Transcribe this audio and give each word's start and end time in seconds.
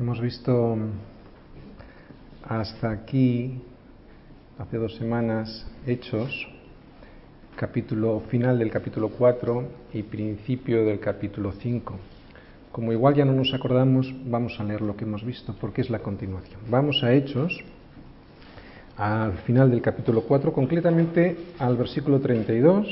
Hemos 0.00 0.20
visto 0.20 0.76
hasta 2.42 2.90
aquí, 2.90 3.60
hace 4.58 4.76
dos 4.76 4.96
semanas, 4.96 5.68
Hechos, 5.86 6.48
capítulo 7.54 8.18
final 8.28 8.58
del 8.58 8.72
capítulo 8.72 9.10
4 9.10 9.68
y 9.92 10.02
principio 10.02 10.84
del 10.84 10.98
capítulo 10.98 11.52
5. 11.52 11.94
Como 12.72 12.92
igual 12.92 13.14
ya 13.14 13.24
no 13.24 13.34
nos 13.34 13.54
acordamos, 13.54 14.12
vamos 14.24 14.58
a 14.58 14.64
leer 14.64 14.80
lo 14.80 14.96
que 14.96 15.04
hemos 15.04 15.24
visto, 15.24 15.54
porque 15.60 15.82
es 15.82 15.90
la 15.90 16.00
continuación. 16.00 16.58
Vamos 16.68 17.04
a 17.04 17.12
Hechos, 17.12 17.56
al 18.96 19.34
final 19.46 19.70
del 19.70 19.80
capítulo 19.80 20.22
4, 20.22 20.52
concretamente 20.52 21.36
al 21.60 21.76
versículo 21.76 22.18
32, 22.18 22.88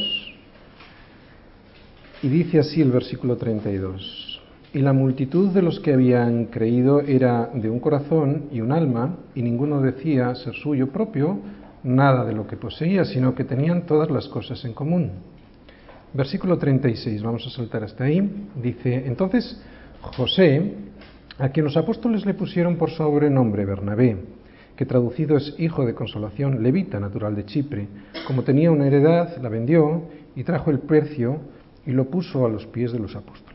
y 2.22 2.28
dice 2.28 2.60
así 2.60 2.80
el 2.80 2.92
versículo 2.92 3.36
32. 3.36 4.31
Y 4.74 4.80
la 4.80 4.94
multitud 4.94 5.50
de 5.50 5.60
los 5.60 5.80
que 5.80 5.92
habían 5.92 6.46
creído 6.46 7.00
era 7.00 7.50
de 7.52 7.68
un 7.68 7.78
corazón 7.78 8.44
y 8.50 8.62
un 8.62 8.72
alma, 8.72 9.16
y 9.34 9.42
ninguno 9.42 9.82
decía 9.82 10.34
ser 10.34 10.54
suyo 10.54 10.88
propio 10.88 11.38
nada 11.84 12.24
de 12.24 12.32
lo 12.32 12.46
que 12.46 12.56
poseía, 12.56 13.04
sino 13.04 13.34
que 13.34 13.44
tenían 13.44 13.84
todas 13.84 14.10
las 14.10 14.28
cosas 14.28 14.64
en 14.64 14.72
común. 14.72 15.10
Versículo 16.14 16.56
36, 16.56 17.22
vamos 17.22 17.46
a 17.46 17.50
saltar 17.50 17.84
hasta 17.84 18.04
ahí. 18.04 18.48
Dice, 18.62 19.06
entonces 19.06 19.60
José, 20.00 20.74
a 21.38 21.50
quien 21.50 21.64
los 21.64 21.76
apóstoles 21.76 22.24
le 22.24 22.32
pusieron 22.32 22.76
por 22.76 22.90
sobrenombre 22.90 23.66
Bernabé, 23.66 24.16
que 24.74 24.86
traducido 24.86 25.36
es 25.36 25.54
hijo 25.58 25.84
de 25.84 25.94
consolación, 25.94 26.62
levita, 26.62 26.98
natural 26.98 27.36
de 27.36 27.44
Chipre, 27.44 27.88
como 28.26 28.42
tenía 28.42 28.70
una 28.70 28.86
heredad, 28.86 29.36
la 29.42 29.50
vendió 29.50 30.04
y 30.34 30.44
trajo 30.44 30.70
el 30.70 30.78
precio 30.78 31.40
y 31.84 31.90
lo 31.90 32.06
puso 32.06 32.46
a 32.46 32.48
los 32.48 32.64
pies 32.66 32.92
de 32.92 32.98
los 32.98 33.14
apóstoles. 33.14 33.51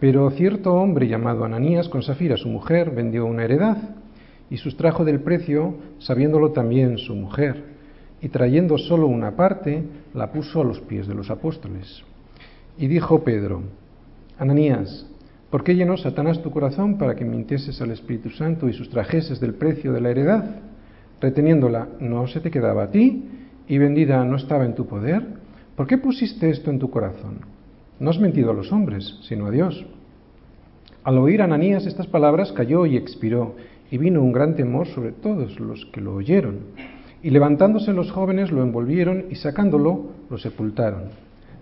Pero 0.00 0.30
cierto 0.30 0.72
hombre 0.72 1.08
llamado 1.08 1.44
Ananías 1.44 1.90
con 1.90 2.02
Safira, 2.02 2.38
su 2.38 2.48
mujer, 2.48 2.90
vendió 2.90 3.26
una 3.26 3.44
heredad 3.44 3.76
y 4.48 4.56
sustrajo 4.56 5.04
del 5.04 5.20
precio, 5.20 5.74
sabiéndolo 5.98 6.52
también 6.52 6.96
su 6.96 7.14
mujer, 7.14 7.64
y 8.22 8.30
trayendo 8.30 8.78
solo 8.78 9.06
una 9.06 9.36
parte, 9.36 9.84
la 10.14 10.32
puso 10.32 10.62
a 10.62 10.64
los 10.64 10.80
pies 10.80 11.06
de 11.06 11.14
los 11.14 11.30
apóstoles. 11.30 12.02
Y 12.78 12.86
dijo 12.86 13.22
Pedro, 13.22 13.62
Ananías, 14.38 15.06
¿por 15.50 15.62
qué 15.62 15.76
llenó 15.76 15.98
Satanás 15.98 16.42
tu 16.42 16.50
corazón 16.50 16.96
para 16.96 17.14
que 17.14 17.26
mintieses 17.26 17.80
al 17.82 17.90
Espíritu 17.90 18.30
Santo 18.30 18.70
y 18.70 18.72
sustrajeses 18.72 19.38
del 19.38 19.54
precio 19.54 19.92
de 19.92 20.00
la 20.00 20.10
heredad? 20.10 20.62
Reteniéndola, 21.20 21.88
¿no 22.00 22.26
se 22.26 22.40
te 22.40 22.50
quedaba 22.50 22.84
a 22.84 22.90
ti? 22.90 23.28
¿Y 23.68 23.76
vendida 23.76 24.24
no 24.24 24.36
estaba 24.36 24.64
en 24.64 24.74
tu 24.74 24.86
poder? 24.86 25.22
¿Por 25.76 25.86
qué 25.86 25.98
pusiste 25.98 26.48
esto 26.48 26.70
en 26.70 26.78
tu 26.78 26.90
corazón? 26.90 27.49
No 28.00 28.08
has 28.08 28.18
mentido 28.18 28.50
a 28.50 28.54
los 28.54 28.72
hombres, 28.72 29.18
sino 29.28 29.46
a 29.46 29.50
Dios. 29.50 29.84
Al 31.04 31.18
oír 31.18 31.42
Ananías 31.42 31.84
estas 31.84 32.06
palabras 32.06 32.50
cayó 32.50 32.86
y 32.86 32.96
expiró, 32.96 33.56
y 33.90 33.98
vino 33.98 34.22
un 34.22 34.32
gran 34.32 34.56
temor 34.56 34.86
sobre 34.88 35.12
todos 35.12 35.60
los 35.60 35.84
que 35.92 36.00
lo 36.00 36.14
oyeron. 36.14 36.60
Y 37.22 37.28
levantándose 37.28 37.92
los 37.92 38.10
jóvenes 38.10 38.50
lo 38.52 38.62
envolvieron 38.62 39.26
y 39.28 39.34
sacándolo 39.34 40.12
lo 40.30 40.38
sepultaron. 40.38 41.10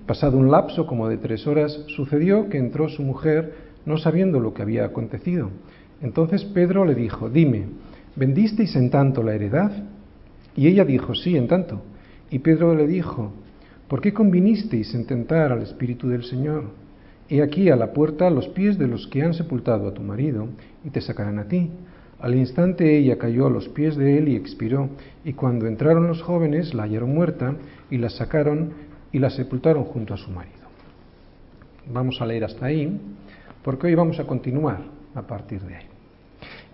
Pasado 0.07 0.39
un 0.39 0.49
lapso 0.49 0.87
como 0.87 1.09
de 1.09 1.19
tres 1.19 1.45
horas, 1.49 1.85
sucedió 1.89 2.49
que 2.49 2.59
entró 2.59 2.89
su 2.89 3.03
mujer, 3.03 3.55
no 3.85 3.99
sabiendo 3.99 4.39
lo 4.39 4.55
que 4.55 4.63
había 4.63 4.85
acontecido. 4.85 5.51
Entonces 6.03 6.45
Pedro 6.45 6.85
le 6.85 6.95
dijo, 6.95 7.29
dime, 7.29 7.65
¿vendisteis 8.15 8.77
en 8.77 8.91
tanto 8.91 9.25
la 9.25 9.35
heredad? 9.35 9.73
Y 10.55 10.69
ella 10.69 10.85
dijo, 10.85 11.17
sí, 11.17 11.37
en 11.37 11.49
tanto. 11.49 11.83
Y 12.31 12.39
Pedro 12.39 12.77
le 12.77 12.87
dijo, 12.87 13.33
¿Por 13.89 14.03
qué 14.03 14.13
convinisteis 14.13 14.95
en 14.95 15.07
tentar 15.07 15.51
al 15.51 15.63
Espíritu 15.63 16.09
del 16.09 16.23
Señor? 16.23 16.65
He 17.31 17.41
aquí 17.43 17.71
a 17.71 17.77
la 17.77 17.95
puerta 17.95 18.29
los 18.29 18.47
pies 18.49 18.79
de 18.79 18.87
los 18.87 19.07
que 19.07 19.23
han 19.23 19.33
sepultado 19.33 19.89
a 19.89 19.95
tu 19.95 20.03
marido, 20.03 20.49
y 20.85 20.91
te 20.91 21.01
sacarán 21.01 21.39
a 21.39 21.49
ti. 21.49 21.71
Al 22.21 22.35
instante 22.35 22.99
ella 22.99 23.17
cayó 23.17 23.47
a 23.47 23.51
los 23.51 23.69
pies 23.71 23.97
de 23.97 24.19
él 24.19 24.29
y 24.29 24.37
expiró, 24.37 24.91
y 25.25 25.33
cuando 25.33 25.67
entraron 25.67 26.07
los 26.07 26.21
jóvenes 26.21 26.75
la 26.75 26.83
hallaron 26.83 27.15
muerta, 27.15 27.55
y 27.91 27.97
la 27.97 28.11
sacaron 28.11 28.75
y 29.11 29.21
la 29.21 29.31
sepultaron 29.31 29.85
junto 29.85 30.13
a 30.13 30.19
su 30.19 30.31
marido. 30.31 30.69
Vamos 31.91 32.21
a 32.21 32.27
leer 32.27 32.45
hasta 32.45 32.67
ahí, 32.67 33.01
porque 33.65 33.87
hoy 33.87 33.95
vamos 33.95 34.21
a 34.21 34.27
continuar 34.27 34.83
a 35.15 35.23
partir 35.23 35.63
de 35.63 35.77
ahí. 35.77 35.87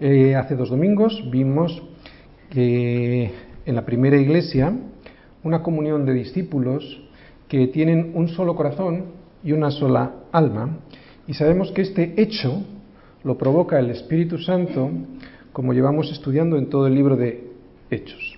Eh, 0.01 0.35
hace 0.35 0.57
dos 0.57 0.71
domingos 0.71 1.25
vimos 1.31 1.81
que 2.51 3.31
en 3.65 3.75
la 3.77 3.87
primera 3.87 4.17
iglesia, 4.17 4.73
una 5.45 5.63
comunión 5.63 6.05
de 6.07 6.13
discípulos 6.15 7.04
que 7.55 7.69
tienen 7.69 8.11
un 8.15 8.27
solo 8.27 8.57
corazón 8.57 9.05
y 9.45 9.53
una 9.53 9.71
sola 9.71 10.25
alma, 10.33 10.79
y 11.29 11.35
sabemos 11.35 11.71
que 11.71 11.83
este 11.83 12.21
hecho 12.21 12.65
lo 13.23 13.39
provoca 13.39 13.79
el 13.79 13.91
Espíritu 13.91 14.39
Santo, 14.39 14.91
como 15.53 15.73
llevamos 15.73 16.11
estudiando 16.11 16.59
en 16.59 16.69
todo 16.69 16.89
el 16.89 16.97
libro 16.97 17.15
de 17.15 17.53
Hechos. 17.93 18.37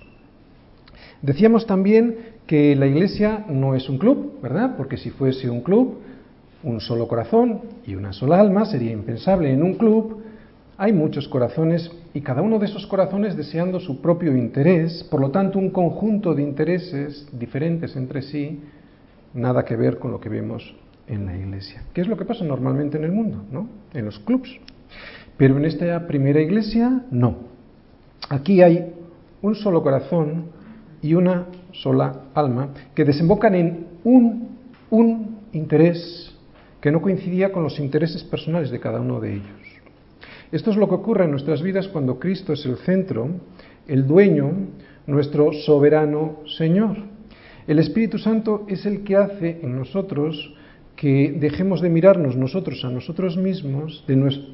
Decíamos 1.23 1.65
también 1.65 2.15
que 2.45 2.75
la 2.75 2.85
iglesia 2.85 3.43
no 3.49 3.73
es 3.73 3.89
un 3.89 3.97
club, 3.97 4.39
¿verdad? 4.43 4.77
Porque 4.77 4.97
si 4.97 5.09
fuese 5.09 5.49
un 5.49 5.61
club, 5.61 5.97
un 6.61 6.79
solo 6.79 7.07
corazón 7.07 7.61
y 7.87 7.95
una 7.95 8.13
sola 8.13 8.39
alma 8.39 8.65
sería 8.65 8.91
impensable. 8.91 9.51
En 9.51 9.63
un 9.63 9.73
club 9.73 10.21
hay 10.77 10.93
muchos 10.93 11.27
corazones 11.27 11.91
y 12.13 12.21
cada 12.21 12.43
uno 12.43 12.59
de 12.59 12.67
esos 12.67 12.85
corazones 12.85 13.35
deseando 13.35 13.79
su 13.79 13.99
propio 13.99 14.37
interés, 14.37 15.03
por 15.09 15.19
lo 15.19 15.31
tanto 15.31 15.57
un 15.57 15.71
conjunto 15.71 16.35
de 16.35 16.43
intereses 16.43 17.27
diferentes 17.31 17.95
entre 17.95 18.21
sí, 18.21 18.61
nada 19.37 19.63
que 19.63 19.75
ver 19.75 19.99
con 19.99 20.11
lo 20.11 20.19
que 20.19 20.29
vemos 20.29 20.75
en 21.07 21.25
la 21.25 21.37
iglesia. 21.37 21.83
¿Qué 21.93 22.01
es 22.01 22.07
lo 22.07 22.17
que 22.17 22.25
pasa 22.25 22.43
normalmente 22.43 22.97
en 22.97 23.05
el 23.05 23.11
mundo, 23.11 23.43
¿no? 23.51 23.69
En 23.93 24.05
los 24.05 24.19
clubs. 24.19 24.49
Pero 25.37 25.57
en 25.57 25.65
esta 25.65 26.07
primera 26.07 26.41
iglesia, 26.41 27.05
no. 27.11 27.37
Aquí 28.29 28.61
hay 28.61 28.93
un 29.41 29.55
solo 29.55 29.83
corazón 29.83 30.47
y 31.01 31.13
una 31.13 31.45
sola 31.71 32.23
alma 32.33 32.69
que 32.95 33.05
desembocan 33.05 33.55
en 33.55 33.87
un, 34.03 34.57
un 34.89 35.37
interés 35.53 36.33
que 36.81 36.91
no 36.91 37.01
coincidía 37.01 37.51
con 37.51 37.63
los 37.63 37.79
intereses 37.79 38.23
personales 38.23 38.71
de 38.71 38.79
cada 38.79 38.99
uno 38.99 39.19
de 39.19 39.35
ellos. 39.35 39.67
Esto 40.51 40.71
es 40.71 40.77
lo 40.77 40.87
que 40.87 40.95
ocurre 40.95 41.25
en 41.25 41.31
nuestras 41.31 41.61
vidas 41.61 41.87
cuando 41.87 42.19
Cristo 42.19 42.53
es 42.53 42.65
el 42.65 42.77
centro, 42.77 43.29
el 43.87 44.07
dueño, 44.07 44.51
nuestro 45.05 45.53
soberano 45.53 46.39
Señor. 46.57 46.97
El 47.67 47.79
Espíritu 47.79 48.17
Santo 48.17 48.65
es 48.69 48.85
el 48.85 49.03
que 49.03 49.17
hace 49.17 49.59
en 49.61 49.75
nosotros 49.75 50.53
que 50.95 51.35
dejemos 51.37 51.81
de 51.81 51.89
mirarnos 51.89 52.37
nosotros 52.37 52.83
a 52.85 52.89
nosotros 52.89 53.35
mismos, 53.35 54.05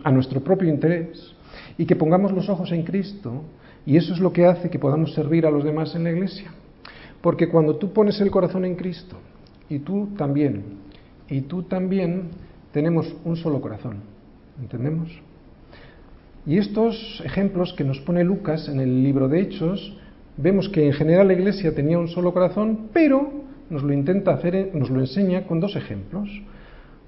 a 0.03 0.11
nuestro 0.11 0.43
propio 0.43 0.67
interés, 0.67 1.35
y 1.77 1.85
que 1.85 1.95
pongamos 1.95 2.31
los 2.31 2.49
ojos 2.49 2.71
en 2.71 2.83
Cristo, 2.83 3.43
y 3.85 3.97
eso 3.97 4.13
es 4.13 4.19
lo 4.19 4.33
que 4.33 4.45
hace 4.45 4.69
que 4.69 4.79
podamos 4.79 5.13
servir 5.13 5.45
a 5.45 5.51
los 5.51 5.63
demás 5.63 5.95
en 5.95 6.05
la 6.05 6.11
iglesia. 6.11 6.51
Porque 7.21 7.47
cuando 7.47 7.75
tú 7.75 7.93
pones 7.93 8.19
el 8.19 8.31
corazón 8.31 8.65
en 8.65 8.75
Cristo, 8.75 9.17
y 9.69 9.79
tú 9.79 10.09
también, 10.17 10.63
y 11.29 11.41
tú 11.41 11.63
también, 11.63 12.29
tenemos 12.71 13.15
un 13.23 13.37
solo 13.37 13.61
corazón. 13.61 13.97
¿Entendemos? 14.59 15.09
Y 16.45 16.57
estos 16.57 17.21
ejemplos 17.23 17.73
que 17.73 17.83
nos 17.83 17.99
pone 17.99 18.23
Lucas 18.23 18.67
en 18.67 18.79
el 18.79 19.03
libro 19.03 19.29
de 19.29 19.39
Hechos 19.39 19.97
vemos 20.37 20.69
que 20.69 20.85
en 20.85 20.93
general 20.93 21.27
la 21.27 21.33
iglesia 21.33 21.75
tenía 21.75 21.99
un 21.99 22.07
solo 22.07 22.33
corazón, 22.33 22.89
pero 22.93 23.31
nos 23.69 23.83
lo 23.83 23.93
intenta 23.93 24.33
hacer, 24.33 24.71
nos 24.73 24.89
lo 24.89 24.99
enseña 24.99 25.45
con 25.45 25.59
dos 25.59 25.75
ejemplos, 25.75 26.29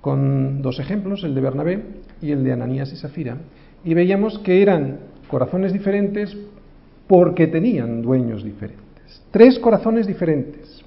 con 0.01 0.61
dos 0.61 0.79
ejemplos, 0.79 1.23
el 1.23 1.35
de 1.35 1.41
Bernabé 1.41 1.83
y 2.21 2.31
el 2.31 2.43
de 2.43 2.53
Ananías 2.53 2.91
y 2.93 2.95
Safira, 2.95 3.37
y 3.83 3.93
veíamos 3.93 4.39
que 4.39 4.61
eran 4.61 4.99
corazones 5.27 5.73
diferentes 5.73 6.35
porque 7.07 7.47
tenían 7.47 8.01
dueños 8.01 8.43
diferentes. 8.43 9.23
Tres 9.31 9.59
corazones 9.59 10.07
diferentes, 10.07 10.83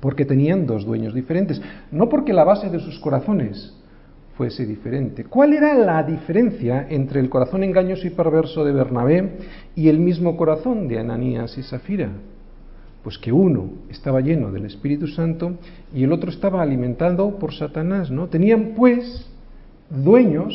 porque 0.00 0.24
tenían 0.24 0.66
dos 0.66 0.84
dueños 0.84 1.14
diferentes, 1.14 1.60
no 1.90 2.08
porque 2.08 2.32
la 2.32 2.44
base 2.44 2.70
de 2.70 2.80
sus 2.80 2.98
corazones 2.98 3.74
fuese 4.36 4.66
diferente. 4.66 5.24
¿Cuál 5.24 5.52
era 5.52 5.74
la 5.74 6.02
diferencia 6.02 6.86
entre 6.88 7.20
el 7.20 7.28
corazón 7.28 7.64
engañoso 7.64 8.06
y 8.06 8.10
perverso 8.10 8.64
de 8.64 8.72
Bernabé 8.72 9.38
y 9.74 9.88
el 9.88 9.98
mismo 9.98 10.36
corazón 10.36 10.88
de 10.88 10.98
Ananías 10.98 11.56
y 11.58 11.62
Safira? 11.62 12.10
Pues 13.02 13.18
que 13.18 13.32
uno 13.32 13.70
estaba 13.90 14.20
lleno 14.20 14.52
del 14.52 14.66
Espíritu 14.66 15.06
Santo 15.08 15.58
y 15.92 16.04
el 16.04 16.12
otro 16.12 16.30
estaba 16.30 16.62
alimentado 16.62 17.38
por 17.38 17.52
Satanás, 17.52 18.10
¿no? 18.10 18.28
Tenían 18.28 18.72
pues 18.76 19.26
dueños 19.90 20.54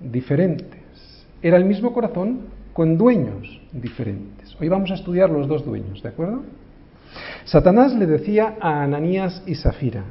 diferentes. 0.00 0.80
Era 1.42 1.56
el 1.56 1.64
mismo 1.64 1.92
corazón 1.92 2.40
con 2.72 2.96
dueños 2.96 3.60
diferentes. 3.72 4.56
Hoy 4.60 4.68
vamos 4.68 4.90
a 4.90 4.94
estudiar 4.94 5.28
los 5.28 5.48
dos 5.48 5.64
dueños, 5.64 6.02
¿de 6.02 6.08
acuerdo? 6.08 6.42
Satanás 7.44 7.94
le 7.94 8.06
decía 8.06 8.56
a 8.60 8.82
Ananías 8.82 9.42
y 9.46 9.56
Safira, 9.56 10.04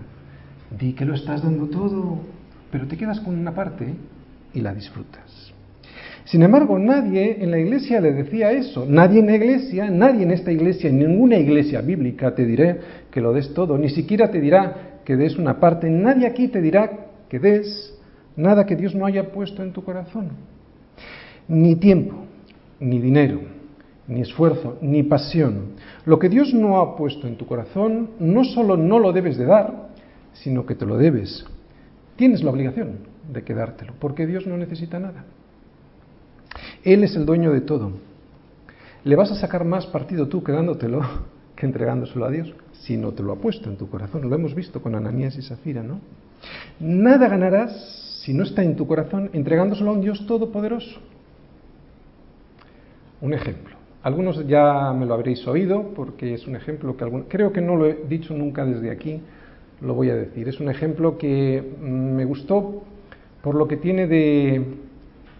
di 0.78 0.94
que 0.94 1.06
lo 1.06 1.16
estás 1.16 1.42
dando 1.42 1.68
todo, 1.68 2.20
pero 2.72 2.88
te 2.88 2.98
quedas 2.98 3.20
con 3.20 3.38
una 3.38 3.54
parte 3.54 3.94
y 4.54 4.62
la 4.62 4.74
disfrutas. 4.74 5.54
Sin 6.26 6.44
embargo, 6.44 6.78
nadie 6.80 7.44
en 7.44 7.52
la 7.52 7.60
iglesia 7.60 8.00
le 8.00 8.14
decía 8.14 8.52
eso. 8.52 8.86
Nadie 8.88 9.20
en 9.20 9.28
la 9.28 9.36
iglesia, 9.36 9.90
nadie 9.90 10.24
en 10.24 10.32
esta 10.32 10.52
iglesia, 10.52 10.90
en 10.90 11.00
ninguna 11.00 11.38
iglesia 11.38 11.82
bíblica 11.82 12.34
te 12.36 12.46
dirá 12.46 12.78
que 13.10 13.22
lo 13.22 13.34
des 13.34 13.54
todo, 13.54 13.78
ni 13.78 13.90
siquiera 13.90 14.30
te 14.32 14.40
dirá 14.40 15.00
que 15.04 15.18
des 15.18 15.38
una 15.38 15.60
parte. 15.60 15.90
Nadie 15.90 16.28
aquí 16.28 16.48
te 16.48 16.62
dirá 16.62 16.90
que 17.28 17.40
des 17.40 17.94
nada 18.36 18.66
que 18.66 18.76
Dios 18.76 18.96
no 18.96 19.06
haya 19.06 19.32
puesto 19.32 19.64
en 19.64 19.74
tu 19.74 19.84
corazón. 19.84 20.30
ni 21.48 21.76
tiempo, 21.76 22.16
ni 22.80 23.00
dinero, 23.00 23.42
ni 24.08 24.22
esfuerzo, 24.22 24.78
ni 24.82 25.04
pasión. 25.04 25.74
Lo 26.06 26.18
que 26.18 26.30
Dios 26.30 26.54
no 26.54 26.80
ha 26.80 26.96
puesto 26.96 27.28
en 27.28 27.36
tu 27.36 27.46
corazón, 27.46 28.12
no 28.20 28.46
solo 28.46 28.78
no 28.78 29.00
lo 29.00 29.12
debes 29.12 29.38
de 29.38 29.46
dar, 29.46 29.90
sino 30.34 30.66
que 30.66 30.76
te 30.76 30.86
lo 30.86 30.98
debes. 30.98 31.46
Tienes 32.16 32.44
la 32.44 32.52
obligación 32.52 33.00
de 33.32 33.44
quedártelo, 33.44 33.94
porque 34.00 34.28
Dios 34.28 34.46
no 34.46 34.58
necesita 34.58 35.00
nada. 35.00 35.24
Él 36.84 37.04
es 37.04 37.16
el 37.16 37.26
dueño 37.26 37.52
de 37.52 37.62
todo. 37.62 37.92
Le 39.04 39.16
vas 39.16 39.32
a 39.32 39.36
sacar 39.36 39.66
más 39.66 39.88
partido 39.88 40.28
tú 40.28 40.44
quedándotelo 40.44 41.02
que 41.56 41.66
entregándoselo 41.66 42.26
a 42.26 42.32
Dios, 42.32 42.54
si 42.74 42.98
no 42.98 43.12
te 43.12 43.24
lo 43.24 43.34
ha 43.34 43.36
puesto 43.38 43.70
en 43.70 43.78
tu 43.78 43.90
corazón. 43.90 44.30
Lo 44.30 44.36
hemos 44.36 44.56
visto 44.56 44.82
con 44.82 44.96
Ananías 44.96 45.38
y 45.38 45.42
Safira, 45.42 45.84
¿no? 45.84 46.00
Nada 46.80 47.28
ganarás 47.28 48.22
si 48.24 48.34
no 48.34 48.44
está 48.44 48.64
en 48.64 48.76
tu 48.76 48.88
corazón 48.88 49.30
entregándoselo 49.34 49.92
a 49.92 49.94
un 49.94 50.02
Dios 50.02 50.26
todopoderoso. 50.26 51.00
Un 53.22 53.34
ejemplo. 53.34 53.76
Algunos 54.04 54.48
ya 54.48 54.94
me 54.94 55.06
lo 55.06 55.14
habréis 55.14 55.48
oído 55.48 55.94
porque 55.96 56.34
es 56.34 56.48
un 56.48 56.56
ejemplo 56.56 56.98
que 56.98 57.06
creo 57.28 57.54
que 57.54 57.62
no 57.62 57.76
lo 57.76 57.86
he 57.86 58.04
dicho 58.08 58.34
nunca 58.34 58.66
desde 58.66 58.90
aquí, 58.90 59.22
lo 59.82 59.94
voy 59.94 60.10
a 60.10 60.16
decir. 60.16 60.48
Es 60.48 60.60
un 60.60 60.70
ejemplo 60.70 61.18
que 61.18 61.76
mm, 61.82 62.16
me 62.16 62.26
gustó 62.26 62.84
por 63.42 63.56
lo 63.56 63.68
que 63.68 63.78
tiene 63.78 64.08
de 64.08 64.64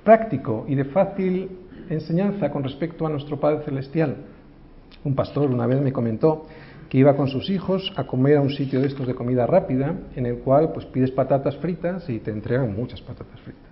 práctico 0.04 0.66
y 0.68 0.76
de 0.76 0.86
fácil 0.86 1.50
enseñanza 1.90 2.52
con 2.52 2.64
respecto 2.64 3.06
a 3.06 3.10
nuestro 3.10 3.40
Padre 3.40 3.64
Celestial. 3.66 4.18
Un 5.04 5.16
pastor 5.16 5.50
una 5.50 5.68
vez 5.68 5.82
me 5.82 5.94
comentó 5.94 6.46
que 6.90 6.98
iba 6.98 7.16
con 7.16 7.28
sus 7.28 7.50
hijos 7.50 7.94
a 7.96 8.06
comer 8.06 8.38
a 8.38 8.42
un 8.42 8.50
sitio 8.50 8.82
de 8.82 8.88
estos 8.88 9.08
de 9.08 9.16
comida 9.16 9.48
rápida, 9.48 9.96
en 10.16 10.26
el 10.26 10.40
cual 10.40 10.74
pues 10.74 10.86
pides 10.88 11.12
patatas 11.12 11.56
fritas 11.58 12.10
y 12.10 12.20
te 12.20 12.32
entregan 12.32 12.76
muchas 12.76 13.02
patatas 13.02 13.40
fritas. 13.42 13.72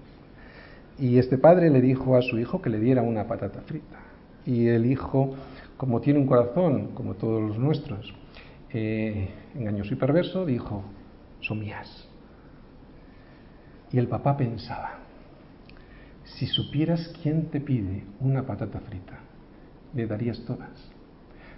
Y 0.98 1.18
este 1.18 1.38
padre 1.38 1.70
le 1.70 1.82
dijo 1.82 2.16
a 2.16 2.22
su 2.22 2.38
hijo 2.40 2.62
que 2.62 2.70
le 2.70 2.80
diera 2.80 3.02
una 3.02 3.26
patata 3.28 3.62
frita 3.62 3.98
y 4.46 4.68
el 4.68 4.86
hijo, 4.86 5.36
como 5.78 6.02
tiene 6.02 6.20
un 6.20 6.28
corazón, 6.28 6.90
como 6.94 7.16
todos 7.16 7.42
los 7.42 7.58
nuestros, 7.58 8.14
eh, 8.72 9.30
engañoso 9.56 9.94
y 9.94 9.98
perverso, 9.98 10.46
dijo, 10.46 10.84
son 11.42 11.60
mías. 11.60 12.08
Y 13.92 13.98
el 13.98 14.08
papá 14.08 14.38
pensaba, 14.38 15.00
si 16.24 16.46
supieras 16.46 17.14
quién 17.22 17.48
te 17.50 17.60
pide 17.60 18.04
una 18.20 18.46
patata 18.46 18.80
frita, 18.80 19.20
le 19.94 20.06
darías 20.06 20.44
todas. 20.46 20.92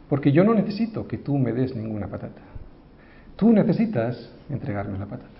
Porque 0.07 0.31
yo 0.31 0.43
no 0.43 0.53
necesito 0.53 1.07
que 1.07 1.17
tú 1.17 1.37
me 1.37 1.53
des 1.53 1.75
ninguna 1.75 2.07
patata. 2.07 2.41
Tú 3.35 3.51
necesitas 3.51 4.31
entregarme 4.49 4.97
la 4.97 5.05
patata. 5.05 5.39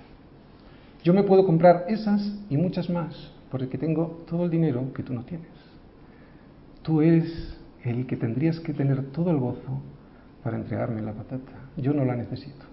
Yo 1.04 1.14
me 1.14 1.24
puedo 1.24 1.46
comprar 1.46 1.86
esas 1.88 2.22
y 2.50 2.58
muchas 2.58 2.90
más, 2.90 3.34
porque 3.50 3.78
tengo 3.78 4.24
todo 4.28 4.46
el 4.46 4.50
dinero 4.50 4.94
que 4.94 5.04
tú 5.04 5.14
no 5.14 5.24
tienes. 5.24 5.50
Tú 6.84 7.02
eres 7.02 7.58
el 7.84 8.06
que 8.06 8.18
tendrías 8.18 8.60
que 8.60 8.74
tener 8.74 9.12
todo 9.12 9.32
el 9.32 9.38
gozo 9.38 9.82
para 10.44 10.58
entregarme 10.58 11.02
la 11.02 11.14
patata. 11.14 11.61
Yo 11.78 11.94
no 11.94 12.06
la 12.06 12.16
necesito. 12.16 12.66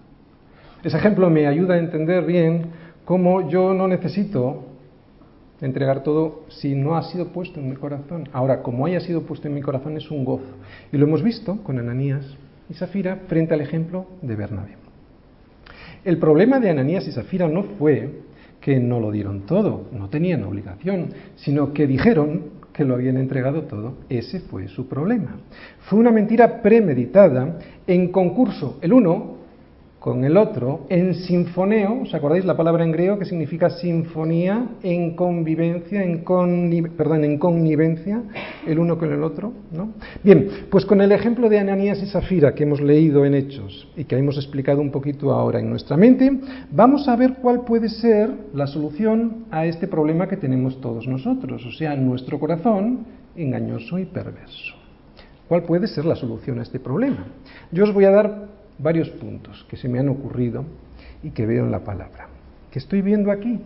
Ese 0.83 0.97
ejemplo 0.97 1.29
me 1.29 1.47
ayuda 1.47 1.75
a 1.75 1.79
entender 1.79 2.25
bien 2.25 2.67
cómo 3.05 3.49
yo 3.49 3.73
no 3.73 3.87
necesito 3.87 4.65
entregar 5.61 6.03
todo 6.03 6.43
si 6.47 6.75
no 6.75 6.95
ha 6.95 7.03
sido 7.03 7.27
puesto 7.27 7.59
en 7.59 7.69
mi 7.69 7.75
corazón. 7.75 8.29
Ahora, 8.31 8.61
como 8.61 8.85
haya 8.85 8.99
sido 9.01 9.23
puesto 9.23 9.47
en 9.47 9.55
mi 9.55 9.61
corazón 9.61 9.97
es 9.97 10.09
un 10.09 10.23
gozo. 10.23 10.55
Y 10.91 10.97
lo 10.97 11.05
hemos 11.05 11.21
visto 11.21 11.57
con 11.63 11.79
Ananías 11.79 12.25
y 12.69 12.73
Safira 12.75 13.17
frente 13.27 13.53
al 13.53 13.61
ejemplo 13.61 14.05
de 14.21 14.35
Bernabé. 14.35 14.77
El 16.05 16.17
problema 16.17 16.59
de 16.59 16.69
Ananías 16.69 17.07
y 17.07 17.11
Safira 17.11 17.47
no 17.49 17.63
fue 17.63 18.21
que 18.61 18.79
no 18.79 18.99
lo 18.99 19.11
dieron 19.11 19.41
todo, 19.41 19.87
no 19.91 20.09
tenían 20.09 20.43
obligación, 20.43 21.09
sino 21.35 21.73
que 21.73 21.87
dijeron, 21.87 22.59
que 22.79 22.85
lo 22.85 22.93
habían 22.93 23.17
entregado 23.17 23.63
todo. 23.63 23.95
Ese 24.07 24.39
fue 24.39 24.69
su 24.69 24.87
problema. 24.87 25.35
Fue 25.81 25.99
una 25.99 26.11
mentira 26.11 26.61
premeditada 26.61 27.59
en 27.89 28.11
concurso, 28.11 28.77
el 28.81 28.93
uno 28.93 29.39
con 29.99 30.23
el 30.23 30.37
otro, 30.37 30.85
en 30.89 31.15
sinfoneo, 31.15 32.03
¿os 32.03 32.13
acordáis 32.13 32.45
la 32.45 32.55
palabra 32.55 32.85
en 32.85 32.91
griego 32.91 33.17
que 33.17 33.25
significa 33.25 33.69
sinfonía? 33.69 34.77
En 34.83 35.15
convivencia, 35.15 36.03
en, 36.03 36.23
perdón, 36.95 37.25
en 37.25 37.37
connivencia, 37.37 38.21
el 38.65 38.77
uno 38.77 38.97
con 38.97 39.11
el 39.11 39.23
otro. 39.23 39.51
Bien, 40.23 40.67
pues 40.69 40.85
con 40.85 41.01
el 41.01 41.11
ejemplo 41.11 41.49
de 41.49 41.59
Ananías 41.59 42.01
y 42.01 42.05
Safira 42.05 42.53
que 42.53 42.63
hemos 42.63 42.79
leído 42.79 43.25
en 43.25 43.33
Hechos 43.33 43.89
y 43.97 44.05
que 44.05 44.15
hemos 44.15 44.37
explicado 44.37 44.79
un 44.79 44.91
poquito 44.91 45.33
ahora 45.33 45.59
en 45.59 45.69
nuestra 45.69 45.97
mente, 45.97 46.31
vamos 46.71 47.07
a 47.09 47.15
ver 47.15 47.37
cuál 47.41 47.65
puede 47.65 47.89
ser 47.89 48.29
la 48.53 48.67
solución 48.67 49.45
a 49.49 49.65
este 49.65 49.87
problema 49.87 50.27
que 50.27 50.37
tenemos 50.37 50.79
todos 50.79 51.07
nosotros, 51.07 51.65
o 51.65 51.71
sea, 51.71 51.95
nuestro 51.95 52.39
corazón 52.39 52.99
engañoso 53.35 53.97
y 53.97 54.05
perverso. 54.05 54.78
¿Cuál 55.49 55.63
puede 55.63 55.87
ser 55.87 56.05
la 56.05 56.15
solución 56.15 56.59
a 56.59 56.61
este 56.61 56.79
problema? 56.79 57.25
Yo 57.71 57.83
os 57.83 57.91
voy 57.91 58.05
a 58.05 58.11
dar 58.11 58.49
varios 58.77 59.09
puntos 59.09 59.65
que 59.67 59.77
se 59.77 59.89
me 59.89 59.97
han 59.97 60.07
ocurrido 60.07 60.63
y 61.23 61.31
que 61.31 61.47
veo 61.47 61.65
en 61.65 61.71
la 61.71 61.83
palabra, 61.83 62.29
que 62.69 62.77
estoy 62.77 63.01
viendo 63.01 63.31
aquí. 63.31 63.59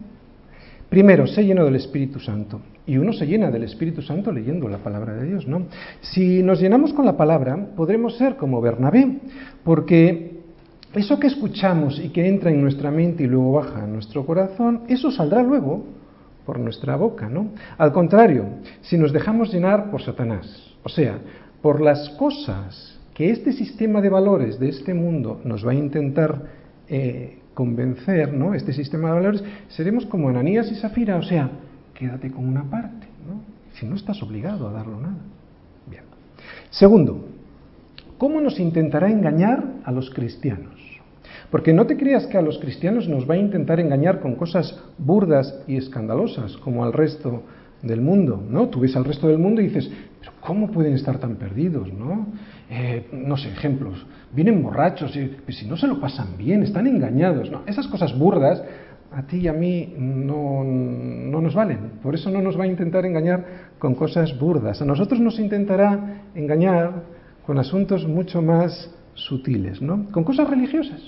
Primero, 0.90 1.28
se 1.28 1.44
lleno 1.44 1.66
del 1.66 1.76
Espíritu 1.76 2.22
Santo. 2.22 2.62
Y 2.86 2.98
uno 2.98 3.12
se 3.12 3.28
llena 3.28 3.52
del 3.52 3.64
Espíritu 3.64 4.02
Santo 4.02 4.32
leyendo 4.32 4.70
la 4.70 4.78
palabra 4.78 5.14
de 5.14 5.26
Dios, 5.26 5.46
¿no? 5.46 5.64
Si 6.00 6.42
nos 6.42 6.62
llenamos 6.62 6.94
con 6.94 7.06
la 7.06 7.18
palabra, 7.18 7.58
podremos 7.76 8.18
ser 8.18 8.38
como 8.38 8.62
Bernabé, 8.62 9.20
porque 9.66 10.40
eso 10.94 11.20
que 11.20 11.28
escuchamos 11.28 12.00
y 12.00 12.10
que 12.10 12.26
entra 12.30 12.50
en 12.50 12.62
nuestra 12.62 12.92
mente 12.92 13.24
y 13.24 13.28
luego 13.28 13.52
baja 13.52 13.84
a 13.84 13.88
nuestro 13.88 14.26
corazón, 14.26 14.84
eso 14.88 15.12
saldrá 15.12 15.44
luego 15.44 15.84
por 16.46 16.60
nuestra 16.60 16.96
boca, 16.96 17.28
¿no? 17.28 17.50
Al 17.78 17.92
contrario, 17.92 18.46
si 18.82 18.98
nos 18.98 19.12
dejamos 19.12 19.54
llenar 19.54 19.92
por 19.92 20.02
Satanás, 20.02 20.74
o 20.84 20.90
sea, 20.90 21.20
por 21.64 21.80
las 21.80 22.10
cosas 22.20 23.00
que 23.14 23.32
este 23.32 23.54
sistema 23.54 24.02
de 24.02 24.10
valores 24.10 24.60
de 24.60 24.68
este 24.68 24.94
mundo 24.94 25.40
nos 25.46 25.66
va 25.66 25.72
a 25.72 25.76
intentar 25.76 26.42
eh, 26.90 27.40
convencer, 27.54 28.34
¿no? 28.34 28.54
Este 28.54 28.74
sistema 28.74 29.08
de 29.08 29.16
valores, 29.16 29.44
seremos 29.70 30.06
como 30.06 30.28
Ananías 30.28 30.70
y 30.70 30.76
Safira, 30.76 31.16
o 31.16 31.24
sea, 31.24 31.50
quédate 31.94 32.32
con 32.32 32.46
una 32.46 32.70
parte, 32.70 33.08
¿no? 33.26 33.40
Si 33.80 33.86
no 33.86 33.96
estás 33.96 34.22
obligado 34.22 34.68
a 34.68 34.74
darlo 34.74 35.00
nada. 35.00 35.22
Bien. 35.90 36.04
Segundo, 36.70 37.30
¿cómo 38.18 38.42
nos 38.42 38.60
intentará 38.60 39.10
engañar 39.10 39.64
a 39.86 39.92
los 39.94 40.10
cristianos? 40.10 40.82
Porque 41.50 41.72
no 41.72 41.88
te 41.88 41.96
creas 41.96 42.28
que 42.28 42.38
a 42.38 42.42
los 42.42 42.60
cristianos 42.60 43.08
nos 43.08 43.30
va 43.30 43.36
a 43.36 43.38
intentar 43.38 43.80
engañar 43.80 44.20
con 44.20 44.36
cosas 44.36 44.78
burdas 44.98 45.64
y 45.66 45.78
escandalosas 45.78 46.58
como 46.58 46.84
al 46.84 46.92
resto 46.92 47.44
del 47.84 48.02
mundo, 48.02 48.44
¿no? 48.50 48.70
Tú 48.70 48.80
ves 48.80 48.96
al 48.96 49.06
resto 49.06 49.28
del 49.28 49.38
mundo 49.38 49.62
y 49.62 49.68
dices, 49.68 49.92
pero 50.20 50.32
¿cómo 50.40 50.72
pueden 50.72 50.94
estar 50.94 51.20
tan 51.20 51.36
perdidos, 51.36 51.94
no? 51.94 52.28
Eh, 52.70 53.08
no 53.12 53.38
sé, 53.38 53.50
ejemplos, 53.50 54.06
vienen 54.32 54.64
borrachos 54.64 55.16
y 55.16 55.26
pues, 55.46 55.58
si 55.58 55.68
no 55.68 55.78
se 55.78 55.86
lo 55.86 56.00
pasan 56.00 56.38
bien, 56.38 56.64
están 56.64 56.88
engañados. 56.88 57.52
¿no? 57.52 57.62
Esas 57.68 57.88
cosas 57.88 58.18
burdas 58.18 58.64
a 59.12 59.24
ti 59.24 59.38
y 59.38 59.48
a 59.48 59.54
mí 59.54 59.94
no, 59.98 60.64
no 60.64 61.42
nos 61.42 61.54
valen. 61.54 62.00
Por 62.02 62.16
eso 62.16 62.32
no 62.32 62.42
nos 62.42 62.58
va 62.58 62.64
a 62.64 62.68
intentar 62.68 63.06
engañar 63.06 63.46
con 63.78 63.94
cosas 63.96 64.40
burdas. 64.40 64.82
A 64.82 64.86
nosotros 64.86 65.20
nos 65.20 65.38
intentará 65.38 66.24
engañar 66.34 67.04
con 67.46 67.60
asuntos 67.60 68.08
mucho 68.08 68.42
más 68.42 68.90
sutiles, 69.14 69.82
¿no? 69.82 70.10
Con 70.12 70.24
cosas 70.24 70.50
religiosas. 70.50 71.02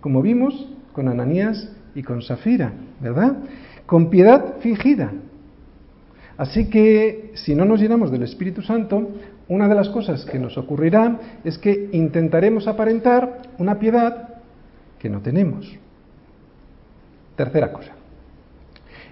Como 0.00 0.22
vimos 0.22 0.68
con 0.92 1.08
Ananías 1.08 1.70
y 1.94 2.02
con 2.02 2.22
Safira, 2.22 2.72
¿verdad? 3.00 3.36
Con 3.84 4.08
piedad 4.08 4.54
fingida. 4.60 5.12
Así 6.40 6.70
que 6.70 7.32
si 7.34 7.54
no 7.54 7.66
nos 7.66 7.82
llenamos 7.82 8.10
del 8.10 8.22
Espíritu 8.22 8.62
Santo, 8.62 9.10
una 9.48 9.68
de 9.68 9.74
las 9.74 9.90
cosas 9.90 10.24
que 10.24 10.38
nos 10.38 10.56
ocurrirá 10.56 11.20
es 11.44 11.58
que 11.58 11.90
intentaremos 11.92 12.66
aparentar 12.66 13.42
una 13.58 13.78
piedad 13.78 14.40
que 14.98 15.10
no 15.10 15.20
tenemos. 15.20 15.70
Tercera 17.36 17.70
cosa. 17.70 17.92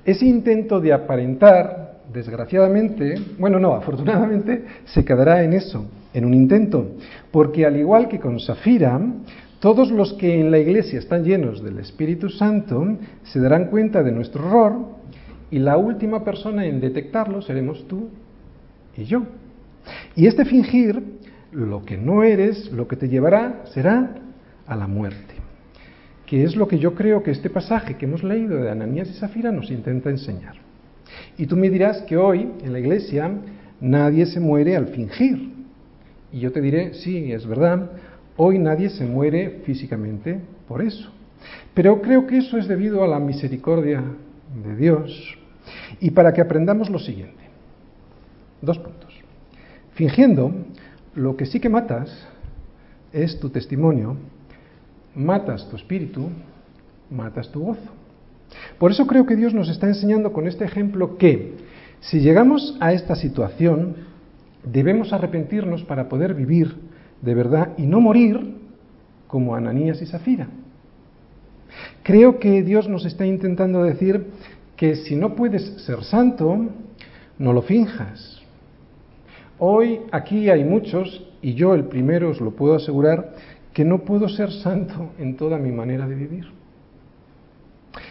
Ese 0.07 0.25
intento 0.25 0.81
de 0.81 0.95
aparentar, 0.95 2.01
desgraciadamente, 2.11 3.17
bueno, 3.39 3.59
no, 3.59 3.75
afortunadamente, 3.75 4.65
se 4.87 5.05
quedará 5.05 5.45
en 5.45 5.53
eso, 5.53 5.85
en 6.15 6.25
un 6.25 6.33
intento, 6.33 6.93
porque 7.31 7.67
al 7.67 7.77
igual 7.77 8.09
que 8.09 8.21
con 8.21 8.41
Safira, 8.41 8.99
todos 9.61 9.91
los 9.91 10.15
que 10.15 10.41
en 10.41 10.51
la 10.51 10.61
iglesia 10.61 10.99
están 10.99 11.25
llenos 11.25 11.63
del 11.63 11.79
Espíritu 11.79 12.31
Santo 12.31 12.97
se 13.25 13.39
darán 13.39 13.67
cuenta 13.67 14.03
de 14.03 14.13
nuestro 14.13 14.47
error 14.47 14.97
y 15.51 15.59
la 15.59 15.77
última 15.77 16.25
persona 16.25 16.67
en 16.67 16.81
detectarlo 16.81 17.43
seremos 17.43 17.87
tú 17.89 18.09
y 18.97 19.05
yo. 19.05 19.23
Y 20.15 20.27
este 20.27 20.45
fingir, 20.45 21.03
lo 21.53 21.85
que 21.85 21.97
no 21.97 22.23
eres, 22.23 22.71
lo 22.73 22.87
que 22.87 22.97
te 22.97 23.09
llevará 23.09 23.63
será 23.73 24.15
a 24.67 24.77
la 24.77 24.87
muerte, 24.87 25.35
que 26.27 26.45
es 26.45 26.57
lo 26.57 26.69
que 26.69 26.79
yo 26.79 26.95
creo 26.95 27.23
que 27.23 27.31
este 27.31 27.49
pasaje 27.49 27.97
que 27.97 28.05
hemos 28.05 28.23
leído 28.23 28.59
de 28.59 28.71
Ananías 28.71 29.09
y 29.09 29.15
Zafira 29.15 29.51
nos 29.51 29.71
intenta 29.71 30.11
enseñar. 30.11 30.57
Y 31.39 31.47
tú 31.47 31.57
me 31.57 31.71
dirás 31.71 32.03
que 32.03 32.19
hoy 32.19 32.51
en 32.63 32.73
la 32.73 32.81
iglesia 32.81 33.31
nadie 33.81 34.27
se 34.27 34.41
muere 34.41 34.77
al 34.77 34.89
fingir. 34.89 35.55
Y 36.31 36.41
yo 36.41 36.53
te 36.53 36.61
diré, 36.61 36.93
sí, 36.93 37.33
es 37.33 37.47
verdad, 37.47 37.91
hoy 38.37 38.59
nadie 38.59 38.91
se 38.91 39.07
muere 39.07 39.63
físicamente 39.65 40.39
por 40.67 40.83
eso. 40.83 41.11
Pero 41.73 42.03
creo 42.03 42.27
que 42.27 42.39
eso 42.39 42.59
es 42.59 42.69
debido 42.69 43.03
a 43.03 43.09
la 43.09 43.19
misericordia 43.19 44.03
de 44.63 44.77
Dios 44.77 45.38
y 46.01 46.11
para 46.11 46.33
que 46.33 46.41
aprendamos 46.41 46.91
lo 46.91 46.99
siguiente. 46.99 47.43
Dos 48.61 48.79
puntos. 48.79 49.15
Fingiendo, 49.93 50.53
lo 51.15 51.37
que 51.37 51.47
sí 51.47 51.61
que 51.61 51.69
matas 51.69 52.27
es 53.13 53.41
tu 53.41 53.51
testimonio, 53.51 54.17
matas 55.15 55.69
tu 55.69 55.77
espíritu, 55.77 56.29
matas 57.11 57.51
tu 57.51 57.61
gozo. 57.61 57.91
Por 58.79 58.91
eso 58.91 59.07
creo 59.07 59.27
que 59.27 59.37
Dios 59.37 59.55
nos 59.55 59.69
está 59.69 59.87
enseñando 59.89 60.33
con 60.33 60.47
este 60.47 60.65
ejemplo 60.65 61.19
que 61.19 61.55
si 62.01 62.21
llegamos 62.21 62.77
a 62.81 62.93
esta 62.93 63.17
situación, 63.17 63.97
debemos 64.65 65.13
arrepentirnos 65.13 65.83
para 65.83 66.09
poder 66.09 66.35
vivir 66.35 66.77
de 67.23 67.35
verdad 67.35 67.71
y 67.77 67.87
no 67.87 68.01
morir 68.01 68.57
como 69.27 69.55
Ananías 69.55 70.01
y 70.01 70.07
Zafira. 70.07 70.49
Creo 72.03 72.39
que 72.39 72.63
Dios 72.63 72.89
nos 72.89 73.05
está 73.05 73.27
intentando 73.27 73.83
decir 73.83 74.27
que 74.79 74.95
si 74.95 75.17
no 75.17 75.35
puedes 75.35 75.65
ser 75.85 76.05
santo, 76.05 76.57
no 77.37 77.53
lo 77.53 77.63
finjas. 77.63 78.41
Hoy 79.59 80.03
aquí 80.13 80.49
hay 80.49 80.63
muchos, 80.63 81.27
y 81.43 81.55
yo 81.55 81.75
el 81.75 81.87
primero 81.87 82.31
os 82.31 82.41
lo 82.41 82.53
puedo 82.53 82.77
asegurar, 82.77 83.35
que 83.75 83.85
no 83.85 84.05
puedo 84.05 84.29
ser 84.29 84.53
santo 84.53 85.11
en 85.19 85.37
toda 85.37 85.59
mi 85.59 85.73
manera 85.73 86.07
de 86.07 86.15
vivir. 86.15 86.45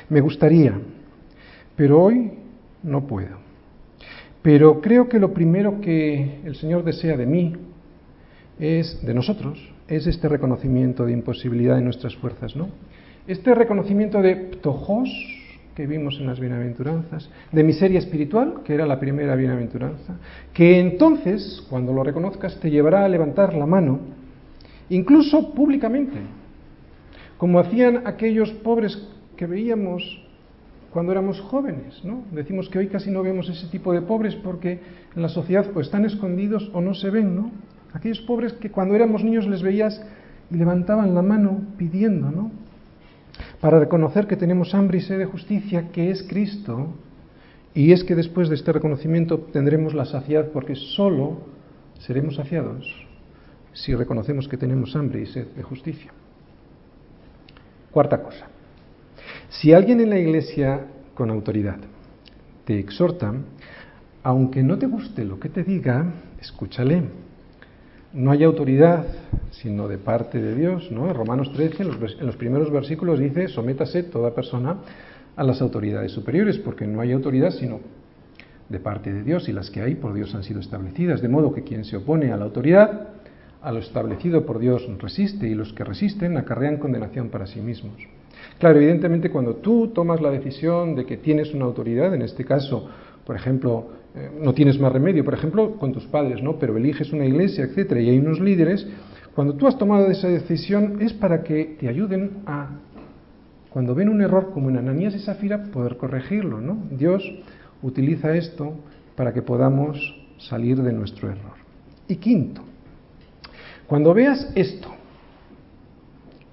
Me 0.10 0.20
gustaría, 0.20 0.78
pero 1.78 2.04
hoy 2.04 2.34
no 2.84 3.08
puedo. 3.08 3.38
Pero 4.42 4.82
creo 4.82 5.08
que 5.08 5.20
lo 5.20 5.34
primero 5.34 5.80
que 5.80 6.42
el 6.44 6.56
Señor 6.56 6.84
desea 6.84 7.16
de 7.16 7.26
mí 7.26 7.54
es, 8.60 9.06
de 9.06 9.14
nosotros, 9.14 9.58
es 9.88 10.06
este 10.06 10.28
reconocimiento 10.28 11.06
de 11.06 11.14
imposibilidad 11.14 11.78
de 11.78 11.82
nuestras 11.82 12.14
fuerzas, 12.18 12.58
¿no? 12.58 12.68
Este 13.26 13.56
reconocimiento 13.56 14.22
de 14.22 14.36
ptojos 14.36 15.10
que 15.78 15.86
vimos 15.86 16.18
en 16.20 16.26
las 16.26 16.40
bienaventuranzas, 16.40 17.30
de 17.52 17.64
miseria 17.64 18.00
espiritual, 18.00 18.64
que 18.66 18.74
era 18.74 18.88
la 18.88 19.00
primera 19.00 19.36
bienaventuranza, 19.36 20.16
que 20.52 20.80
entonces, 20.80 21.64
cuando 21.70 21.94
lo 21.94 22.04
reconozcas, 22.04 22.60
te 22.60 22.72
llevará 22.72 23.06
a 23.06 23.08
levantar 23.08 23.54
la 23.54 23.68
mano, 23.68 24.00
incluso 24.90 25.54
públicamente, 25.54 26.18
como 27.38 27.60
hacían 27.60 28.08
aquellos 28.08 28.50
pobres 28.64 29.08
que 29.36 29.46
veíamos 29.46 30.02
cuando 30.90 31.12
éramos 31.12 31.40
jóvenes, 31.42 32.04
¿no? 32.04 32.24
Decimos 32.32 32.70
que 32.70 32.80
hoy 32.80 32.88
casi 32.88 33.12
no 33.12 33.22
vemos 33.22 33.48
ese 33.48 33.68
tipo 33.68 33.94
de 33.94 34.02
pobres 34.02 34.34
porque 34.34 34.80
en 35.16 35.22
la 35.22 35.30
sociedad 35.30 35.68
o 35.76 35.80
están 35.80 36.06
escondidos 36.06 36.72
o 36.74 36.82
no 36.82 36.96
se 36.96 37.12
ven, 37.12 37.36
¿no? 37.36 37.52
Aquellos 37.94 38.22
pobres 38.22 38.54
que 38.54 38.72
cuando 38.72 38.96
éramos 38.96 39.24
niños 39.24 39.46
les 39.46 39.62
veías 39.62 40.04
y 40.50 40.56
levantaban 40.56 41.14
la 41.14 41.22
mano 41.22 41.62
pidiendo, 41.78 42.32
¿no? 42.32 42.52
Para 43.60 43.80
reconocer 43.80 44.28
que 44.28 44.36
tenemos 44.36 44.74
hambre 44.74 45.00
y 45.00 45.02
sed 45.02 45.18
de 45.18 45.26
justicia, 45.26 45.90
que 45.92 46.12
es 46.12 46.24
Cristo, 46.24 46.94
y 47.74 47.92
es 47.92 48.04
que 48.04 48.16
después 48.16 48.50
de 48.50 48.56
este 48.56 48.72
reconocimiento 48.74 49.40
tendremos 49.40 49.94
la 49.94 50.06
saciedad 50.06 50.50
porque 50.52 50.76
solo 50.76 51.42
seremos 52.00 52.36
saciados 52.36 53.08
si 53.74 53.94
reconocemos 53.94 54.48
que 54.48 54.58
tenemos 54.58 54.96
hambre 54.96 55.22
y 55.22 55.26
sed 55.28 55.48
de 55.56 55.62
justicia. 55.62 56.12
Cuarta 57.92 58.22
cosa. 58.22 58.48
Si 59.50 59.74
alguien 59.74 60.00
en 60.02 60.10
la 60.10 60.18
iglesia 60.18 60.88
con 61.14 61.30
autoridad 61.30 61.78
te 62.66 62.80
exhorta, 62.80 63.34
aunque 64.24 64.64
no 64.64 64.78
te 64.78 64.88
guste 64.88 65.24
lo 65.24 65.40
que 65.40 65.50
te 65.50 65.64
diga, 65.64 66.06
escúchale. 66.40 67.27
No 68.18 68.32
hay 68.32 68.44
autoridad 68.44 69.06
sino 69.52 69.88
de 69.88 70.00
parte 70.00 70.42
de 70.42 70.56
Dios, 70.56 70.92
¿no? 70.92 71.14
Romanos 71.14 71.54
13, 71.54 71.84
en 71.84 72.02
los, 72.02 72.20
en 72.20 72.26
los 72.26 72.36
primeros 72.36 72.72
versículos 72.72 73.20
dice, 73.20 73.48
sométase 73.48 74.02
toda 74.02 74.34
persona 74.34 74.78
a 75.36 75.44
las 75.44 75.62
autoridades 75.62 76.14
superiores, 76.14 76.58
porque 76.58 76.88
no 76.88 77.00
hay 77.02 77.12
autoridad 77.12 77.52
sino 77.52 77.80
de 78.70 78.80
parte 78.80 79.14
de 79.14 79.22
Dios 79.22 79.48
y 79.50 79.54
las 79.54 79.70
que 79.70 79.84
hay 79.84 79.94
por 79.94 80.16
Dios 80.16 80.34
han 80.34 80.42
sido 80.42 80.60
establecidas, 80.62 81.22
de 81.22 81.30
modo 81.30 81.54
que 81.54 81.64
quien 81.64 81.86
se 81.86 81.96
opone 81.96 82.32
a 82.32 82.38
la 82.38 82.46
autoridad, 82.46 83.10
a 83.62 83.72
lo 83.72 83.78
establecido 83.78 84.48
por 84.48 84.58
Dios 84.58 84.88
resiste 84.98 85.48
y 85.48 85.54
los 85.54 85.72
que 85.74 85.84
resisten 85.84 86.38
acarrean 86.38 86.78
condenación 86.78 87.30
para 87.30 87.46
sí 87.46 87.62
mismos. 87.62 87.98
Claro, 88.58 88.78
evidentemente 88.78 89.30
cuando 89.30 89.58
tú 89.58 89.90
tomas 89.90 90.22
la 90.22 90.32
decisión 90.32 90.96
de 90.96 91.06
que 91.06 91.18
tienes 91.18 91.54
una 91.54 91.66
autoridad, 91.66 92.16
en 92.16 92.24
este 92.24 92.44
caso, 92.46 92.90
por 93.28 93.36
ejemplo, 93.36 93.90
eh, 94.18 94.32
no 94.42 94.54
tienes 94.54 94.80
más 94.80 94.92
remedio, 94.92 95.24
por 95.24 95.36
ejemplo, 95.36 95.76
con 95.76 95.94
tus 95.94 96.06
padres, 96.06 96.42
¿no? 96.42 96.58
Pero 96.58 96.76
eliges 96.76 97.14
una 97.14 97.26
iglesia, 97.26 97.66
etcétera, 97.66 98.02
y 98.02 98.10
hay 98.10 98.18
unos 98.18 98.40
líderes, 98.40 98.88
cuando 99.36 99.54
tú 99.54 99.68
has 99.68 99.78
tomado 99.78 100.10
esa 100.10 100.28
decisión 100.28 101.00
es 101.00 101.14
para 101.14 101.44
que 101.44 101.78
te 101.80 101.88
ayuden 101.88 102.40
a, 102.48 102.70
cuando 103.70 103.94
ven 103.94 104.10
un 104.10 104.22
error 104.22 104.50
como 104.52 104.70
en 104.70 104.78
Ananías 104.78 105.14
y 105.14 105.20
Zafira, 105.20 105.66
poder 105.66 105.98
corregirlo, 105.98 106.60
¿no? 106.60 106.78
Dios 106.90 107.24
utiliza 107.84 108.36
esto 108.36 108.74
para 109.16 109.34
que 109.34 109.44
podamos 109.44 109.98
salir 110.40 110.82
de 110.82 110.92
nuestro 110.92 111.30
error. 111.30 111.54
Y 112.08 112.16
quinto, 112.16 112.64
cuando 113.86 114.14
veas 114.14 114.52
esto, 114.56 114.90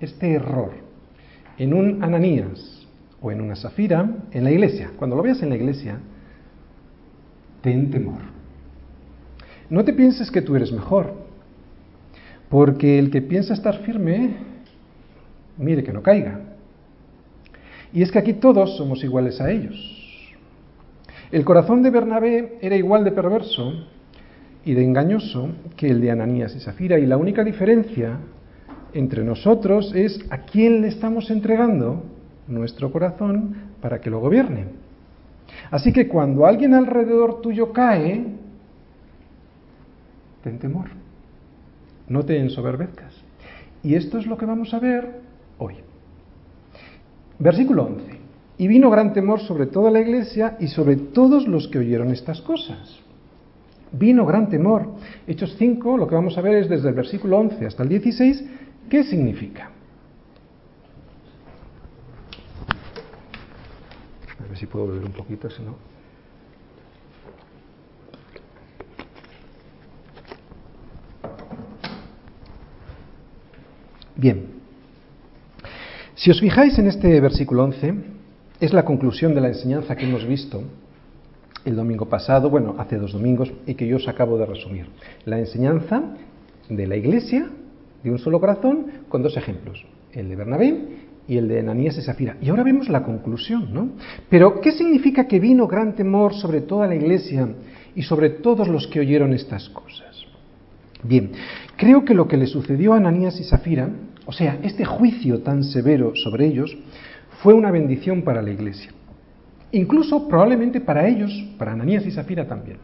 este 0.01 0.35
error, 0.35 0.73
en 1.57 1.73
un 1.73 2.05
Ananías 2.05 2.87
o 3.23 3.31
en 3.31 3.41
una 3.41 3.57
Zafira, 3.57 4.09
en 4.31 4.45
la 4.45 4.51
iglesia, 4.51 4.91
cuando 4.99 5.17
lo 5.17 5.23
veas 5.23 5.43
en 5.43 5.49
la 5.49 5.57
iglesia, 5.57 5.99
ten 7.65 7.91
temor. 7.91 8.21
No 9.71 9.85
te 9.85 9.95
pienses 9.95 10.31
que 10.31 10.43
tú 10.43 10.55
eres 10.55 10.71
mejor, 10.71 11.15
porque 12.51 12.99
el 12.99 13.11
que 13.11 13.23
piensa 13.23 13.55
estar 13.55 13.79
firme, 13.79 14.37
mire 15.57 15.83
que 15.83 15.93
no 15.93 16.03
caiga. 16.03 16.41
Y 17.93 18.03
es 18.03 18.13
que 18.13 18.19
aquí 18.19 18.35
todos 18.35 18.77
somos 18.77 19.03
iguales 19.03 19.41
a 19.41 19.51
ellos. 19.51 19.75
El 21.33 21.45
corazón 21.47 21.83
de 21.83 21.91
Bernabé 21.91 22.59
era 22.61 22.77
igual 22.77 23.03
de 23.03 23.13
perverso 23.13 23.73
y 24.65 24.75
de 24.75 24.85
engañoso 24.85 25.49
que 25.77 25.89
el 25.89 26.03
de 26.03 26.11
Ananías 26.11 26.55
y 26.55 26.61
Zafira, 26.61 26.99
y 26.99 27.07
la 27.07 27.17
única 27.17 27.43
diferencia 27.43 28.19
entre 28.93 29.25
nosotros 29.25 29.91
es 29.95 30.21
a 30.29 30.43
quién 30.43 30.83
le 30.83 30.89
estamos 30.89 31.31
entregando 31.31 32.05
nuestro 32.47 32.93
corazón 32.93 33.57
para 33.81 34.03
que 34.03 34.11
lo 34.11 34.21
gobierne. 34.21 34.84
Así 35.71 35.93
que 35.93 36.09
cuando 36.09 36.47
alguien 36.47 36.75
alrededor 36.75 37.41
tuyo 37.41 37.73
cae, 37.73 38.25
ten 40.43 40.59
temor, 40.59 40.89
no 42.09 42.25
te 42.25 42.39
ensoberbezcas. 42.39 43.15
Y 43.83 43.95
esto 43.95 44.19
es 44.19 44.27
lo 44.27 44.37
que 44.37 44.47
vamos 44.47 44.73
a 44.75 44.79
ver 44.79 45.21
hoy. 45.59 45.75
Versículo 47.39 47.85
11. 47.85 48.25
Y 48.57 48.69
vino 48.69 48.89
gran 48.91 49.13
temor 49.13 49.41
sobre 49.41 49.67
toda 49.67 49.91
la 49.91 50.01
iglesia 50.01 50.57
y 50.61 50.69
sobre 50.69 50.97
todos 50.97 51.49
los 51.49 51.69
que 51.69 51.79
oyeron 51.79 52.13
estas 52.13 52.41
cosas. 52.41 53.01
Vino 53.93 54.25
gran 54.25 54.49
temor. 54.49 54.95
Hechos 55.27 55.57
5, 55.59 55.99
lo 55.99 56.07
que 56.07 56.15
vamos 56.15 56.39
a 56.39 56.41
ver 56.41 56.57
es 56.57 56.69
desde 56.69 56.89
el 56.89 56.95
versículo 56.95 57.39
11 57.39 57.67
hasta 57.67 57.83
el 57.83 57.89
16, 57.89 58.45
¿Qué 58.89 59.03
significa? 59.05 59.71
A 64.39 64.49
ver 64.49 64.54
puedo 64.67 64.89
beber 64.89 65.05
un 65.05 65.13
poquito, 65.13 65.51
si 65.51 65.63
no. 65.63 65.75
Bien. 74.17 74.47
Si 76.15 76.31
os 76.31 76.41
fijáis 76.41 76.79
en 76.79 76.87
este 76.87 77.21
versículo 77.21 77.65
11, 77.65 77.95
es 78.61 78.73
la 78.73 78.85
conclusión 78.85 79.35
de 79.35 79.41
la 79.41 79.49
enseñanza 79.49 79.97
que 79.97 80.05
hemos 80.05 80.25
visto 80.25 80.63
el 81.65 81.77
domingo 81.77 82.07
pasado, 82.07 82.51
bueno, 82.51 82.77
hace 82.79 82.97
dos 82.97 83.13
domingos, 83.13 83.53
y 83.67 83.75
que 83.75 83.87
yo 83.87 83.97
os 83.97 84.07
acabo 84.07 84.39
de 84.39 84.47
resumir. 84.47 84.87
La 85.25 85.39
enseñanza 85.39 86.03
de 86.69 86.87
la 86.87 86.97
Iglesia 86.97 87.49
de 88.03 88.11
un 88.11 88.19
solo 88.19 88.39
corazón 88.39 88.87
con 89.09 89.23
dos 89.23 89.37
ejemplos, 89.37 89.85
el 90.13 90.29
de 90.29 90.37
Bernabé 90.37 91.04
y 91.27 91.37
el 91.37 91.49
de 91.49 91.61
Ananías 91.61 91.97
y 91.97 92.03
Zafira. 92.03 92.37
Y 92.41 92.49
ahora 92.49 92.63
vemos 92.63 92.89
la 92.89 93.03
conclusión, 93.03 93.73
¿no? 93.73 93.91
Pero, 94.29 94.61
¿qué 94.61 94.73
significa 94.73 95.27
que 95.27 95.41
vino 95.41 95.67
gran 95.67 95.95
temor 95.95 96.35
sobre 96.35 96.61
toda 96.61 96.87
la 96.87 96.95
iglesia 96.95 97.49
y 97.95 98.03
sobre 98.03 98.31
todos 98.31 98.69
los 98.69 98.87
que 98.87 99.01
oyeron 99.01 99.33
estas 99.33 99.69
cosas? 99.71 100.25
Bien, 101.03 101.33
creo 101.77 102.05
que 102.05 102.15
lo 102.15 102.29
que 102.29 102.37
le 102.37 102.47
sucedió 102.47 102.95
a 102.95 102.97
Ananías 102.97 103.39
y 103.41 103.45
Zafira, 103.45 103.91
o 104.27 104.33
sea, 104.33 104.59
este 104.63 104.85
juicio 104.85 105.41
tan 105.41 105.65
severo 105.65 106.15
sobre 106.15 106.47
ellos, 106.47 106.77
fue 107.43 107.55
una 107.55 107.71
bendición 107.71 108.23
para 108.23 108.43
la 108.43 108.51
iglesia. 108.51 108.91
Incluso 109.73 110.29
probablemente 110.29 110.81
para 110.81 111.07
ellos, 111.09 111.31
para 111.59 111.73
Ananías 111.73 112.07
y 112.07 112.11
Zafira 112.11 112.47
también. 112.47 112.79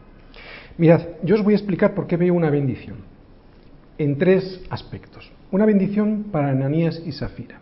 Mirad, 0.77 1.01
yo 1.23 1.35
os 1.35 1.43
voy 1.43 1.53
a 1.53 1.57
explicar 1.57 1.93
por 1.93 2.07
qué 2.07 2.17
veo 2.17 2.33
una 2.33 2.49
bendición 2.49 2.97
en 3.97 4.17
tres 4.17 4.61
aspectos. 4.69 5.31
Una 5.51 5.65
bendición 5.65 6.25
para 6.31 6.49
Ananías 6.49 7.01
y 7.05 7.11
Zafira. 7.11 7.59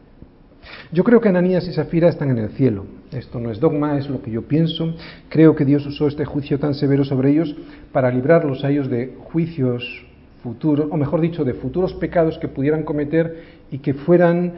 Yo 0.92 1.04
creo 1.04 1.22
que 1.22 1.30
Ananías 1.30 1.68
y 1.68 1.74
Zafira 1.74 2.10
están 2.10 2.30
en 2.30 2.38
el 2.40 2.50
cielo. 2.50 2.86
Esto 3.12 3.40
no 3.40 3.52
es 3.52 3.60
dogma, 3.60 3.98
es 3.98 4.10
lo 4.10 4.22
que 4.22 4.32
yo 4.32 4.44
pienso. 4.44 4.96
Creo 5.30 5.56
que 5.56 5.66
Dios 5.66 5.86
usó 5.86 6.08
este 6.08 6.26
juicio 6.26 6.60
tan 6.60 6.74
severo 6.74 7.04
sobre 7.04 7.32
ellos 7.32 7.56
para 7.92 8.12
librarlos 8.12 8.64
a 8.64 8.70
ellos 8.70 8.90
de 8.90 9.16
juicios 9.20 10.06
futuros, 10.44 10.88
o 10.90 10.98
mejor 10.98 11.22
dicho, 11.22 11.44
de 11.44 11.54
futuros 11.54 11.94
pecados 11.94 12.38
que 12.38 12.48
pudieran 12.48 12.84
cometer 12.84 13.44
y 13.72 13.80
que 13.80 13.94
fueran 13.94 14.54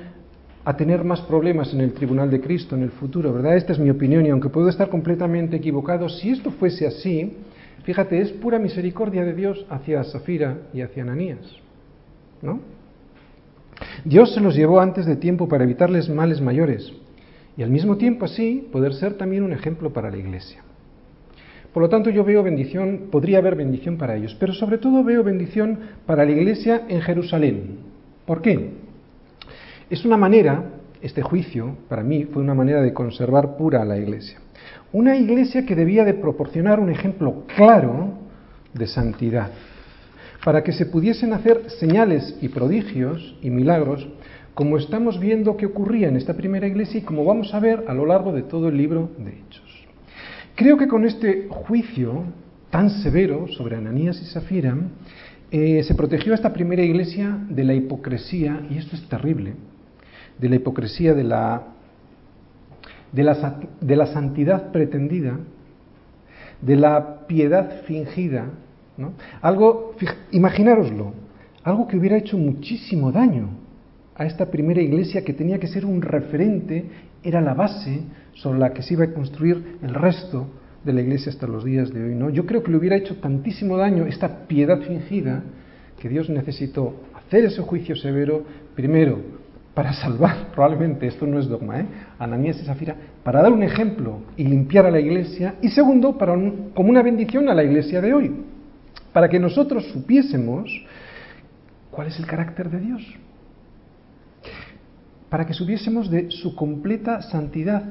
a 0.63 0.77
tener 0.77 1.03
más 1.03 1.21
problemas 1.21 1.73
en 1.73 1.81
el 1.81 1.93
tribunal 1.93 2.29
de 2.29 2.39
Cristo 2.39 2.75
en 2.75 2.83
el 2.83 2.91
futuro, 2.91 3.33
¿verdad? 3.33 3.57
Esta 3.57 3.73
es 3.73 3.79
mi 3.79 3.89
opinión 3.89 4.25
y 4.25 4.29
aunque 4.29 4.49
puedo 4.49 4.69
estar 4.69 4.89
completamente 4.89 5.55
equivocado, 5.55 6.07
si 6.07 6.29
esto 6.29 6.51
fuese 6.51 6.85
así, 6.85 7.35
Fíjate, 7.83 8.21
es 8.21 8.31
pura 8.31 8.59
misericordia 8.59 9.25
de 9.25 9.33
Dios 9.33 9.65
hacia 9.69 10.03
Safira 10.03 10.59
y 10.73 10.81
hacia 10.81 11.03
Ananías. 11.03 11.39
¿No? 12.41 12.59
Dios 14.05 14.33
se 14.33 14.41
los 14.41 14.55
llevó 14.55 14.79
antes 14.79 15.05
de 15.05 15.15
tiempo 15.15 15.47
para 15.47 15.63
evitarles 15.63 16.09
males 16.09 16.41
mayores 16.41 16.91
y 17.57 17.63
al 17.63 17.69
mismo 17.69 17.97
tiempo 17.97 18.25
así 18.25 18.67
poder 18.71 18.93
ser 18.93 19.13
también 19.13 19.43
un 19.43 19.53
ejemplo 19.53 19.91
para 19.91 20.09
la 20.09 20.17
iglesia. 20.17 20.63
Por 21.73 21.83
lo 21.83 21.89
tanto, 21.89 22.09
yo 22.09 22.23
veo 22.23 22.43
bendición, 22.43 23.07
podría 23.11 23.37
haber 23.37 23.55
bendición 23.55 23.97
para 23.97 24.15
ellos, 24.15 24.35
pero 24.39 24.53
sobre 24.53 24.77
todo 24.77 25.03
veo 25.03 25.23
bendición 25.23 25.79
para 26.05 26.25
la 26.25 26.31
iglesia 26.31 26.83
en 26.89 27.01
Jerusalén. 27.01 27.77
¿Por 28.25 28.41
qué? 28.41 28.71
Es 29.89 30.03
una 30.03 30.17
manera, 30.17 30.65
este 31.01 31.21
juicio 31.21 31.77
para 31.87 32.03
mí 32.03 32.25
fue 32.25 32.41
una 32.41 32.53
manera 32.53 32.81
de 32.81 32.93
conservar 32.93 33.55
pura 33.55 33.81
a 33.81 33.85
la 33.85 33.97
iglesia. 33.97 34.39
Una 34.91 35.15
iglesia 35.15 35.65
que 35.65 35.75
debía 35.75 36.03
de 36.03 36.13
proporcionar 36.13 36.79
un 36.79 36.89
ejemplo 36.89 37.43
claro 37.55 38.09
de 38.73 38.87
santidad, 38.87 39.51
para 40.43 40.63
que 40.63 40.71
se 40.71 40.85
pudiesen 40.85 41.33
hacer 41.33 41.69
señales 41.79 42.37
y 42.41 42.49
prodigios 42.49 43.35
y 43.41 43.49
milagros, 43.49 44.07
como 44.53 44.77
estamos 44.77 45.19
viendo 45.19 45.55
que 45.55 45.65
ocurría 45.65 46.07
en 46.07 46.17
esta 46.17 46.33
primera 46.33 46.67
iglesia 46.67 46.99
y 46.99 47.03
como 47.03 47.23
vamos 47.23 47.53
a 47.53 47.59
ver 47.59 47.85
a 47.87 47.93
lo 47.93 48.05
largo 48.05 48.33
de 48.33 48.43
todo 48.43 48.67
el 48.67 48.77
libro 48.77 49.11
de 49.17 49.31
Hechos. 49.31 49.87
Creo 50.55 50.77
que 50.77 50.87
con 50.87 51.05
este 51.05 51.47
juicio 51.49 52.25
tan 52.71 52.89
severo 52.89 53.47
sobre 53.49 53.75
Ananías 53.75 54.19
y 54.21 54.25
Zafira, 54.25 54.75
eh, 55.51 55.83
se 55.83 55.93
protegió 55.93 56.31
a 56.31 56.35
esta 56.35 56.53
primera 56.53 56.81
iglesia 56.81 57.37
de 57.49 57.65
la 57.65 57.73
hipocresía, 57.73 58.65
y 58.69 58.77
esto 58.77 58.95
es 58.95 59.07
terrible, 59.09 59.53
de 60.39 60.49
la 60.49 60.55
hipocresía 60.55 61.13
de 61.13 61.25
la, 61.25 61.63
de 63.11 63.23
la, 63.23 63.59
de 63.81 63.95
la 63.95 64.07
santidad 64.07 64.71
pretendida, 64.71 65.37
de 66.61 66.75
la 66.77 67.27
piedad 67.27 67.81
fingida, 67.83 68.45
¿no? 68.97 69.13
Algo, 69.41 69.95
imaginároslo, 70.31 71.13
algo 71.63 71.87
que 71.87 71.97
hubiera 71.97 72.17
hecho 72.17 72.37
muchísimo 72.37 73.11
daño 73.11 73.49
a 74.15 74.25
esta 74.25 74.47
primera 74.47 74.81
iglesia 74.81 75.23
que 75.23 75.33
tenía 75.33 75.59
que 75.59 75.67
ser 75.67 75.85
un 75.85 76.01
referente, 76.01 76.85
era 77.23 77.41
la 77.41 77.53
base 77.53 78.01
sobre 78.33 78.59
la 78.59 78.73
que 78.73 78.81
se 78.81 78.93
iba 78.93 79.05
a 79.05 79.13
construir 79.13 79.77
el 79.81 79.93
resto 79.93 80.47
de 80.83 80.93
la 80.93 81.01
iglesia 81.01 81.31
hasta 81.31 81.47
los 81.47 81.63
días 81.63 81.93
de 81.93 82.03
hoy. 82.03 82.15
¿no? 82.15 82.29
Yo 82.29 82.45
creo 82.45 82.63
que 82.63 82.71
le 82.71 82.77
hubiera 82.77 82.95
hecho 82.95 83.17
tantísimo 83.17 83.77
daño 83.77 84.05
esta 84.05 84.47
piedad 84.47 84.79
fingida 84.81 85.43
que 85.99 86.09
Dios 86.09 86.29
necesitó 86.29 86.95
hacer 87.13 87.45
ese 87.45 87.61
juicio 87.61 87.95
severo, 87.95 88.43
primero, 88.75 89.19
para 89.73 89.93
salvar, 89.93 90.51
probablemente 90.55 91.07
esto 91.07 91.25
no 91.27 91.39
es 91.39 91.47
dogma, 91.47 91.79
¿eh? 91.79 91.85
Ananías 92.19 92.59
y 92.61 92.65
Zafira, 92.65 92.95
para 93.23 93.41
dar 93.41 93.53
un 93.53 93.63
ejemplo 93.63 94.19
y 94.35 94.43
limpiar 94.43 94.87
a 94.87 94.91
la 94.91 94.99
iglesia, 94.99 95.55
y 95.61 95.69
segundo, 95.69 96.17
para 96.17 96.33
como 96.73 96.89
una 96.89 97.03
bendición 97.03 97.49
a 97.49 97.53
la 97.53 97.63
iglesia 97.63 98.01
de 98.01 98.13
hoy, 98.13 98.31
para 99.13 99.29
que 99.29 99.39
nosotros 99.39 99.85
supiésemos 99.91 100.69
cuál 101.89 102.07
es 102.07 102.19
el 102.19 102.25
carácter 102.25 102.69
de 102.69 102.79
Dios, 102.79 103.01
para 105.29 105.45
que 105.45 105.53
supiésemos 105.53 106.09
de 106.09 106.31
su 106.31 106.55
completa 106.55 107.21
santidad, 107.21 107.83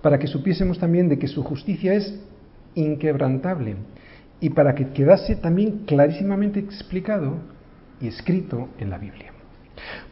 para 0.00 0.18
que 0.18 0.26
supiésemos 0.26 0.78
también 0.78 1.08
de 1.08 1.18
que 1.18 1.28
su 1.28 1.42
justicia 1.42 1.94
es 1.94 2.20
inquebrantable 2.74 3.76
y 4.40 4.50
para 4.50 4.74
que 4.74 4.88
quedase 4.88 5.36
también 5.36 5.84
clarísimamente 5.86 6.58
explicado 6.58 7.36
y 8.00 8.08
escrito 8.08 8.68
en 8.78 8.90
la 8.90 8.98
Biblia. 8.98 9.32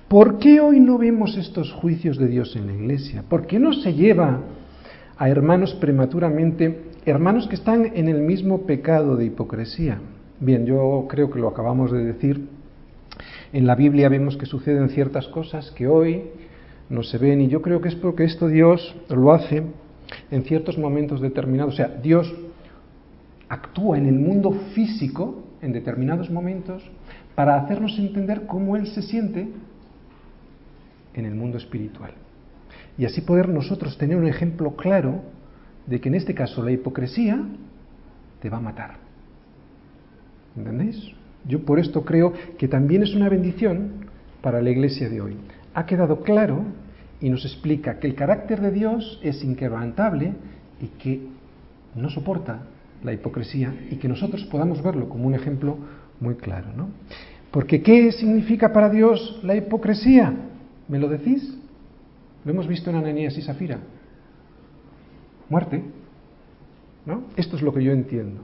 ¿Por 0.09 0.39
qué 0.39 0.61
hoy 0.61 0.81
no 0.81 0.99
vemos 0.99 1.37
estos 1.37 1.73
juicios 1.73 2.19
de 2.19 2.29
Dios 2.29 2.55
en 2.57 2.67
la 2.67 2.73
iglesia? 2.73 3.25
¿Por 3.29 3.47
qué 3.47 3.59
no 3.59 3.73
se 3.73 3.95
lleva 3.95 4.41
a 5.21 5.29
hermanos 5.29 5.75
prematuramente, 5.75 6.90
hermanos 7.05 7.49
que 7.49 7.55
están 7.55 7.93
en 7.95 8.09
el 8.09 8.21
mismo 8.21 8.67
pecado 8.67 9.17
de 9.17 9.27
hipocresía? 9.27 10.01
Bien, 10.41 10.67
yo 10.67 11.07
creo 11.09 11.31
que 11.31 11.39
lo 11.39 11.49
acabamos 11.49 11.93
de 11.93 12.05
decir. 12.05 12.49
En 13.53 13.67
la 13.67 13.75
Biblia 13.75 14.09
vemos 14.09 14.37
que 14.37 14.47
suceden 14.47 14.91
ciertas 14.91 15.27
cosas 15.29 15.71
que 15.73 15.87
hoy 15.87 16.25
no 16.89 17.03
se 17.03 17.19
ven 17.19 17.41
y 17.41 17.49
yo 17.49 17.63
creo 17.63 17.81
que 17.81 17.89
es 17.89 17.95
porque 17.95 18.25
esto 18.25 18.49
Dios 18.49 18.97
lo 19.09 19.33
hace 19.33 19.63
en 20.31 20.43
ciertos 20.45 20.79
momentos 20.79 21.21
determinados. 21.21 21.75
O 21.75 21.77
sea, 21.77 21.89
Dios 21.89 22.33
actúa 23.49 23.99
en 23.99 24.07
el 24.07 24.19
mundo 24.19 24.53
físico 24.75 25.45
en 25.63 25.73
determinados 25.73 26.31
momentos 26.31 26.83
para 27.35 27.57
hacernos 27.57 27.99
entender 27.99 28.47
cómo 28.47 28.77
Él 28.77 28.87
se 28.89 29.03
siente 29.03 29.49
en 31.15 31.25
el 31.25 31.35
mundo 31.35 31.59
espiritual. 31.59 32.13
Y 32.97 33.05
así 33.05 33.21
poder 33.21 33.49
nosotros 33.49 33.99
tener 33.99 34.17
un 34.17 34.27
ejemplo 34.27 34.77
claro 34.77 35.23
de 35.91 36.01
que 36.01 36.09
en 36.09 36.15
este 36.15 36.35
caso 36.35 36.63
la 36.63 36.71
hipocresía 36.71 37.43
te 38.41 38.49
va 38.49 38.59
a 38.59 38.61
matar. 38.61 38.95
¿Entendéis? 40.57 40.97
Yo 41.47 41.65
por 41.65 41.81
esto 41.81 42.05
creo 42.05 42.33
que 42.57 42.69
también 42.69 43.03
es 43.03 43.15
una 43.15 43.29
bendición 43.29 44.07
para 44.41 44.63
la 44.63 44.71
iglesia 44.71 45.09
de 45.09 45.21
hoy. 45.21 45.37
Ha 45.75 45.87
quedado 45.87 46.21
claro 46.23 46.63
y 47.21 47.29
nos 47.29 47.45
explica 47.45 47.99
que 47.99 48.07
el 48.07 48.15
carácter 48.15 48.61
de 48.61 48.71
Dios 48.71 49.21
es 49.23 49.43
inquebrantable 49.43 50.35
y 50.81 50.87
que 50.87 51.27
no 51.97 52.09
soporta 52.09 52.63
la 53.03 53.13
hipocresía 53.13 53.75
y 53.91 53.97
que 53.97 54.09
nosotros 54.09 54.45
podamos 54.45 54.83
verlo 54.83 55.09
como 55.09 55.27
un 55.27 55.35
ejemplo 55.35 55.77
muy 56.21 56.37
claro. 56.37 56.69
¿no? 56.77 56.91
Porque 57.51 57.83
¿qué 57.83 58.13
significa 58.13 58.73
para 58.73 58.91
Dios 58.91 59.41
la 59.43 59.57
hipocresía? 59.57 60.33
¿Me 60.87 61.01
lo 61.01 61.09
decís? 61.09 61.57
Lo 62.45 62.53
hemos 62.53 62.69
visto 62.69 62.91
en 62.91 62.97
Ananías 62.97 63.37
y 63.37 63.43
Safira. 63.43 63.81
Muerte. 65.51 65.83
¿No? 67.05 67.25
Esto 67.37 67.57
es 67.57 67.63
lo 67.63 67.75
que 67.75 67.85
yo 67.85 67.93
entiendo. 67.93 68.41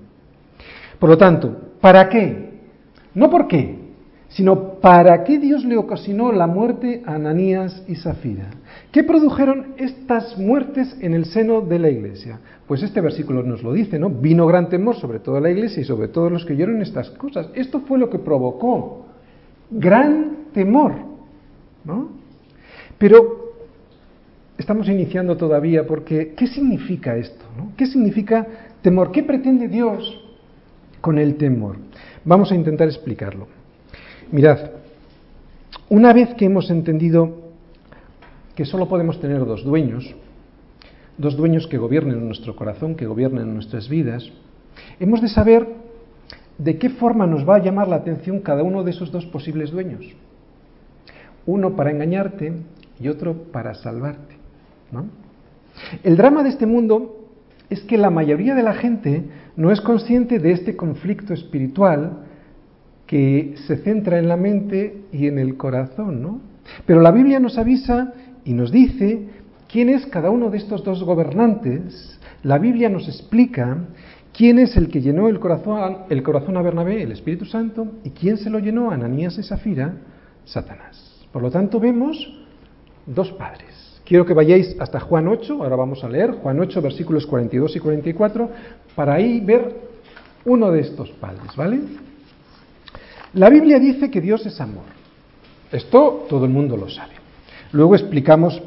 Por 0.98 1.08
lo 1.08 1.16
tanto, 1.16 1.56
¿para 1.80 2.08
qué? 2.08 2.50
No 3.14 3.30
por 3.30 3.48
qué, 3.48 3.78
sino 4.28 4.74
para 4.80 5.24
qué 5.24 5.38
Dios 5.38 5.64
le 5.64 5.76
ocasionó 5.76 6.32
la 6.32 6.46
muerte 6.46 7.02
a 7.06 7.14
Ananías 7.14 7.84
y 7.86 7.94
Zafira. 7.94 8.50
¿Qué 8.90 9.04
produjeron 9.04 9.74
estas 9.76 10.36
muertes 10.36 10.96
en 11.00 11.14
el 11.14 11.26
seno 11.26 11.60
de 11.60 11.78
la 11.78 11.88
iglesia? 11.88 12.40
Pues 12.66 12.82
este 12.82 13.00
versículo 13.00 13.42
nos 13.42 13.62
lo 13.62 13.72
dice, 13.72 13.98
¿no? 13.98 14.10
Vino 14.10 14.46
gran 14.46 14.68
temor 14.68 14.96
sobre 14.96 15.20
toda 15.20 15.40
la 15.40 15.50
iglesia 15.50 15.80
y 15.80 15.84
sobre 15.84 16.08
todos 16.08 16.32
los 16.32 16.44
que 16.44 16.54
oyeron 16.54 16.82
estas 16.82 17.10
cosas. 17.10 17.48
Esto 17.54 17.80
fue 17.80 17.98
lo 17.98 18.10
que 18.10 18.18
provocó 18.18 19.06
gran 19.70 20.48
temor, 20.52 20.94
¿no? 21.84 22.10
Pero 22.98 23.45
estamos 24.58 24.88
iniciando 24.88 25.36
todavía 25.36 25.86
porque 25.86 26.34
¿qué 26.36 26.46
significa 26.46 27.16
esto? 27.16 27.44
¿Qué 27.76 27.86
significa 27.86 28.46
temor? 28.82 29.12
¿Qué 29.12 29.22
pretende 29.22 29.68
Dios 29.68 30.20
con 31.00 31.18
el 31.18 31.36
temor? 31.36 31.76
Vamos 32.24 32.50
a 32.52 32.54
intentar 32.54 32.88
explicarlo. 32.88 33.48
Mirad, 34.32 34.70
una 35.88 36.12
vez 36.12 36.34
que 36.34 36.46
hemos 36.46 36.70
entendido 36.70 37.46
que 38.54 38.64
solo 38.64 38.88
podemos 38.88 39.20
tener 39.20 39.44
dos 39.44 39.62
dueños, 39.62 40.14
dos 41.18 41.36
dueños 41.36 41.66
que 41.66 41.78
gobiernen 41.78 42.26
nuestro 42.26 42.56
corazón, 42.56 42.96
que 42.96 43.06
gobiernen 43.06 43.54
nuestras 43.54 43.88
vidas, 43.88 44.30
hemos 44.98 45.20
de 45.20 45.28
saber 45.28 45.66
de 46.58 46.78
qué 46.78 46.88
forma 46.90 47.26
nos 47.26 47.48
va 47.48 47.56
a 47.56 47.62
llamar 47.62 47.86
la 47.86 47.96
atención 47.96 48.40
cada 48.40 48.62
uno 48.62 48.82
de 48.82 48.90
esos 48.90 49.12
dos 49.12 49.26
posibles 49.26 49.70
dueños. 49.70 50.04
Uno 51.44 51.76
para 51.76 51.90
engañarte 51.90 52.52
y 52.98 53.08
otro 53.08 53.34
para 53.52 53.74
salvarte. 53.74 54.35
El 56.02 56.16
drama 56.16 56.42
de 56.42 56.50
este 56.50 56.66
mundo 56.66 57.28
es 57.68 57.80
que 57.82 57.98
la 57.98 58.10
mayoría 58.10 58.54
de 58.54 58.62
la 58.62 58.74
gente 58.74 59.24
no 59.56 59.70
es 59.70 59.80
consciente 59.80 60.38
de 60.38 60.52
este 60.52 60.76
conflicto 60.76 61.34
espiritual 61.34 62.24
que 63.06 63.54
se 63.66 63.76
centra 63.78 64.18
en 64.18 64.28
la 64.28 64.36
mente 64.36 65.04
y 65.12 65.26
en 65.26 65.38
el 65.38 65.56
corazón, 65.56 66.22
¿no? 66.22 66.40
Pero 66.84 67.00
la 67.00 67.12
Biblia 67.12 67.40
nos 67.40 67.58
avisa 67.58 68.12
y 68.44 68.52
nos 68.52 68.72
dice 68.72 69.28
quién 69.70 69.88
es 69.88 70.06
cada 70.06 70.30
uno 70.30 70.50
de 70.50 70.58
estos 70.58 70.84
dos 70.84 71.02
gobernantes. 71.04 72.20
La 72.42 72.58
Biblia 72.58 72.88
nos 72.88 73.08
explica 73.08 73.78
quién 74.32 74.58
es 74.58 74.76
el 74.76 74.88
que 74.88 75.00
llenó 75.00 75.28
el 75.28 75.38
corazón, 75.40 75.98
el 76.10 76.22
corazón 76.22 76.56
a 76.56 76.62
Bernabé, 76.62 77.02
el 77.02 77.12
Espíritu 77.12 77.44
Santo, 77.44 77.92
y 78.04 78.10
quién 78.10 78.36
se 78.36 78.50
lo 78.50 78.58
llenó 78.58 78.90
a 78.90 78.94
Ananías 78.94 79.38
y 79.38 79.42
Zafira, 79.42 79.94
Satanás. 80.44 81.26
Por 81.32 81.42
lo 81.42 81.50
tanto, 81.50 81.80
vemos 81.80 82.44
dos 83.06 83.30
padres. 83.32 83.85
Quiero 84.06 84.24
que 84.24 84.34
vayáis 84.34 84.76
hasta 84.78 85.00
Juan 85.00 85.26
8, 85.26 85.64
ahora 85.64 85.74
vamos 85.74 86.04
a 86.04 86.08
leer 86.08 86.30
Juan 86.30 86.60
8, 86.60 86.80
versículos 86.80 87.26
42 87.26 87.74
y 87.74 87.80
44, 87.80 88.50
para 88.94 89.14
ahí 89.14 89.40
ver 89.40 89.74
uno 90.44 90.70
de 90.70 90.78
estos 90.78 91.10
padres, 91.10 91.56
¿vale? 91.56 91.80
La 93.34 93.50
Biblia 93.50 93.80
dice 93.80 94.08
que 94.08 94.20
Dios 94.20 94.46
es 94.46 94.60
amor. 94.60 94.84
Esto 95.72 96.24
todo 96.28 96.44
el 96.44 96.52
mundo 96.52 96.76
lo 96.76 96.88
sabe. 96.88 97.14
Luego 97.72 97.96
explicamos 97.96 98.62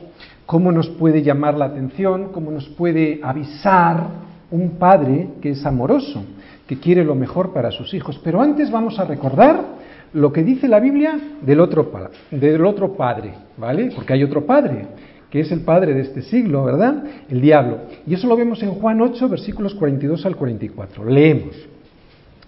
cómo 0.46 0.74
nos 0.74 0.90
puede 0.90 1.24
llamar 1.24 1.58
la 1.58 1.68
atención, 1.68 2.34
cómo 2.34 2.52
nos 2.52 2.68
puede 2.68 3.22
avisar 3.24 4.08
un 4.52 4.72
padre 4.72 5.30
que 5.42 5.52
es 5.52 5.66
amoroso, 5.66 6.22
que 6.68 6.82
quiere 6.82 7.06
lo 7.06 7.16
mejor 7.16 7.54
para 7.54 7.72
sus 7.72 7.94
hijos. 7.94 8.20
Pero 8.22 8.42
antes 8.42 8.70
vamos 8.70 9.00
a 9.00 9.06
recordar 9.06 9.64
lo 10.12 10.34
que 10.34 10.44
dice 10.44 10.68
la 10.68 10.82
Biblia 10.82 11.18
del 11.42 11.62
otro, 11.62 11.90
del 12.30 12.66
otro 12.66 12.92
padre, 12.94 13.36
¿vale? 13.56 13.90
Porque 13.96 14.12
hay 14.12 14.24
otro 14.26 14.46
padre 14.46 14.86
que 15.30 15.42
es 15.42 15.52
el 15.52 15.62
padre 15.62 15.94
de 15.94 16.02
este 16.02 16.22
siglo, 16.22 16.64
¿verdad? 16.64 17.04
El 17.30 17.42
diablo. 17.42 17.82
Y 18.08 18.14
eso 18.14 18.28
lo 18.28 18.36
vemos 18.36 18.64
en 18.64 18.72
Juan 18.72 19.02
8, 19.02 19.30
versículos 19.30 19.76
42 19.76 20.26
al 20.26 20.36
44. 20.36 21.06
Leemos. 21.06 21.56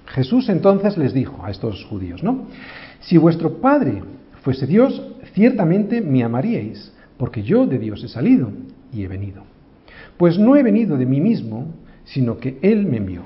Jesús 0.07 0.49
entonces 0.49 0.97
les 0.97 1.13
dijo 1.13 1.43
a 1.45 1.51
estos 1.51 1.85
judíos, 1.85 2.23
¿no? 2.23 2.47
Si 3.01 3.17
vuestro 3.17 3.61
Padre 3.61 4.01
fuese 4.41 4.67
Dios, 4.67 5.01
ciertamente 5.33 6.01
me 6.01 6.23
amaríais, 6.23 6.91
porque 7.17 7.43
yo 7.43 7.65
de 7.65 7.79
Dios 7.79 8.03
he 8.03 8.07
salido 8.07 8.51
y 8.91 9.03
he 9.03 9.07
venido. 9.07 9.43
Pues 10.17 10.37
no 10.37 10.55
he 10.55 10.63
venido 10.63 10.97
de 10.97 11.05
mí 11.05 11.21
mismo, 11.21 11.67
sino 12.03 12.37
que 12.37 12.57
Él 12.61 12.85
me 12.87 12.97
envió. 12.97 13.21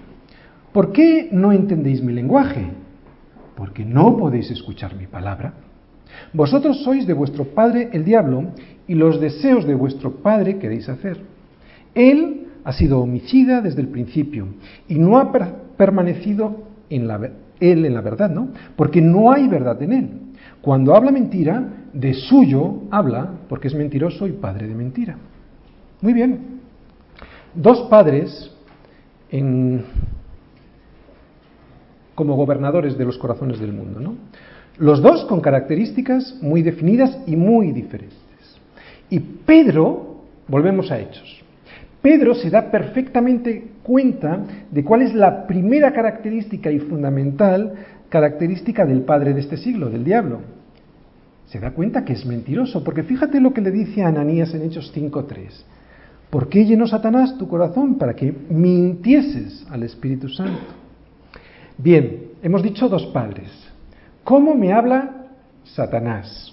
¿Por 0.74 0.92
qué 0.92 1.30
no 1.32 1.54
entendéis 1.54 2.04
mi 2.04 2.14
lenguaje? 2.14 2.68
Porque 3.56 3.86
no 3.86 4.18
podéis 4.18 4.52
escuchar 4.52 4.96
mi 4.96 5.08
palabra. 5.08 5.54
Vosotros 6.34 6.84
sois 6.84 7.08
de 7.08 7.14
vuestro 7.14 7.46
padre 7.46 7.90
el 7.94 8.04
diablo, 8.04 8.52
y 8.88 8.96
los 8.96 9.20
deseos 9.20 9.66
de 9.66 9.76
vuestro 9.76 10.12
padre 10.18 10.58
queréis 10.58 10.88
hacer. 10.90 11.20
Él 11.94 12.48
ha 12.64 12.74
sido 12.74 13.00
homicida 13.00 13.62
desde 13.62 13.82
el 13.82 13.88
principio, 13.88 14.48
y 14.88 14.96
no 14.96 15.18
ha 15.18 15.32
permanecido 15.78 16.64
en 16.90 17.08
la, 17.08 17.32
él 17.60 17.86
en 17.86 17.94
la 17.94 18.02
verdad, 18.02 18.30
¿no? 18.30 18.50
Porque 18.76 19.02
no 19.02 19.32
hay 19.32 19.48
verdad 19.48 19.82
en 19.82 19.94
él. 19.94 20.10
Cuando 20.62 20.96
habla 20.96 21.12
mentira, 21.12 21.64
de 21.94 22.14
suyo 22.14 22.82
habla, 22.92 23.32
porque 23.48 23.68
es 23.68 23.76
mentiroso 23.76 24.28
y 24.28 24.34
padre 24.34 24.68
de 24.68 24.76
mentira. 24.76 25.18
Muy 26.02 26.14
bien. 26.14 26.60
Dos 27.54 27.88
padres 27.90 28.52
como 32.16 32.36
gobernadores 32.36 32.98
de 32.98 33.06
los 33.06 33.18
corazones 33.18 33.60
del 33.60 33.74
mundo, 33.74 34.00
¿no? 34.00 34.16
Los 34.78 35.02
dos 35.02 35.26
con 35.26 35.42
características 35.42 36.38
muy 36.42 36.62
definidas 36.62 37.18
y 37.26 37.36
muy 37.36 37.72
diferentes. 37.72 38.20
Y 39.10 39.20
Pedro, 39.20 40.24
volvemos 40.48 40.92
a 40.92 41.00
Hechos, 41.00 41.46
Pedro 42.06 42.36
se 42.36 42.52
da 42.52 42.70
perfectamente 42.70 43.72
cuenta 43.82 44.44
de 44.70 44.84
cuál 44.84 45.02
es 45.02 45.16
la 45.16 45.48
primera 45.48 45.92
característica 45.92 46.70
y 46.70 46.78
fundamental 46.78 47.74
característica 48.10 48.86
del 48.86 49.02
padre 49.02 49.34
de 49.34 49.40
este 49.40 49.58
siglo, 49.58 49.90
del 49.90 50.04
diablo. 50.04 50.42
Se 51.48 51.60
da 51.60 51.72
cuenta 51.72 52.06
que 52.06 52.14
es 52.14 52.24
mentiroso, 52.24 52.84
porque 52.84 53.02
fíjate 53.02 53.40
lo 53.40 53.54
que 53.54 53.62
le 53.62 53.72
dice 53.72 54.04
a 54.04 54.10
Ananías 54.10 54.54
en 54.54 54.62
Hechos 54.62 54.94
5.3. 54.96 55.50
¿Por 56.30 56.48
qué 56.48 56.64
llenó 56.64 56.86
Satanás 56.86 57.40
tu 57.40 57.48
corazón? 57.48 57.98
Para 57.98 58.16
que 58.16 58.32
mintieses 58.50 59.66
al 59.72 59.82
Espíritu 59.82 60.30
Santo. 60.30 60.62
Bien, 61.76 62.34
hemos 62.44 62.62
dicho 62.62 62.88
dos 62.88 63.08
padres. 63.08 63.50
¿Cómo 64.26 64.56
me 64.56 64.74
habla 64.74 65.28
Satanás? 65.64 66.52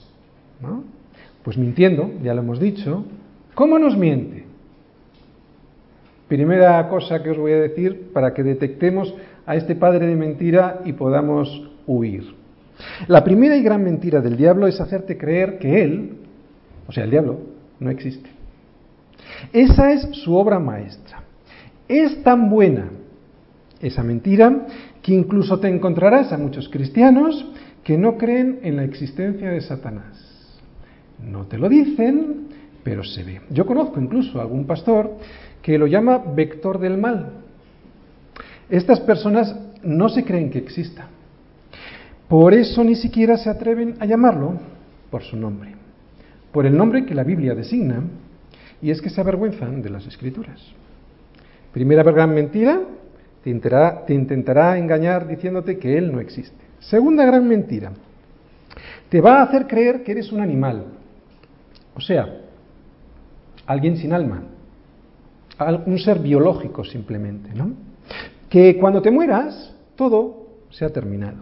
Pues 1.42 1.56
mintiendo, 1.56 2.12
ya 2.22 2.34
lo 2.34 2.42
hemos 2.42 2.60
dicho. 2.60 3.06
¿Cómo 3.54 3.78
nos 3.78 3.96
miente? 3.96 4.44
Primera 6.28 6.86
cosa 6.88 7.22
que 7.22 7.30
os 7.30 7.38
voy 7.38 7.52
a 7.52 7.60
decir 7.60 8.10
para 8.12 8.34
que 8.34 8.42
detectemos 8.42 9.14
a 9.46 9.56
este 9.56 9.74
padre 9.74 10.06
de 10.06 10.16
mentira 10.16 10.82
y 10.84 10.92
podamos 10.92 11.70
huir. 11.86 12.34
La 13.06 13.24
primera 13.24 13.56
y 13.56 13.62
gran 13.62 13.82
mentira 13.82 14.20
del 14.20 14.36
diablo 14.36 14.66
es 14.66 14.78
hacerte 14.78 15.16
creer 15.16 15.58
que 15.58 15.82
él, 15.82 16.16
o 16.86 16.92
sea, 16.92 17.04
el 17.04 17.10
diablo, 17.10 17.38
no 17.80 17.88
existe. 17.88 18.28
Esa 19.50 19.92
es 19.92 20.02
su 20.12 20.36
obra 20.36 20.58
maestra. 20.58 21.22
Es 21.88 22.22
tan 22.22 22.50
buena 22.50 22.90
esa 23.80 24.02
mentira 24.02 24.66
que 25.00 25.14
incluso 25.14 25.58
te 25.58 25.68
encontrarás 25.68 26.32
a 26.32 26.38
muchos 26.38 26.68
cristianos 26.68 27.46
que 27.84 27.98
no 27.98 28.16
creen 28.16 28.60
en 28.62 28.76
la 28.76 28.84
existencia 28.84 29.50
de 29.50 29.60
Satanás. 29.60 30.60
No 31.22 31.46
te 31.46 31.58
lo 31.58 31.68
dicen, 31.68 32.48
pero 32.82 33.04
se 33.04 33.22
ve. 33.22 33.40
Yo 33.50 33.66
conozco 33.66 34.00
incluso 34.00 34.38
a 34.38 34.42
algún 34.42 34.66
pastor 34.66 35.16
que 35.62 35.78
lo 35.78 35.86
llama 35.86 36.18
vector 36.18 36.78
del 36.78 36.98
mal. 36.98 37.32
Estas 38.68 39.00
personas 39.00 39.54
no 39.82 40.08
se 40.08 40.24
creen 40.24 40.50
que 40.50 40.58
exista. 40.58 41.08
Por 42.28 42.54
eso 42.54 42.82
ni 42.82 42.94
siquiera 42.94 43.36
se 43.36 43.50
atreven 43.50 43.96
a 44.00 44.06
llamarlo 44.06 44.54
por 45.10 45.22
su 45.22 45.36
nombre, 45.36 45.74
por 46.50 46.64
el 46.64 46.76
nombre 46.76 47.04
que 47.04 47.14
la 47.14 47.24
Biblia 47.24 47.54
designa, 47.54 48.02
y 48.80 48.90
es 48.90 49.02
que 49.02 49.10
se 49.10 49.20
avergüenzan 49.20 49.82
de 49.82 49.90
las 49.90 50.06
escrituras. 50.06 50.60
Primera 51.72 52.02
gran 52.02 52.34
mentira, 52.34 52.80
te 53.44 53.50
intentará, 53.50 54.04
te 54.06 54.14
intentará 54.14 54.78
engañar 54.78 55.28
diciéndote 55.28 55.78
que 55.78 55.98
Él 55.98 56.10
no 56.10 56.20
existe. 56.20 56.61
Segunda 56.82 57.24
gran 57.24 57.46
mentira, 57.46 57.92
te 59.08 59.20
va 59.20 59.38
a 59.38 59.42
hacer 59.44 59.66
creer 59.66 60.02
que 60.02 60.12
eres 60.12 60.32
un 60.32 60.40
animal, 60.40 60.84
o 61.94 62.00
sea, 62.00 62.40
alguien 63.66 63.96
sin 63.96 64.12
alma, 64.12 64.42
un 65.86 65.98
ser 65.98 66.18
biológico 66.18 66.84
simplemente, 66.84 67.50
¿no? 67.54 67.72
Que 68.48 68.78
cuando 68.78 69.00
te 69.00 69.10
mueras, 69.10 69.74
todo 69.96 70.48
se 70.70 70.84
ha 70.84 70.90
terminado. 70.90 71.38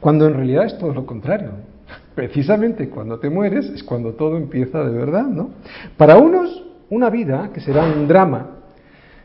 Cuando 0.00 0.26
en 0.26 0.34
realidad 0.34 0.66
es 0.66 0.78
todo 0.78 0.92
lo 0.92 1.06
contrario. 1.06 1.50
Precisamente 2.14 2.90
cuando 2.90 3.18
te 3.18 3.30
mueres 3.30 3.66
es 3.66 3.82
cuando 3.82 4.14
todo 4.14 4.36
empieza 4.36 4.84
de 4.84 4.96
verdad, 4.96 5.26
¿no? 5.26 5.50
Para 5.96 6.18
unos, 6.18 6.64
una 6.90 7.10
vida 7.10 7.50
que 7.54 7.60
será 7.60 7.84
un 7.84 8.06
drama, 8.06 8.58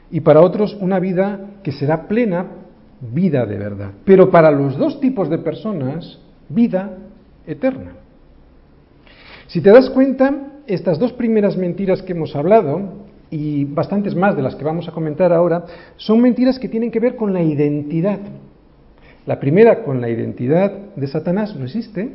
y 0.09 0.21
para 0.21 0.41
otros, 0.41 0.77
una 0.79 0.99
vida 0.99 1.39
que 1.63 1.71
será 1.71 2.07
plena 2.07 2.45
vida 3.11 3.45
de 3.45 3.57
verdad. 3.57 3.91
Pero 4.05 4.29
para 4.29 4.51
los 4.51 4.77
dos 4.77 4.99
tipos 4.99 5.29
de 5.29 5.39
personas, 5.39 6.19
vida 6.49 6.97
eterna. 7.45 7.93
Si 9.47 9.61
te 9.61 9.71
das 9.71 9.89
cuenta, 9.89 10.33
estas 10.67 10.99
dos 10.99 11.13
primeras 11.13 11.57
mentiras 11.57 12.01
que 12.01 12.13
hemos 12.13 12.35
hablado 12.35 13.03
y 13.29 13.65
bastantes 13.65 14.15
más 14.15 14.35
de 14.35 14.41
las 14.41 14.55
que 14.55 14.63
vamos 14.63 14.87
a 14.87 14.91
comentar 14.91 15.33
ahora, 15.33 15.65
son 15.97 16.21
mentiras 16.21 16.59
que 16.59 16.69
tienen 16.69 16.91
que 16.91 16.99
ver 16.99 17.15
con 17.15 17.33
la 17.33 17.41
identidad. 17.41 18.19
La 19.25 19.39
primera 19.39 19.83
con 19.83 20.01
la 20.01 20.09
identidad 20.09 20.71
de 20.95 21.07
Satanás 21.07 21.55
no 21.55 21.65
existe 21.65 22.11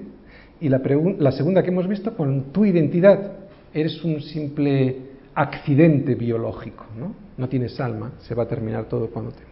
y 0.61 0.69
la, 0.69 1.33
segunda 1.33 1.63
que 1.63 1.71
hemos 1.71 1.89
visto 1.89 2.17
con 2.17 2.53
tu 2.53 2.65
identidad. 2.65 3.33
Eres 3.73 4.03
un 4.05 4.21
simple 4.21 4.97
accidente 5.35 6.15
biológico, 6.15 6.87
¿no? 6.99 7.15
No 7.37 7.49
tienes 7.49 7.79
alma, 7.81 8.13
se 8.21 8.35
va 8.35 8.45
a 8.45 8.49
terminar 8.49 8.87
todo 8.87 9.09
cuando 9.09 9.31
te 9.31 9.45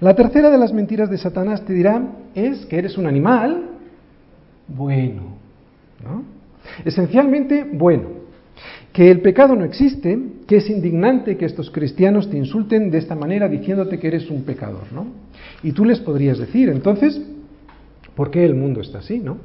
La 0.00 0.14
tercera 0.14 0.50
de 0.50 0.58
las 0.58 0.72
mentiras 0.72 1.10
de 1.10 1.18
Satanás 1.18 1.64
te 1.64 1.72
dirá 1.72 2.02
es 2.34 2.66
que 2.66 2.78
eres 2.78 2.96
un 2.98 3.06
animal 3.06 3.70
bueno, 4.68 5.22
¿no? 6.02 6.22
Esencialmente 6.84 7.64
bueno 7.64 8.20
que 8.92 9.10
el 9.10 9.20
pecado 9.20 9.54
no 9.54 9.64
existe, 9.64 10.18
que 10.46 10.56
es 10.56 10.68
indignante 10.68 11.36
que 11.36 11.44
estos 11.44 11.70
cristianos 11.70 12.28
te 12.28 12.36
insulten 12.36 12.90
de 12.90 12.98
esta 12.98 13.14
manera 13.14 13.48
diciéndote 13.48 13.98
que 13.98 14.08
eres 14.08 14.28
un 14.30 14.42
pecador, 14.42 14.92
¿no? 14.92 15.06
Y 15.62 15.72
tú 15.72 15.84
les 15.84 16.00
podrías 16.00 16.38
decir, 16.38 16.68
entonces, 16.68 17.20
¿por 18.16 18.30
qué 18.30 18.44
el 18.44 18.54
mundo 18.54 18.80
está 18.80 18.98
así, 18.98 19.20
no? 19.20 19.38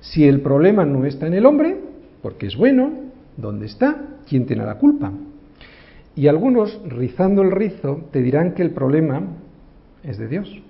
Si 0.00 0.26
el 0.26 0.40
problema 0.40 0.84
no 0.84 1.04
está 1.04 1.26
en 1.26 1.34
el 1.34 1.44
hombre, 1.44 1.76
porque 2.22 2.46
es 2.46 2.56
bueno, 2.56 2.92
¿dónde 3.36 3.66
está? 3.66 4.20
¿Quién 4.26 4.46
tiene 4.46 4.64
la 4.64 4.76
culpa? 4.76 5.12
Y 6.18 6.26
algunos, 6.26 6.80
rizando 6.84 7.42
el 7.42 7.52
rizo, 7.52 8.08
te 8.10 8.20
dirán 8.20 8.54
que 8.54 8.62
el 8.62 8.72
problema 8.72 9.22
es 10.02 10.18
de 10.18 10.26
Dios. 10.26 10.62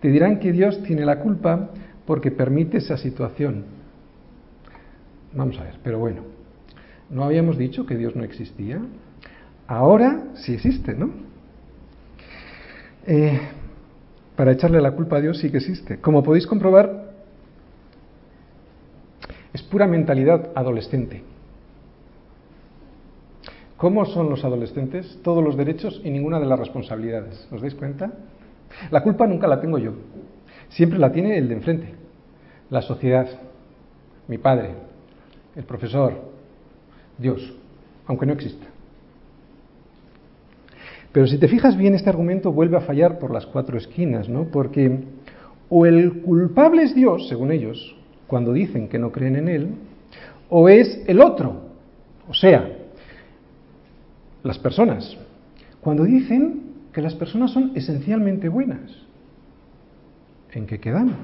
Te 0.00 0.08
dirán 0.08 0.40
que 0.40 0.50
Dios 0.50 0.82
tiene 0.82 1.04
la 1.04 1.20
culpa 1.20 1.70
porque 2.04 2.30
permite 2.30 2.78
esa 2.78 2.96
situación. 2.96 3.64
Vamos 5.32 5.58
a 5.58 5.64
ver, 5.64 5.74
pero 5.82 5.98
bueno, 5.98 6.22
¿No 7.10 7.24
habíamos 7.24 7.56
dicho 7.56 7.86
que 7.86 7.96
Dios 7.96 8.14
no 8.16 8.24
existía? 8.24 8.80
Ahora 9.66 10.24
sí 10.34 10.52
existe, 10.52 10.94
¿no? 10.94 11.10
Eh, 13.06 13.40
para 14.36 14.52
echarle 14.52 14.80
la 14.80 14.92
culpa 14.92 15.16
a 15.16 15.20
Dios 15.20 15.38
sí 15.38 15.50
que 15.50 15.56
existe. 15.56 15.98
Como 15.98 16.22
podéis 16.22 16.46
comprobar, 16.46 17.14
es 19.54 19.62
pura 19.62 19.86
mentalidad 19.86 20.50
adolescente. 20.54 21.22
¿Cómo 23.78 24.04
son 24.06 24.28
los 24.28 24.44
adolescentes? 24.44 25.20
Todos 25.22 25.42
los 25.42 25.56
derechos 25.56 26.00
y 26.04 26.10
ninguna 26.10 26.40
de 26.40 26.46
las 26.46 26.58
responsabilidades. 26.58 27.46
¿Os 27.52 27.62
dais 27.62 27.76
cuenta? 27.76 28.12
La 28.90 29.04
culpa 29.04 29.24
nunca 29.24 29.46
la 29.46 29.60
tengo 29.60 29.78
yo. 29.78 29.92
Siempre 30.68 30.98
la 30.98 31.12
tiene 31.12 31.38
el 31.38 31.48
de 31.48 31.54
enfrente. 31.54 31.94
La 32.70 32.82
sociedad, 32.82 33.28
mi 34.26 34.36
padre, 34.36 34.74
el 35.54 35.62
profesor, 35.62 36.12
Dios, 37.16 37.54
aunque 38.08 38.26
no 38.26 38.32
exista. 38.32 38.66
Pero 41.12 41.28
si 41.28 41.38
te 41.38 41.46
fijas 41.46 41.76
bien, 41.76 41.94
este 41.94 42.10
argumento 42.10 42.50
vuelve 42.50 42.76
a 42.76 42.80
fallar 42.80 43.20
por 43.20 43.32
las 43.32 43.46
cuatro 43.46 43.78
esquinas, 43.78 44.28
¿no? 44.28 44.46
Porque 44.46 45.04
o 45.70 45.86
el 45.86 46.22
culpable 46.22 46.82
es 46.82 46.96
Dios, 46.96 47.28
según 47.28 47.52
ellos, 47.52 47.96
cuando 48.26 48.52
dicen 48.52 48.88
que 48.88 48.98
no 48.98 49.12
creen 49.12 49.36
en 49.36 49.48
Él, 49.48 49.68
o 50.50 50.68
es 50.68 51.00
el 51.06 51.20
otro, 51.20 51.62
o 52.28 52.34
sea, 52.34 52.77
las 54.42 54.58
personas, 54.58 55.16
cuando 55.80 56.04
dicen 56.04 56.62
que 56.92 57.02
las 57.02 57.14
personas 57.14 57.50
son 57.50 57.72
esencialmente 57.74 58.48
buenas. 58.48 58.90
¿En 60.52 60.66
qué 60.66 60.78
quedamos? 60.78 61.14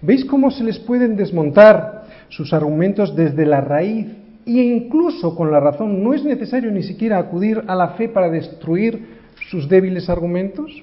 ¿Veis 0.00 0.24
cómo 0.24 0.50
se 0.50 0.64
les 0.64 0.78
pueden 0.78 1.16
desmontar 1.16 2.06
sus 2.28 2.52
argumentos 2.52 3.14
desde 3.14 3.46
la 3.46 3.60
raíz 3.60 4.06
e 4.46 4.50
incluso 4.50 5.36
con 5.36 5.52
la 5.52 5.60
razón 5.60 6.02
no 6.02 6.14
es 6.14 6.24
necesario 6.24 6.70
ni 6.70 6.82
siquiera 6.82 7.18
acudir 7.18 7.62
a 7.66 7.74
la 7.74 7.88
fe 7.90 8.08
para 8.08 8.30
destruir 8.30 9.06
sus 9.50 9.68
débiles 9.68 10.08
argumentos? 10.08 10.82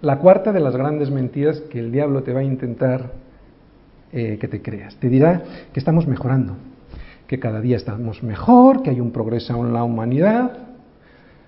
La 0.00 0.18
cuarta 0.18 0.52
de 0.52 0.60
las 0.60 0.76
grandes 0.76 1.10
mentiras 1.10 1.60
que 1.62 1.80
el 1.80 1.90
diablo 1.90 2.22
te 2.22 2.32
va 2.32 2.40
a 2.40 2.44
intentar 2.44 3.12
eh, 4.12 4.38
que 4.40 4.48
te 4.48 4.62
creas. 4.62 4.96
Te 4.96 5.08
dirá 5.08 5.42
que 5.72 5.80
estamos 5.80 6.06
mejorando, 6.06 6.56
que 7.28 7.38
cada 7.38 7.60
día 7.60 7.76
estamos 7.76 8.24
mejor, 8.24 8.82
que 8.82 8.90
hay 8.90 9.00
un 9.00 9.12
progreso 9.12 9.54
en 9.64 9.72
la 9.72 9.84
humanidad. 9.84 10.58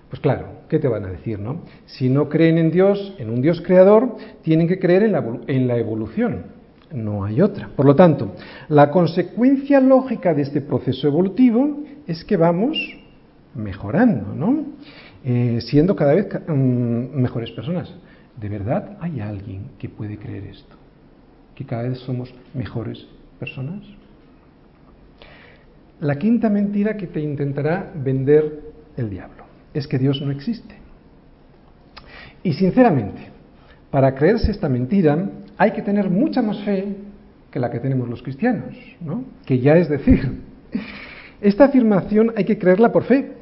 Pues 0.09 0.21
claro, 0.21 0.47
¿qué 0.69 0.79
te 0.79 0.87
van 0.87 1.03
a 1.03 1.09
decir, 1.09 1.39
no? 1.39 1.63
Si 1.85 2.07
no 2.07 2.29
creen 2.29 2.57
en 2.57 2.71
Dios, 2.71 3.15
en 3.17 3.29
un 3.29 3.41
Dios 3.41 3.61
creador, 3.61 4.15
tienen 4.43 4.69
que 4.69 4.79
creer 4.79 5.03
en 5.03 5.11
la, 5.11 5.25
en 5.47 5.67
la 5.67 5.77
evolución 5.77 6.61
no 6.93 7.23
hay 7.23 7.41
otra. 7.41 7.69
Por 7.75 7.85
lo 7.85 7.95
tanto, 7.95 8.33
la 8.69 8.91
consecuencia 8.91 9.79
lógica 9.79 10.33
de 10.33 10.43
este 10.43 10.61
proceso 10.61 11.07
evolutivo 11.07 11.83
es 12.07 12.23
que 12.23 12.37
vamos 12.37 12.77
mejorando, 13.55 14.33
¿no? 14.35 14.65
Eh, 15.23 15.59
siendo 15.61 15.95
cada 15.95 16.13
vez 16.13 16.27
mm, 16.47 17.15
mejores 17.15 17.51
personas. 17.51 17.93
¿De 18.39 18.49
verdad 18.49 18.97
hay 19.01 19.19
alguien 19.19 19.71
que 19.77 19.89
puede 19.89 20.17
creer 20.17 20.45
esto? 20.45 20.75
¿Que 21.55 21.65
cada 21.65 21.83
vez 21.83 21.99
somos 21.99 22.33
mejores 22.53 23.05
personas? 23.39 23.83
La 26.01 26.15
quinta 26.17 26.49
mentira 26.49 26.97
que 26.97 27.07
te 27.07 27.21
intentará 27.21 27.91
vender 27.95 28.59
el 28.97 29.09
diablo 29.09 29.43
es 29.73 29.87
que 29.87 29.99
Dios 29.99 30.19
no 30.21 30.31
existe. 30.31 30.75
Y 32.43 32.53
sinceramente, 32.53 33.21
para 33.91 34.15
creerse 34.15 34.49
esta 34.51 34.67
mentira, 34.67 35.29
hay 35.57 35.71
que 35.71 35.83
tener 35.83 36.09
mucha 36.09 36.41
más 36.41 36.59
fe 36.63 36.95
que 37.51 37.59
la 37.59 37.69
que 37.69 37.79
tenemos 37.79 38.09
los 38.09 38.23
cristianos, 38.23 38.75
¿no? 38.99 39.25
Que 39.45 39.59
ya 39.59 39.77
es 39.77 39.89
decir, 39.89 40.41
esta 41.41 41.65
afirmación 41.65 42.33
hay 42.35 42.45
que 42.45 42.57
creerla 42.57 42.91
por 42.91 43.03
fe, 43.03 43.33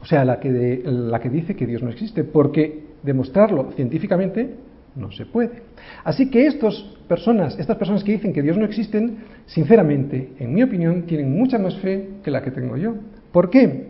o 0.00 0.04
sea, 0.04 0.24
la 0.24 0.38
que, 0.38 0.82
la 0.84 1.18
que 1.18 1.30
dice 1.30 1.56
que 1.56 1.66
Dios 1.66 1.82
no 1.82 1.90
existe, 1.90 2.22
porque 2.22 2.84
demostrarlo 3.02 3.72
científicamente 3.72 4.54
no 4.96 5.10
se 5.12 5.26
puede. 5.26 5.62
Así 6.04 6.30
que 6.30 6.46
estas 6.46 6.74
personas, 7.08 7.58
estas 7.58 7.76
personas 7.76 8.04
que 8.04 8.12
dicen 8.12 8.32
que 8.32 8.42
Dios 8.42 8.56
no 8.56 8.64
existe, 8.64 9.10
sinceramente, 9.46 10.32
en 10.38 10.54
mi 10.54 10.62
opinión, 10.62 11.02
tienen 11.02 11.32
mucha 11.36 11.58
más 11.58 11.76
fe 11.76 12.08
que 12.22 12.30
la 12.30 12.42
que 12.42 12.50
tengo 12.50 12.76
yo. 12.76 12.94
¿Por 13.32 13.50
qué? 13.50 13.88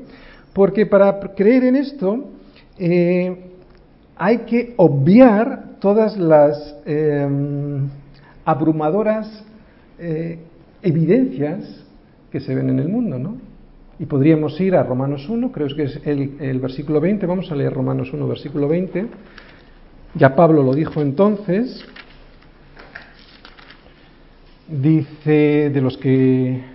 Porque 0.53 0.87
para 0.87 1.21
creer 1.35 1.65
en 1.65 1.77
esto 1.77 2.31
eh, 2.79 3.37
hay 4.17 4.39
que 4.39 4.75
obviar 4.77 5.79
todas 5.81 6.17
las 6.17 6.77
em, 6.87 7.89
abrumadoras 8.45 9.45
eh, 9.99 10.39
evidencias 10.83 11.85
que 12.31 12.41
se 12.41 12.55
ven 12.55 12.71
en 12.71 12.79
el 12.79 12.89
mundo, 12.89 13.19
¿no? 13.19 13.37
Y 13.99 14.07
podríamos 14.07 14.61
ir 14.61 14.75
a 14.75 14.83
Romanos 14.83 15.29
1, 15.29 15.53
creo 15.53 15.69
que 15.77 15.85
es 15.85 16.01
el, 16.05 16.37
el 16.41 16.59
versículo 16.59 17.01
20, 17.01 17.27
vamos 17.27 17.51
a 17.53 17.55
leer 17.55 17.73
Romanos 17.73 18.13
1, 18.13 18.27
versículo 18.27 18.67
20. 18.67 19.07
Ya 20.15 20.37
Pablo 20.37 20.63
lo 20.63 20.75
dijo 20.75 21.03
entonces, 21.03 21.85
dice 24.69 25.71
de 25.71 25.81
los 25.81 25.99
que 25.99 26.75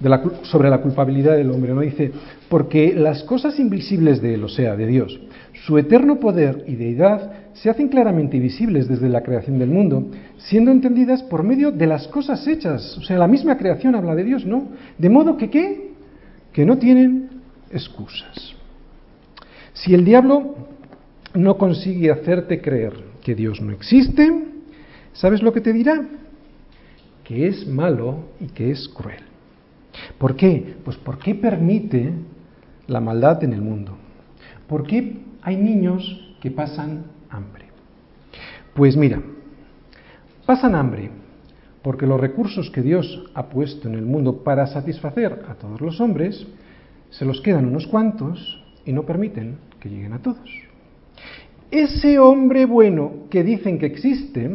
de 0.00 0.08
la, 0.08 0.22
sobre 0.42 0.70
la 0.70 0.80
culpabilidad 0.80 1.36
del 1.36 1.50
hombre, 1.50 1.72
no 1.72 1.80
dice, 1.80 2.12
porque 2.48 2.94
las 2.94 3.22
cosas 3.24 3.58
invisibles 3.58 4.20
de 4.20 4.34
él, 4.34 4.44
o 4.44 4.48
sea, 4.48 4.76
de 4.76 4.86
Dios, 4.86 5.18
su 5.66 5.78
eterno 5.78 6.20
poder 6.20 6.64
y 6.66 6.74
deidad 6.74 7.32
se 7.54 7.70
hacen 7.70 7.88
claramente 7.88 8.38
visibles 8.38 8.86
desde 8.86 9.08
la 9.08 9.22
creación 9.22 9.58
del 9.58 9.70
mundo, 9.70 10.10
siendo 10.36 10.70
entendidas 10.70 11.22
por 11.22 11.42
medio 11.42 11.70
de 11.70 11.86
las 11.86 12.06
cosas 12.08 12.46
hechas. 12.46 12.98
O 12.98 13.02
sea, 13.02 13.16
la 13.16 13.28
misma 13.28 13.56
creación 13.56 13.94
habla 13.94 14.14
de 14.14 14.24
Dios, 14.24 14.44
¿no? 14.44 14.68
De 14.98 15.08
modo 15.08 15.36
que 15.36 15.48
qué? 15.48 15.92
Que 16.52 16.66
no 16.66 16.76
tienen 16.78 17.30
excusas. 17.70 18.54
Si 19.72 19.94
el 19.94 20.04
diablo 20.04 20.73
no 21.34 21.58
consigue 21.58 22.10
hacerte 22.10 22.60
creer 22.60 22.92
que 23.22 23.34
Dios 23.34 23.60
no 23.60 23.72
existe, 23.72 24.32
¿sabes 25.12 25.42
lo 25.42 25.52
que 25.52 25.60
te 25.60 25.72
dirá? 25.72 26.00
Que 27.24 27.48
es 27.48 27.66
malo 27.66 28.26
y 28.40 28.46
que 28.46 28.70
es 28.70 28.88
cruel. 28.88 29.22
¿Por 30.18 30.36
qué? 30.36 30.76
Pues 30.84 30.96
porque 30.96 31.34
permite 31.34 32.12
la 32.86 33.00
maldad 33.00 33.42
en 33.42 33.52
el 33.52 33.62
mundo. 33.62 33.96
¿Por 34.68 34.86
qué 34.86 35.18
hay 35.42 35.56
niños 35.56 36.36
que 36.40 36.50
pasan 36.50 37.04
hambre? 37.30 37.66
Pues 38.74 38.96
mira, 38.96 39.20
pasan 40.46 40.74
hambre 40.74 41.10
porque 41.82 42.06
los 42.06 42.20
recursos 42.20 42.70
que 42.70 42.82
Dios 42.82 43.24
ha 43.34 43.48
puesto 43.48 43.88
en 43.88 43.94
el 43.94 44.06
mundo 44.06 44.42
para 44.42 44.66
satisfacer 44.66 45.44
a 45.48 45.54
todos 45.54 45.80
los 45.80 46.00
hombres 46.00 46.46
se 47.10 47.24
los 47.24 47.40
quedan 47.40 47.66
unos 47.66 47.86
cuantos 47.86 48.62
y 48.84 48.92
no 48.92 49.04
permiten 49.04 49.58
que 49.80 49.88
lleguen 49.88 50.14
a 50.14 50.22
todos. 50.22 50.63
Ese 51.74 52.20
hombre 52.20 52.66
bueno 52.66 53.26
que 53.28 53.42
dicen 53.42 53.80
que 53.80 53.86
existe 53.86 54.48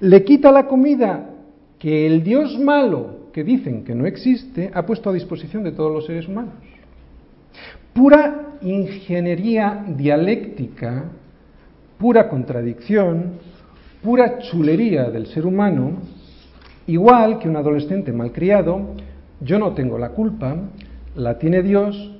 le 0.00 0.24
quita 0.24 0.50
la 0.50 0.66
comida 0.66 1.28
que 1.78 2.06
el 2.06 2.22
Dios 2.22 2.58
malo 2.58 3.28
que 3.34 3.44
dicen 3.44 3.84
que 3.84 3.94
no 3.94 4.06
existe 4.06 4.70
ha 4.72 4.86
puesto 4.86 5.10
a 5.10 5.12
disposición 5.12 5.64
de 5.64 5.72
todos 5.72 5.92
los 5.92 6.06
seres 6.06 6.26
humanos. 6.26 6.54
Pura 7.92 8.56
ingeniería 8.62 9.84
dialéctica, 9.86 11.04
pura 11.98 12.26
contradicción, 12.30 13.32
pura 14.02 14.38
chulería 14.38 15.10
del 15.10 15.26
ser 15.26 15.44
humano, 15.44 15.98
igual 16.86 17.38
que 17.38 17.50
un 17.50 17.56
adolescente 17.56 18.14
malcriado, 18.14 18.94
yo 19.42 19.58
no 19.58 19.74
tengo 19.74 19.98
la 19.98 20.08
culpa, 20.12 20.56
la 21.16 21.38
tiene 21.38 21.62
Dios, 21.62 22.14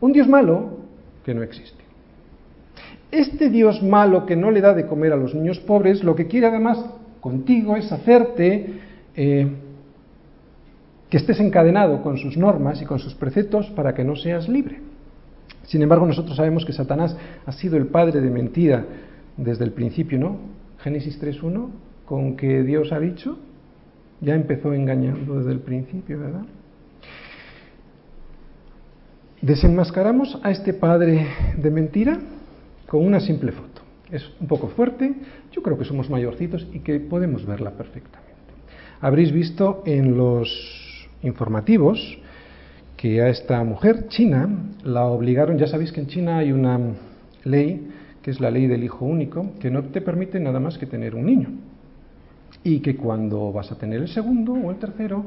un 0.00 0.14
Dios 0.14 0.26
malo 0.28 0.78
que 1.26 1.34
no 1.34 1.42
existe. 1.42 1.81
Este 3.12 3.50
Dios 3.50 3.82
malo 3.82 4.24
que 4.24 4.36
no 4.36 4.50
le 4.50 4.62
da 4.62 4.72
de 4.72 4.86
comer 4.86 5.12
a 5.12 5.16
los 5.16 5.34
niños 5.34 5.60
pobres, 5.60 6.02
lo 6.02 6.16
que 6.16 6.26
quiere 6.26 6.46
además 6.46 6.82
contigo 7.20 7.76
es 7.76 7.92
hacerte 7.92 8.80
eh, 9.14 9.48
que 11.10 11.18
estés 11.18 11.38
encadenado 11.40 12.02
con 12.02 12.16
sus 12.16 12.38
normas 12.38 12.80
y 12.80 12.86
con 12.86 12.98
sus 12.98 13.14
preceptos 13.14 13.68
para 13.72 13.92
que 13.94 14.02
no 14.02 14.16
seas 14.16 14.48
libre. 14.48 14.80
Sin 15.64 15.82
embargo, 15.82 16.06
nosotros 16.06 16.38
sabemos 16.38 16.64
que 16.64 16.72
Satanás 16.72 17.14
ha 17.44 17.52
sido 17.52 17.76
el 17.76 17.88
padre 17.88 18.22
de 18.22 18.30
mentira 18.30 18.86
desde 19.36 19.64
el 19.64 19.72
principio, 19.72 20.18
¿no? 20.18 20.38
Génesis 20.78 21.22
3.1, 21.22 21.68
con 22.06 22.34
que 22.34 22.62
Dios 22.62 22.92
ha 22.92 22.98
dicho, 22.98 23.38
ya 24.22 24.34
empezó 24.34 24.72
engañando 24.72 25.36
desde 25.36 25.52
el 25.52 25.60
principio, 25.60 26.18
¿verdad? 26.18 26.46
Desenmascaramos 29.42 30.40
a 30.42 30.50
este 30.50 30.72
padre 30.72 31.26
de 31.58 31.70
mentira 31.70 32.18
con 32.92 33.06
una 33.06 33.20
simple 33.20 33.52
foto. 33.52 33.80
Es 34.10 34.30
un 34.38 34.46
poco 34.46 34.68
fuerte, 34.68 35.14
yo 35.50 35.62
creo 35.62 35.78
que 35.78 35.86
somos 35.86 36.10
mayorcitos 36.10 36.68
y 36.74 36.80
que 36.80 37.00
podemos 37.00 37.46
verla 37.46 37.70
perfectamente. 37.70 38.34
Habréis 39.00 39.32
visto 39.32 39.82
en 39.86 40.18
los 40.18 41.08
informativos 41.22 42.18
que 42.98 43.22
a 43.22 43.30
esta 43.30 43.64
mujer 43.64 44.08
china 44.08 44.74
la 44.84 45.06
obligaron, 45.06 45.56
ya 45.56 45.68
sabéis 45.68 45.90
que 45.90 46.00
en 46.00 46.08
China 46.08 46.36
hay 46.36 46.52
una 46.52 46.78
ley, 47.44 47.88
que 48.20 48.30
es 48.30 48.40
la 48.40 48.50
ley 48.50 48.66
del 48.66 48.84
hijo 48.84 49.06
único, 49.06 49.54
que 49.58 49.70
no 49.70 49.84
te 49.84 50.02
permite 50.02 50.38
nada 50.38 50.60
más 50.60 50.76
que 50.76 50.84
tener 50.84 51.14
un 51.14 51.24
niño. 51.24 51.48
Y 52.62 52.80
que 52.80 52.94
cuando 52.94 53.52
vas 53.52 53.72
a 53.72 53.78
tener 53.78 54.02
el 54.02 54.08
segundo 54.08 54.52
o 54.52 54.70
el 54.70 54.76
tercero, 54.76 55.24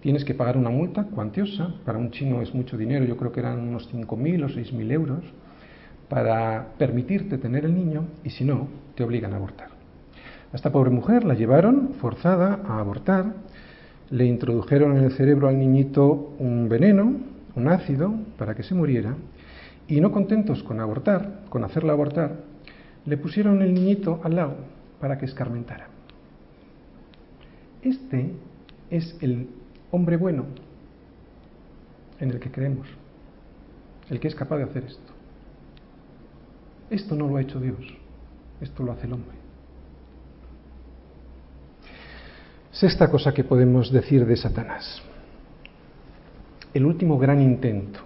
tienes 0.00 0.24
que 0.24 0.32
pagar 0.32 0.56
una 0.56 0.70
multa 0.70 1.04
cuantiosa. 1.04 1.74
Para 1.84 1.98
un 1.98 2.10
chino 2.10 2.40
es 2.40 2.54
mucho 2.54 2.78
dinero, 2.78 3.04
yo 3.04 3.18
creo 3.18 3.32
que 3.32 3.40
eran 3.40 3.60
unos 3.60 3.92
5.000 3.92 4.44
o 4.44 4.48
6.000 4.48 4.92
euros, 4.92 5.24
para 6.12 6.74
permitirte 6.76 7.38
tener 7.38 7.64
el 7.64 7.74
niño, 7.74 8.04
y 8.22 8.28
si 8.28 8.44
no, 8.44 8.68
te 8.94 9.02
obligan 9.02 9.32
a 9.32 9.36
abortar. 9.36 9.68
A 10.52 10.56
esta 10.56 10.70
pobre 10.70 10.90
mujer 10.90 11.24
la 11.24 11.32
llevaron 11.32 11.94
forzada 12.02 12.60
a 12.68 12.80
abortar 12.80 13.32
le 14.10 14.26
introdujeron 14.26 14.98
en 14.98 15.04
el 15.04 15.12
cerebro 15.12 15.48
al 15.48 15.58
niñito 15.58 16.34
un 16.38 16.68
veneno, 16.68 17.16
un 17.56 17.68
ácido, 17.68 18.12
para 18.36 18.54
que 18.54 18.62
se 18.62 18.74
muriera, 18.74 19.16
y 19.88 20.02
no 20.02 20.12
contentos 20.12 20.62
con 20.62 20.80
abortar, 20.80 21.44
con 21.48 21.64
hacerla 21.64 21.94
abortar, 21.94 22.40
le 23.06 23.16
pusieron 23.16 23.62
el 23.62 23.72
niñito 23.72 24.20
al 24.22 24.36
lado 24.36 24.56
para 25.00 25.16
que 25.16 25.24
escarmentara. 25.24 25.88
Este 27.80 28.32
es 28.90 29.16
el 29.22 29.48
hombre 29.90 30.18
bueno 30.18 30.44
en 32.20 32.32
el 32.32 32.38
que 32.38 32.50
creemos, 32.50 32.86
el 34.10 34.20
que 34.20 34.28
es 34.28 34.34
capaz 34.34 34.58
de 34.58 34.64
hacer 34.64 34.84
esto. 34.84 35.11
Esto 36.92 37.16
no 37.16 37.26
lo 37.26 37.38
ha 37.38 37.40
hecho 37.40 37.58
Dios, 37.58 37.78
esto 38.60 38.82
lo 38.82 38.92
hace 38.92 39.06
el 39.06 39.14
hombre. 39.14 39.34
Sexta 42.70 43.08
cosa 43.10 43.32
que 43.32 43.44
podemos 43.44 43.90
decir 43.90 44.26
de 44.26 44.36
Satanás. 44.36 45.00
El 46.74 46.84
último 46.84 47.18
gran 47.18 47.40
intento 47.40 48.00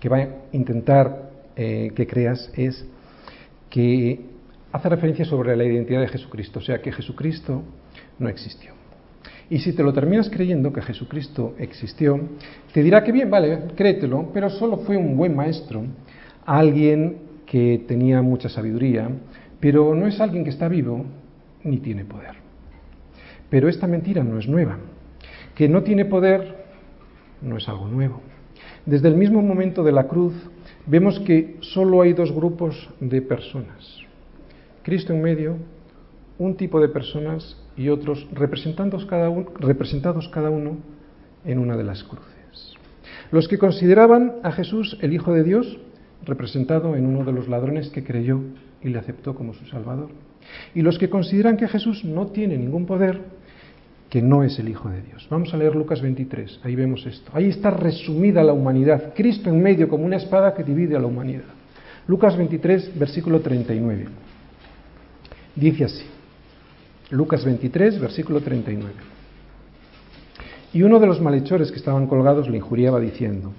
que 0.00 0.08
va 0.08 0.16
a 0.16 0.28
intentar 0.50 1.30
eh, 1.54 1.92
que 1.94 2.08
creas 2.08 2.50
es 2.56 2.84
que 3.68 4.18
hace 4.72 4.88
referencia 4.88 5.24
sobre 5.24 5.54
la 5.56 5.62
identidad 5.62 6.00
de 6.00 6.08
Jesucristo, 6.08 6.58
o 6.58 6.62
sea 6.62 6.82
que 6.82 6.90
Jesucristo 6.90 7.62
no 8.18 8.28
existió. 8.28 8.72
Y 9.48 9.60
si 9.60 9.74
te 9.74 9.84
lo 9.84 9.92
terminas 9.92 10.28
creyendo 10.28 10.72
que 10.72 10.82
Jesucristo 10.82 11.54
existió, 11.56 12.18
te 12.72 12.82
dirá 12.82 13.04
que 13.04 13.12
bien, 13.12 13.30
vale, 13.30 13.68
créetelo, 13.76 14.30
pero 14.34 14.50
solo 14.50 14.78
fue 14.78 14.96
un 14.96 15.16
buen 15.16 15.36
maestro, 15.36 15.84
alguien 16.44 17.29
que 17.50 17.84
tenía 17.88 18.22
mucha 18.22 18.48
sabiduría, 18.48 19.10
pero 19.58 19.92
no 19.96 20.06
es 20.06 20.20
alguien 20.20 20.44
que 20.44 20.50
está 20.50 20.68
vivo 20.68 21.04
ni 21.64 21.78
tiene 21.78 22.04
poder. 22.04 22.36
Pero 23.50 23.68
esta 23.68 23.88
mentira 23.88 24.22
no 24.22 24.38
es 24.38 24.46
nueva. 24.46 24.78
Que 25.56 25.68
no 25.68 25.82
tiene 25.82 26.04
poder 26.04 26.64
no 27.42 27.56
es 27.56 27.68
algo 27.68 27.88
nuevo. 27.88 28.20
Desde 28.86 29.08
el 29.08 29.16
mismo 29.16 29.42
momento 29.42 29.82
de 29.82 29.90
la 29.90 30.06
cruz 30.06 30.32
vemos 30.86 31.18
que 31.18 31.56
solo 31.60 32.02
hay 32.02 32.12
dos 32.12 32.30
grupos 32.30 32.88
de 33.00 33.20
personas. 33.20 33.98
Cristo 34.84 35.12
en 35.12 35.20
medio, 35.20 35.56
un 36.38 36.54
tipo 36.54 36.80
de 36.80 36.88
personas 36.88 37.60
y 37.76 37.88
otros 37.88 38.28
representados 38.32 39.06
cada, 39.06 39.28
uno, 39.28 39.50
representados 39.58 40.28
cada 40.28 40.50
uno 40.50 40.78
en 41.44 41.58
una 41.58 41.76
de 41.76 41.82
las 41.82 42.04
cruces. 42.04 42.74
Los 43.32 43.48
que 43.48 43.58
consideraban 43.58 44.36
a 44.44 44.52
Jesús 44.52 44.96
el 45.00 45.12
Hijo 45.12 45.32
de 45.32 45.42
Dios, 45.42 45.80
representado 46.24 46.96
en 46.96 47.06
uno 47.06 47.24
de 47.24 47.32
los 47.32 47.48
ladrones 47.48 47.88
que 47.88 48.04
creyó 48.04 48.40
y 48.82 48.88
le 48.88 48.98
aceptó 48.98 49.34
como 49.34 49.54
su 49.54 49.66
Salvador. 49.66 50.10
Y 50.74 50.82
los 50.82 50.98
que 50.98 51.10
consideran 51.10 51.56
que 51.56 51.68
Jesús 51.68 52.04
no 52.04 52.28
tiene 52.28 52.56
ningún 52.56 52.86
poder, 52.86 53.20
que 54.08 54.20
no 54.20 54.42
es 54.42 54.58
el 54.58 54.68
Hijo 54.68 54.88
de 54.90 55.02
Dios. 55.02 55.26
Vamos 55.30 55.54
a 55.54 55.56
leer 55.56 55.76
Lucas 55.76 56.02
23, 56.02 56.60
ahí 56.64 56.74
vemos 56.74 57.06
esto. 57.06 57.30
Ahí 57.34 57.48
está 57.48 57.70
resumida 57.70 58.42
la 58.42 58.52
humanidad, 58.52 59.14
Cristo 59.14 59.50
en 59.50 59.62
medio 59.62 59.88
como 59.88 60.04
una 60.04 60.16
espada 60.16 60.54
que 60.54 60.64
divide 60.64 60.96
a 60.96 61.00
la 61.00 61.06
humanidad. 61.06 61.44
Lucas 62.08 62.36
23, 62.36 62.98
versículo 62.98 63.40
39. 63.40 64.06
Dice 65.54 65.84
así, 65.84 66.04
Lucas 67.10 67.44
23, 67.44 68.00
versículo 68.00 68.40
39. 68.40 68.92
Y 70.72 70.82
uno 70.82 70.98
de 70.98 71.06
los 71.06 71.20
malhechores 71.20 71.70
que 71.70 71.78
estaban 71.78 72.06
colgados 72.06 72.48
le 72.48 72.56
injuriaba 72.56 72.98
diciendo, 72.98 73.52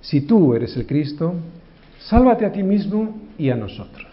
si 0.00 0.22
tú 0.22 0.54
eres 0.54 0.76
el 0.76 0.86
Cristo, 0.86 1.34
sálvate 2.08 2.46
a 2.46 2.52
ti 2.52 2.62
mismo 2.62 3.20
y 3.38 3.50
a 3.50 3.56
nosotros. 3.56 4.06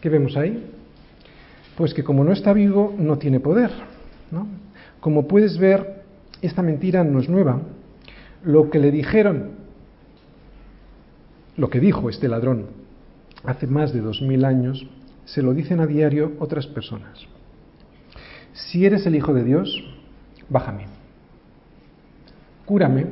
¿Qué 0.00 0.08
vemos 0.08 0.36
ahí? 0.36 0.72
Pues 1.76 1.92
que 1.92 2.04
como 2.04 2.24
no 2.24 2.32
está 2.32 2.52
vivo, 2.52 2.94
no 2.96 3.18
tiene 3.18 3.40
poder. 3.40 3.70
Como 5.00 5.28
puedes 5.28 5.58
ver, 5.58 6.04
esta 6.42 6.62
mentira 6.62 7.04
no 7.04 7.20
es 7.20 7.28
nueva. 7.28 7.60
Lo 8.42 8.70
que 8.70 8.78
le 8.78 8.90
dijeron, 8.90 9.50
lo 11.56 11.70
que 11.70 11.80
dijo 11.80 12.08
este 12.08 12.28
ladrón 12.28 12.66
hace 13.44 13.66
más 13.66 13.92
de 13.92 14.00
dos 14.00 14.22
mil 14.22 14.44
años, 14.44 14.86
se 15.24 15.42
lo 15.42 15.54
dicen 15.54 15.80
a 15.80 15.86
diario 15.86 16.32
otras 16.38 16.66
personas. 16.66 17.26
Si 18.52 18.86
eres 18.86 19.06
el 19.06 19.16
Hijo 19.16 19.34
de 19.34 19.44
Dios, 19.44 19.84
bájame. 20.48 20.86
Cúrame. 22.64 23.06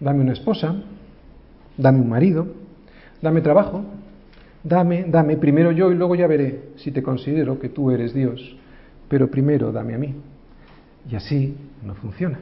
Dame 0.00 0.20
una 0.20 0.32
esposa. 0.32 0.76
Dame 1.76 2.00
un 2.00 2.08
marido. 2.08 2.46
Dame 3.20 3.40
trabajo. 3.40 3.84
Dame, 4.64 5.04
dame, 5.08 5.36
primero 5.36 5.72
yo 5.72 5.90
y 5.90 5.96
luego 5.96 6.14
ya 6.14 6.28
veré 6.28 6.70
si 6.76 6.92
te 6.92 7.02
considero 7.02 7.58
que 7.58 7.68
tú 7.68 7.90
eres 7.90 8.14
Dios. 8.14 8.56
Pero 9.08 9.30
primero 9.30 9.72
dame 9.72 9.94
a 9.94 9.98
mí. 9.98 10.14
Y 11.10 11.16
así 11.16 11.56
no 11.84 11.94
funciona. 11.94 12.38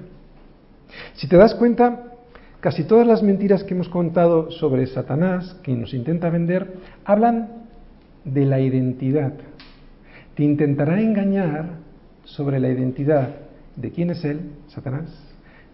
Si 1.15 1.29
te 1.29 1.37
das 1.37 1.55
cuenta, 1.55 2.13
casi 2.61 2.85
todas 2.85 3.07
las 3.07 3.23
mentiras 3.23 3.65
que 3.65 3.75
hemos 3.75 3.89
contado 3.89 4.51
sobre 4.51 4.87
Satanás, 4.87 5.57
que 5.63 5.73
nos 5.73 5.95
intenta 5.95 6.29
vender, 6.29 6.75
hablan 7.05 7.49
de 8.25 8.45
la 8.45 8.61
identidad. 8.61 9.33
Te 10.35 10.45
intentará 10.45 11.01
engañar 11.01 11.79
sobre 12.25 12.61
la 12.61 12.69
identidad 12.69 13.31
de 13.77 13.91
quién 13.91 14.11
es 14.11 14.25
Él, 14.25 14.41
Satanás, 14.69 15.11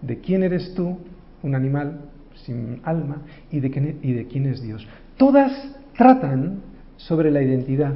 de 0.00 0.20
quién 0.20 0.42
eres 0.44 0.74
tú, 0.74 0.98
un 1.42 1.54
animal 1.54 2.00
sin 2.44 2.80
alma, 2.84 3.22
y 3.50 3.60
de 3.60 3.70
quién, 3.70 4.46
es 4.46 4.62
Dios. 4.62 4.86
Todas 5.16 5.52
tratan 5.96 6.60
sobre 6.96 7.30
la 7.30 7.42
identidad. 7.42 7.94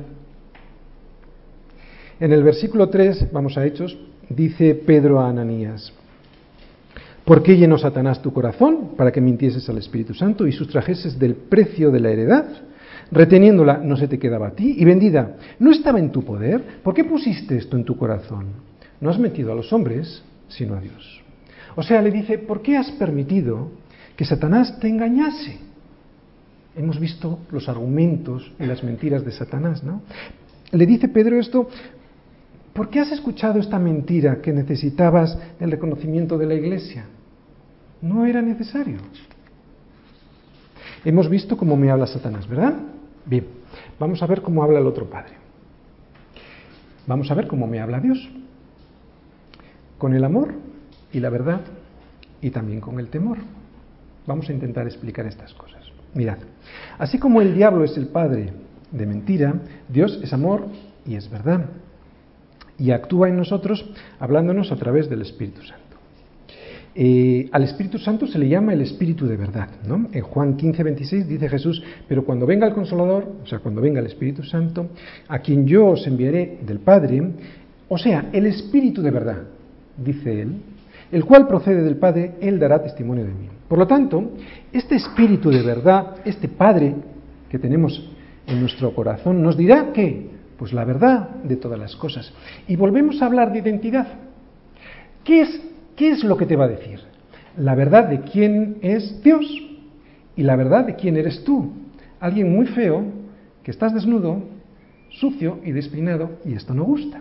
En 2.19 2.33
el 2.33 2.43
versículo 2.43 2.89
3, 2.89 3.33
vamos 3.33 3.57
a 3.57 3.65
Hechos, 3.65 3.99
dice 4.29 4.75
Pedro 4.75 5.21
a 5.21 5.29
Ananías, 5.29 5.93
¿por 7.25 7.43
qué 7.43 7.57
llenó 7.57 7.79
Satanás 7.79 8.21
tu 8.21 8.33
corazón 8.33 8.91
para 8.97 9.13
que 9.13 9.21
mintieses 9.21 9.69
al 9.69 9.79
Espíritu 9.79 10.15
Santo 10.15 10.47
y 10.47 10.53
sustrajeses 10.53 11.19
del 11.19 11.35
precio 11.35 11.91
de 11.91 12.01
la 12.01 12.11
heredad? 12.11 12.47
reteniéndola 13.11 13.79
no 13.79 13.97
se 13.97 14.09
te 14.09 14.19
quedaba 14.19 14.49
a 14.49 14.51
ti, 14.53 14.77
y 14.79 14.85
vendida, 14.85 15.37
¿no 15.59 15.71
estaba 15.73 15.99
en 15.99 16.11
tu 16.11 16.25
poder? 16.25 16.81
¿Por 16.83 16.95
qué 16.95 17.05
pusiste 17.05 17.57
esto 17.57 17.77
en 17.77 17.85
tu 17.85 17.97
corazón? 17.97 18.47
No 19.01 19.11
has 19.11 19.19
metido 19.19 19.53
a 19.53 19.55
los 19.55 19.73
hombres, 19.73 20.23
sino 20.49 20.75
a 20.75 20.81
Dios. 20.81 21.23
O 21.77 21.83
sea, 21.83 22.03
le 22.03 22.11
dice, 22.11 22.39
¿por 22.39 22.63
qué 22.63 22.77
has 22.77 22.91
permitido 22.93 23.71
que 24.21 24.27
Satanás 24.27 24.79
te 24.79 24.87
engañase? 24.87 25.57
Hemos 26.77 27.01
visto 27.01 27.39
los 27.51 27.71
argumentos 27.71 28.53
y 28.61 28.67
las 28.67 28.85
mentiras 28.85 29.25
de 29.25 29.33
Satanás, 29.33 29.83
¿no? 29.83 30.03
Le 30.73 30.85
dice 30.85 31.09
Pedro 31.09 31.41
esto, 31.41 31.71
¿por 32.75 32.91
qué 32.91 33.01
has 33.01 33.11
escuchado 33.13 33.59
esta 33.59 33.79
mentira 33.79 34.43
que 34.43 34.53
necesitabas 34.53 35.39
el 35.59 35.71
reconocimiento 35.71 36.37
de 36.37 36.45
la 36.45 36.53
iglesia? 36.53 37.07
No 38.03 38.27
era 38.27 38.43
necesario. 38.43 38.99
Hemos 41.03 41.31
visto 41.31 41.57
cómo 41.57 41.75
me 41.79 41.91
habla 41.91 42.07
Satanás, 42.07 42.47
¿verdad? 42.47 42.75
Bien, 43.25 43.47
vamos 43.99 44.23
a 44.23 44.27
ver 44.27 44.43
cómo 44.43 44.63
habla 44.63 44.81
el 44.81 44.87
otro 44.87 45.09
Padre. 45.09 45.33
Vamos 47.07 47.31
a 47.31 47.35
ver 47.35 47.47
cómo 47.47 47.67
me 47.67 47.81
habla 47.81 48.01
Dios. 48.01 48.19
Con 49.97 50.13
el 50.13 50.25
amor 50.25 50.53
y 51.11 51.21
la 51.21 51.31
verdad 51.31 51.63
y 52.43 52.51
también 52.51 52.83
con 52.83 53.01
el 53.01 53.09
temor. 53.09 53.39
Vamos 54.31 54.49
a 54.49 54.53
intentar 54.53 54.87
explicar 54.87 55.27
estas 55.27 55.53
cosas. 55.55 55.83
Mirad, 56.15 56.39
así 56.99 57.19
como 57.19 57.41
el 57.41 57.53
diablo 57.53 57.83
es 57.83 57.97
el 57.97 58.07
padre 58.07 58.53
de 58.93 59.05
mentira, 59.05 59.55
Dios 59.89 60.21
es 60.23 60.33
amor 60.33 60.69
y 61.05 61.17
es 61.17 61.29
verdad. 61.29 61.67
Y 62.79 62.93
actúa 62.93 63.29
en 63.29 63.37
nosotros 63.37 63.85
hablándonos 64.21 64.71
a 64.71 64.77
través 64.77 65.11
del 65.11 65.23
Espíritu 65.23 65.63
Santo. 65.63 65.97
Eh, 66.95 67.49
al 67.51 67.65
Espíritu 67.65 67.99
Santo 67.99 68.29
se 68.29 68.39
le 68.39 68.49
llama 68.49 68.73
el 68.73 68.83
Espíritu 68.83 69.27
de 69.27 69.37
verdad. 69.37 69.69
¿no? 69.85 70.09
En 70.13 70.23
Juan 70.23 70.57
15, 70.57 70.81
26 70.85 71.27
dice 71.27 71.49
Jesús, 71.49 71.83
pero 72.07 72.25
cuando 72.25 72.47
venga 72.47 72.69
el 72.69 72.73
Consolador, 72.73 73.33
o 73.43 73.47
sea, 73.49 73.59
cuando 73.59 73.81
venga 73.81 73.99
el 73.99 74.07
Espíritu 74.07 74.45
Santo, 74.45 74.91
a 75.27 75.41
quien 75.41 75.67
yo 75.67 75.89
os 75.89 76.07
enviaré 76.07 76.61
del 76.65 76.79
Padre, 76.79 77.21
o 77.89 77.99
sea, 77.99 78.31
el 78.33 78.47
Espíritu 78.47 79.03
de 79.03 79.11
verdad, 79.11 79.43
dice 79.97 80.43
él, 80.43 80.55
el 81.13 81.25
cual 81.25 81.47
procede 81.47 81.83
del 81.83 81.97
Padre, 81.97 82.37
él 82.41 82.59
dará 82.59 82.83
testimonio 82.83 83.25
de 83.25 83.33
mí. 83.33 83.49
Por 83.69 83.79
lo 83.79 83.87
tanto, 83.87 84.33
este 84.73 84.97
Espíritu 84.97 85.51
de 85.51 85.63
verdad, 85.63 86.17
este 86.25 86.49
Padre 86.49 86.95
que 87.49 87.59
tenemos 87.59 88.11
en 88.47 88.61
nuestro 88.61 88.95
corazón, 88.95 89.43
nos 89.43 89.57
dirá 89.57 89.93
que, 89.93 90.31
pues 90.57 90.73
la 90.73 90.85
verdad 90.85 91.29
de 91.43 91.57
todas 91.57 91.79
las 91.79 91.97
cosas. 91.97 92.33
Y 92.69 92.77
volvemos 92.77 93.21
a 93.21 93.27
hablar 93.27 93.53
de 93.53 93.59
identidad. 93.61 94.07
¿Qué 95.25 95.43
es 95.43 95.61
¿Qué 96.01 96.13
es 96.13 96.25
lo 96.25 96.39
que 96.39 96.47
te 96.47 96.57
va 96.57 96.65
a 96.65 96.69
decir? 96.69 96.99
La 97.59 97.75
verdad 97.75 98.09
de 98.09 98.23
quién 98.23 98.79
es 98.81 99.23
Dios 99.23 99.45
y 100.35 100.43
la 100.43 100.57
verdad 100.57 100.87
de 100.87 100.95
quién 100.95 101.19
eres 101.19 101.45
tú. 101.45 101.73
Alguien 102.21 102.51
muy 102.51 102.69
feo, 102.69 103.05
que 103.63 103.71
estás 103.71 103.93
desnudo, 103.93 104.43
sucio 105.11 105.59
y 105.63 105.73
despeinado, 105.73 106.39
y 106.47 106.55
esto 106.55 106.73
no 106.73 106.85
gusta. 106.85 107.21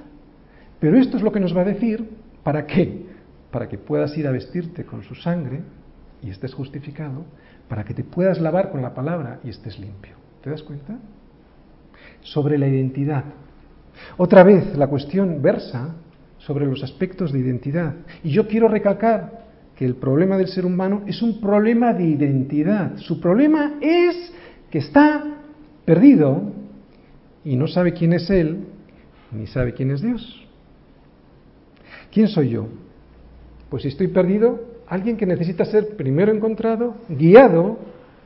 Pero 0.80 0.98
esto 0.98 1.18
es 1.18 1.24
lo 1.24 1.34
que 1.34 1.42
nos 1.42 1.54
va 1.54 1.64
a 1.64 1.66
decir, 1.66 2.10
¿para 2.42 2.66
qué? 2.66 3.06
Para 3.52 3.68
que 3.68 3.78
puedas 3.78 4.18
ir 4.18 4.28
a 4.28 4.32
vestirte 4.32 4.86
con 4.86 5.04
su 5.04 5.16
sangre 5.16 5.62
y 6.22 6.30
estés 6.30 6.54
justificado, 6.54 7.26
para 7.68 7.84
que 7.84 7.94
te 7.94 8.04
puedas 8.04 8.40
lavar 8.42 8.72
con 8.72 8.82
la 8.82 8.94
palabra 8.94 9.40
y 9.44 9.50
estés 9.50 9.80
limpio. 9.80 10.16
¿Te 10.44 10.50
das 10.50 10.64
cuenta? 10.64 10.98
Sobre 12.22 12.58
la 12.58 12.68
identidad. 12.68 13.24
Otra 14.18 14.44
vez, 14.44 14.76
la 14.78 14.88
cuestión 14.88 15.42
versa 15.42 15.96
sobre 16.38 16.66
los 16.66 16.84
aspectos 16.84 17.32
de 17.32 17.40
identidad. 17.40 17.96
Y 18.24 18.32
yo 18.32 18.48
quiero 18.48 18.68
recalcar 18.68 19.46
que 19.76 19.86
el 19.86 19.96
problema 19.96 20.38
del 20.38 20.48
ser 20.48 20.66
humano 20.66 21.04
es 21.08 21.22
un 21.22 21.40
problema 21.40 21.94
de 21.94 22.04
identidad. 22.04 22.98
Su 22.98 23.20
problema 23.20 23.76
es 23.82 24.34
que 24.70 24.80
está 24.80 25.24
perdido 25.86 26.54
y 27.44 27.56
no 27.56 27.68
sabe 27.68 27.94
quién 27.94 28.14
es 28.14 28.30
Él, 28.30 28.66
ni 29.32 29.48
sabe 29.48 29.74
quién 29.74 29.92
es 29.92 30.02
Dios. 30.02 30.48
¿Quién 32.12 32.28
soy 32.28 32.50
yo? 32.50 32.68
Pues 33.70 33.84
si 33.84 33.90
estoy 33.90 34.08
perdido, 34.08 34.60
alguien 34.88 35.18
que 35.18 35.26
necesita 35.26 35.66
ser 35.66 35.96
primero 35.96 36.32
encontrado, 36.32 36.96
guiado 37.08 37.78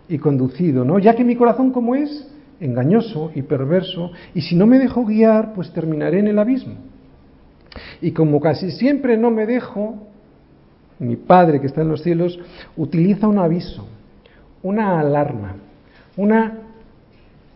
y 0.07 0.17
conducido, 0.17 0.85
¿no? 0.85 0.99
Ya 0.99 1.15
que 1.15 1.23
mi 1.23 1.35
corazón 1.35 1.71
como 1.71 1.95
es 1.95 2.29
engañoso 2.59 3.31
y 3.35 3.41
perverso, 3.41 4.11
y 4.33 4.41
si 4.41 4.55
no 4.55 4.65
me 4.65 4.79
dejo 4.79 5.05
guiar, 5.05 5.53
pues 5.53 5.71
terminaré 5.73 6.19
en 6.19 6.27
el 6.27 6.39
abismo. 6.39 6.75
Y 8.01 8.11
como 8.11 8.39
casi 8.39 8.71
siempre 8.71 9.17
no 9.17 9.31
me 9.31 9.45
dejo, 9.45 10.07
mi 10.99 11.15
Padre 11.15 11.59
que 11.59 11.67
está 11.67 11.81
en 11.81 11.89
los 11.89 12.03
cielos 12.03 12.39
utiliza 12.77 13.27
un 13.27 13.39
aviso, 13.39 13.87
una 14.61 14.99
alarma, 14.99 15.55
una 16.15 16.59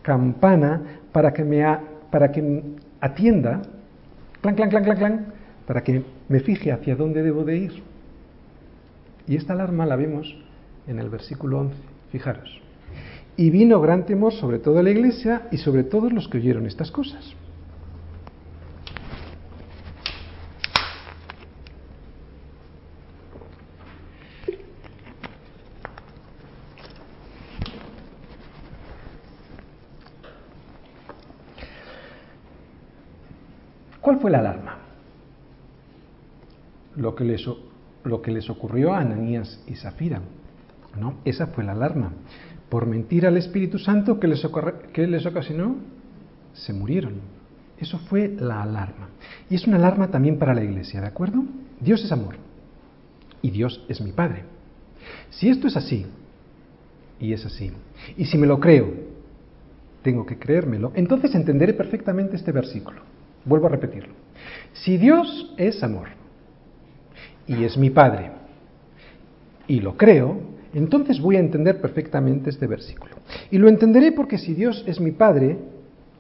campana 0.02 0.82
para 1.12 1.32
que 1.32 1.44
me, 1.44 1.64
para 2.12 2.32
que 2.32 2.64
atienda 3.00 3.62
clan, 4.42 4.56
clan, 4.56 4.70
clan, 4.70 4.84
clan, 4.84 4.98
clan, 4.98 5.26
para 5.66 5.84
que 5.84 6.04
me 6.30 6.40
fije 6.40 6.72
hacia 6.72 6.96
dónde 6.96 7.24
debo 7.24 7.44
de 7.44 7.58
ir. 7.58 7.84
Y 9.28 9.36
esta 9.36 9.54
alarma 9.54 9.86
la 9.86 9.96
vemos 9.96 10.36
en 10.88 11.00
el 11.00 11.10
versículo 11.10 11.60
11, 11.60 11.76
fijaros. 12.12 12.62
Y 13.36 13.50
vino 13.50 13.80
gran 13.82 14.06
temor 14.06 14.34
sobre 14.34 14.60
toda 14.60 14.82
la 14.82 14.90
iglesia 14.90 15.48
y 15.52 15.58
sobre 15.58 15.84
todos 15.84 16.12
los 16.12 16.28
que 16.28 16.38
oyeron 16.38 16.66
estas 16.66 16.92
cosas. 16.92 17.36
¿Cuál 34.02 34.20
fue 34.22 34.32
la 34.32 34.40
alarma? 34.40 34.77
Lo 36.98 37.16
que 37.16 37.24
les, 37.24 38.50
ocurrió 38.50 38.94
a 38.94 39.00
Ananías 39.00 39.64
y 39.68 39.76
Zafira. 39.76 40.22
¿no? 41.00 41.16
Esa 41.26 41.48
fue 41.48 41.64
la 41.64 41.74
alarma. 41.74 42.12
Por 42.70 42.86
mentir 42.86 43.26
al 43.26 43.38
Espíritu 43.38 43.80
Santo 43.80 44.20
que 44.20 44.28
les, 44.28 44.46
que 44.94 45.08
les 45.08 45.26
ocasionó, 45.26 45.78
se 46.54 46.74
murieron. 46.74 47.14
Eso 47.80 48.00
fue 48.00 48.30
la 48.30 48.64
alarma. 48.64 49.10
Y 49.50 49.56
es 49.56 49.68
una 49.68 49.78
alarma 49.78 50.10
también 50.10 50.40
para 50.40 50.54
la 50.54 50.64
iglesia, 50.64 51.00
¿de 51.00 51.08
acuerdo? 51.08 51.44
Dios 51.80 52.04
es 52.04 52.12
amor. 52.12 52.36
Y 53.42 53.52
Dios 53.52 53.86
es 53.88 54.02
mi 54.02 54.12
Padre. 54.12 54.44
Si 55.30 55.48
esto 55.48 55.68
es 55.68 55.78
así, 55.78 56.06
y 57.20 57.34
es 57.34 57.46
así, 57.46 57.72
y 58.18 58.26
si 58.26 58.38
me 58.38 58.48
lo 58.48 58.60
creo, 58.60 58.92
tengo 60.02 60.26
que 60.26 60.38
creérmelo, 60.38 60.92
entonces 60.96 61.34
entenderé 61.36 61.74
perfectamente 61.74 62.36
este 62.36 62.52
versículo. 62.52 63.02
Vuelvo 63.46 63.68
a 63.68 63.72
repetirlo. 63.72 64.14
Si 64.74 64.98
Dios 64.98 65.54
es 65.58 65.84
amor 65.84 66.10
y 67.48 67.64
es 67.64 67.78
mi 67.78 67.90
Padre 67.90 68.32
y 69.68 69.82
lo 69.82 69.98
creo, 69.98 70.38
entonces 70.74 71.20
voy 71.20 71.36
a 71.36 71.40
entender 71.40 71.82
perfectamente 71.82 72.50
este 72.50 72.68
versículo. 72.68 73.16
Y 73.52 73.58
lo 73.58 73.68
entenderé 73.68 74.12
porque 74.12 74.38
si 74.38 74.54
Dios 74.54 74.84
es 74.88 75.00
mi 75.00 75.12
Padre 75.12 75.58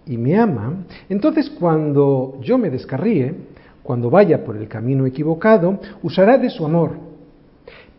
y 0.06 0.18
me 0.18 0.38
ama, 0.38 0.86
entonces 1.10 1.50
cuando 1.50 2.40
yo 2.42 2.58
me 2.58 2.70
descarríe, 2.70 3.36
cuando 3.84 4.10
vaya 4.10 4.44
por 4.44 4.58
el 4.58 4.68
camino 4.68 5.06
equivocado, 5.06 5.80
usará 6.04 6.38
de 6.38 6.50
su 6.50 6.66
amor, 6.66 6.92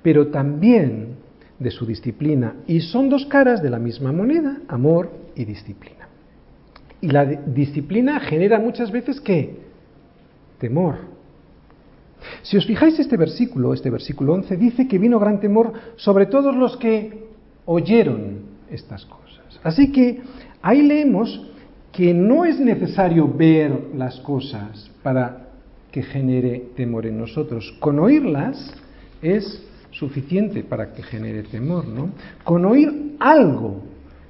pero 0.03 0.29
también 0.29 1.17
de 1.59 1.71
su 1.71 1.87
disciplina. 1.87 2.57
Y 2.67 2.81
son 2.81 3.09
dos 3.09 3.27
caras 3.27 3.63
de 3.63 3.71
la 3.71 3.79
misma 3.79 4.13
moneda, 4.13 4.59
amor 4.69 5.11
y 5.35 5.45
disciplina. 5.45 6.09
Y 7.01 7.09
la 7.09 7.25
disciplina 7.25 8.21
genera 8.21 8.59
muchas 8.59 8.91
veces 8.91 9.21
qué? 9.21 9.57
Temor. 10.59 11.18
Si 12.43 12.57
os 12.57 12.67
fijáis 12.67 12.99
este 12.99 13.17
versículo, 13.17 13.75
este 13.75 13.91
versículo 13.91 14.35
11, 14.35 14.57
dice 14.57 14.89
que 14.89 14.99
vino 14.99 15.19
gran 15.19 15.41
temor 15.41 15.73
sobre 15.97 16.27
todos 16.27 16.55
los 16.55 16.77
que 16.77 17.29
oyeron 17.67 18.41
estas 18.71 19.05
cosas. 19.07 19.61
Así 19.63 19.93
que 19.93 20.21
ahí 20.63 20.83
leemos 20.83 21.49
que 21.93 22.15
no 22.15 22.45
es 22.45 22.61
necesario 22.61 23.29
ver 23.29 23.91
las 23.95 24.21
cosas 24.21 24.91
para 25.03 25.49
que 25.91 26.03
genere 26.03 26.71
temor 26.77 27.07
en 27.07 27.19
nosotros. 27.19 27.75
Con 27.81 27.99
oírlas 27.99 28.75
es 29.23 29.65
suficiente 29.91 30.63
para 30.63 30.93
que 30.93 31.03
genere 31.03 31.43
temor, 31.43 31.89
¿no? 31.89 32.11
Con 32.45 32.65
oír 32.67 33.17
algo 33.19 33.83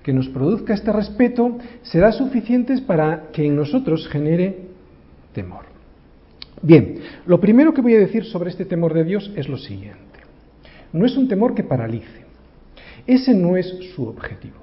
que 0.03 0.13
nos 0.13 0.29
produzca 0.29 0.73
este 0.73 0.93
respeto 0.93 1.59
será 1.83 2.13
suficiente 2.13 2.81
para 2.81 3.29
que 3.33 3.45
en 3.45 3.57
nosotros 3.57 4.09
genere 4.09 4.69
temor. 5.35 5.68
Bien, 6.63 6.97
lo 7.27 7.41
primero 7.41 7.73
que 7.73 7.81
voy 7.81 7.95
a 7.95 8.01
decir 8.01 8.25
sobre 8.25 8.51
este 8.51 8.65
temor 8.65 8.95
de 8.95 9.05
Dios 9.05 9.33
es 9.37 9.49
lo 9.49 9.59
siguiente. 9.59 9.99
No 10.93 11.07
es 11.07 11.17
un 11.17 11.29
temor 11.29 11.55
que 11.55 11.63
paralice. 11.63 12.27
Ese 13.07 13.35
no 13.35 13.57
es 13.57 13.67
su 13.95 14.07
objetivo. 14.07 14.57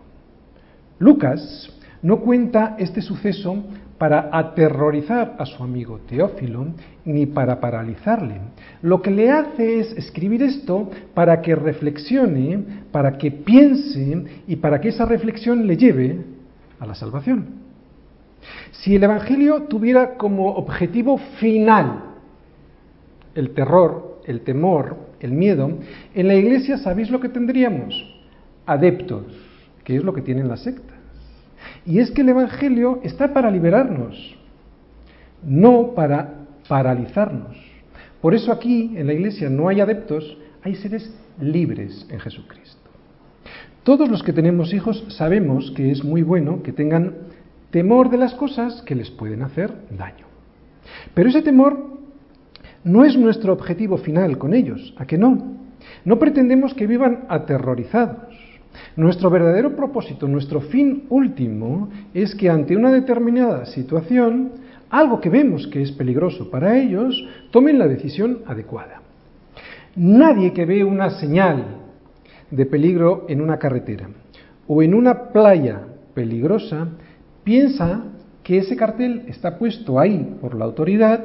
Lucas 1.00 1.70
no 2.02 2.20
cuenta 2.20 2.76
este 2.78 3.02
suceso 3.02 3.64
para 3.98 4.30
aterrorizar 4.32 5.36
a 5.39 5.46
su 5.46 5.64
amigo 5.64 6.00
Teófilo 6.08 6.68
ni 7.06 7.26
para 7.26 7.60
paralizarle. 7.60 8.39
Lo 8.82 9.02
que 9.02 9.12
le 9.12 9.32
hace 9.32 9.80
es 9.80 9.91
escribir 9.93 10.43
esto 10.43 10.89
para 11.14 11.41
que 11.41 11.56
reflexione, 11.56 12.64
para 12.91 13.18
que 13.18 13.32
piense 13.32 14.26
y 14.48 14.58
para 14.58 14.82
que 14.82 14.89
esa 14.89 15.06
reflexión 15.06 15.66
le 15.66 15.78
lleve 15.78 16.20
a 16.80 16.86
la 16.86 16.96
salvación. 16.96 17.64
Si 18.72 18.96
el 18.96 19.04
Evangelio 19.04 19.64
tuviera 19.64 20.16
como 20.16 20.50
objetivo 20.56 21.18
final 21.39 22.04
el 23.34 23.52
terror, 23.52 24.22
el 24.26 24.41
temor, 24.41 24.98
el 25.20 25.32
miedo, 25.32 25.80
en 26.14 26.28
la 26.28 26.36
iglesia 26.36 26.78
sabéis 26.78 27.10
lo 27.10 27.20
que 27.20 27.30
tendríamos? 27.30 27.93
Adeptos, 28.66 29.26
que 29.84 29.98
es 29.98 30.04
lo 30.04 30.14
que 30.14 30.22
tienen 30.22 30.48
las 30.48 30.62
sectas. 30.62 30.98
Y 31.86 32.00
es 32.00 32.12
que 32.12 32.22
el 32.22 32.30
Evangelio 32.30 33.00
está 33.04 33.34
para 33.34 33.52
liberarnos, 33.52 34.36
no 35.43 35.93
para 35.93 36.46
paralizarnos. 36.68 37.56
Por 38.22 38.34
eso 38.34 38.52
aquí 38.52 38.93
en 38.96 39.08
la 39.08 39.14
iglesia 39.14 39.50
no 39.50 39.68
hay 39.68 39.82
adeptos, 39.82 40.38
hay 40.64 40.76
seres 40.76 41.14
libres 41.39 42.08
en 42.10 42.20
Jesucristo. 42.20 42.89
Todos 43.84 44.10
los 44.10 44.24
que 44.24 44.34
tenemos 44.34 44.74
hijos 44.74 45.06
sabemos 45.10 45.72
que 45.76 45.91
es 45.91 46.04
muy 46.04 46.24
bueno 46.24 46.64
que 46.64 46.74
tengan 46.74 47.14
temor 47.76 48.09
de 48.09 48.15
las 48.15 48.34
cosas 48.36 48.82
que 48.84 48.95
les 48.95 49.11
pueden 49.11 49.41
hacer 49.41 49.69
daño. 49.89 50.28
Pero 51.13 51.28
ese 51.28 51.41
temor 51.41 51.99
no 52.86 53.03
es 53.03 53.17
nuestro 53.17 53.51
objetivo 53.51 53.97
final 53.97 54.38
con 54.38 54.53
ellos, 54.53 54.93
¿a 54.95 55.05
que 55.05 55.17
no? 55.17 55.57
No 56.05 56.17
pretendemos 56.17 56.73
que 56.73 56.88
vivan 56.88 57.26
aterrorizados. 57.28 58.34
Nuestro 58.95 59.30
verdadero 59.30 59.76
propósito, 59.76 60.26
nuestro 60.26 60.61
fin 60.61 61.03
último, 61.09 61.89
es 62.13 62.34
que 62.34 62.49
ante 62.49 62.78
una 62.78 62.93
determinada 62.93 63.65
situación, 63.65 64.53
algo 64.89 65.19
que 65.19 65.30
vemos 65.30 65.67
que 65.67 65.82
es 65.82 65.91
peligroso 65.91 66.49
para 66.49 66.78
ellos, 66.78 67.28
tomen 67.51 67.78
la 67.78 67.89
decisión 67.89 68.39
adecuada. 68.47 69.01
Nadie 69.97 70.53
que 70.53 70.63
ve 70.63 70.86
una 70.86 71.09
señal 71.09 71.65
de 72.51 72.65
peligro 72.67 73.26
en 73.28 73.41
una 73.41 73.59
carretera 73.59 74.07
o 74.65 74.82
en 74.82 74.93
una 74.93 75.34
playa 75.34 75.82
peligrosa 76.13 76.88
piensa 77.46 78.04
que 78.43 78.58
ese 78.58 78.76
cartel 78.76 79.24
está 79.28 79.58
puesto 79.58 79.98
ahí 79.98 80.36
por 80.41 80.56
la 80.56 80.66
autoridad 80.66 81.24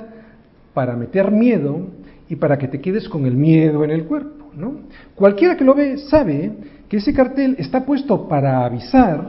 para 0.72 0.94
meter 0.94 1.32
miedo 1.32 1.88
y 2.28 2.36
para 2.36 2.56
que 2.56 2.68
te 2.68 2.80
quedes 2.80 3.08
con 3.08 3.26
el 3.26 3.34
miedo 3.34 3.82
en 3.82 3.90
el 3.90 4.04
cuerpo. 4.04 4.46
¿no? 4.54 4.82
Cualquiera 5.16 5.56
que 5.56 5.64
lo 5.64 5.74
ve 5.74 5.98
sabe 5.98 6.52
que 6.88 6.98
ese 6.98 7.12
cartel 7.12 7.56
está 7.58 7.84
puesto 7.84 8.28
para 8.28 8.64
avisar, 8.64 9.26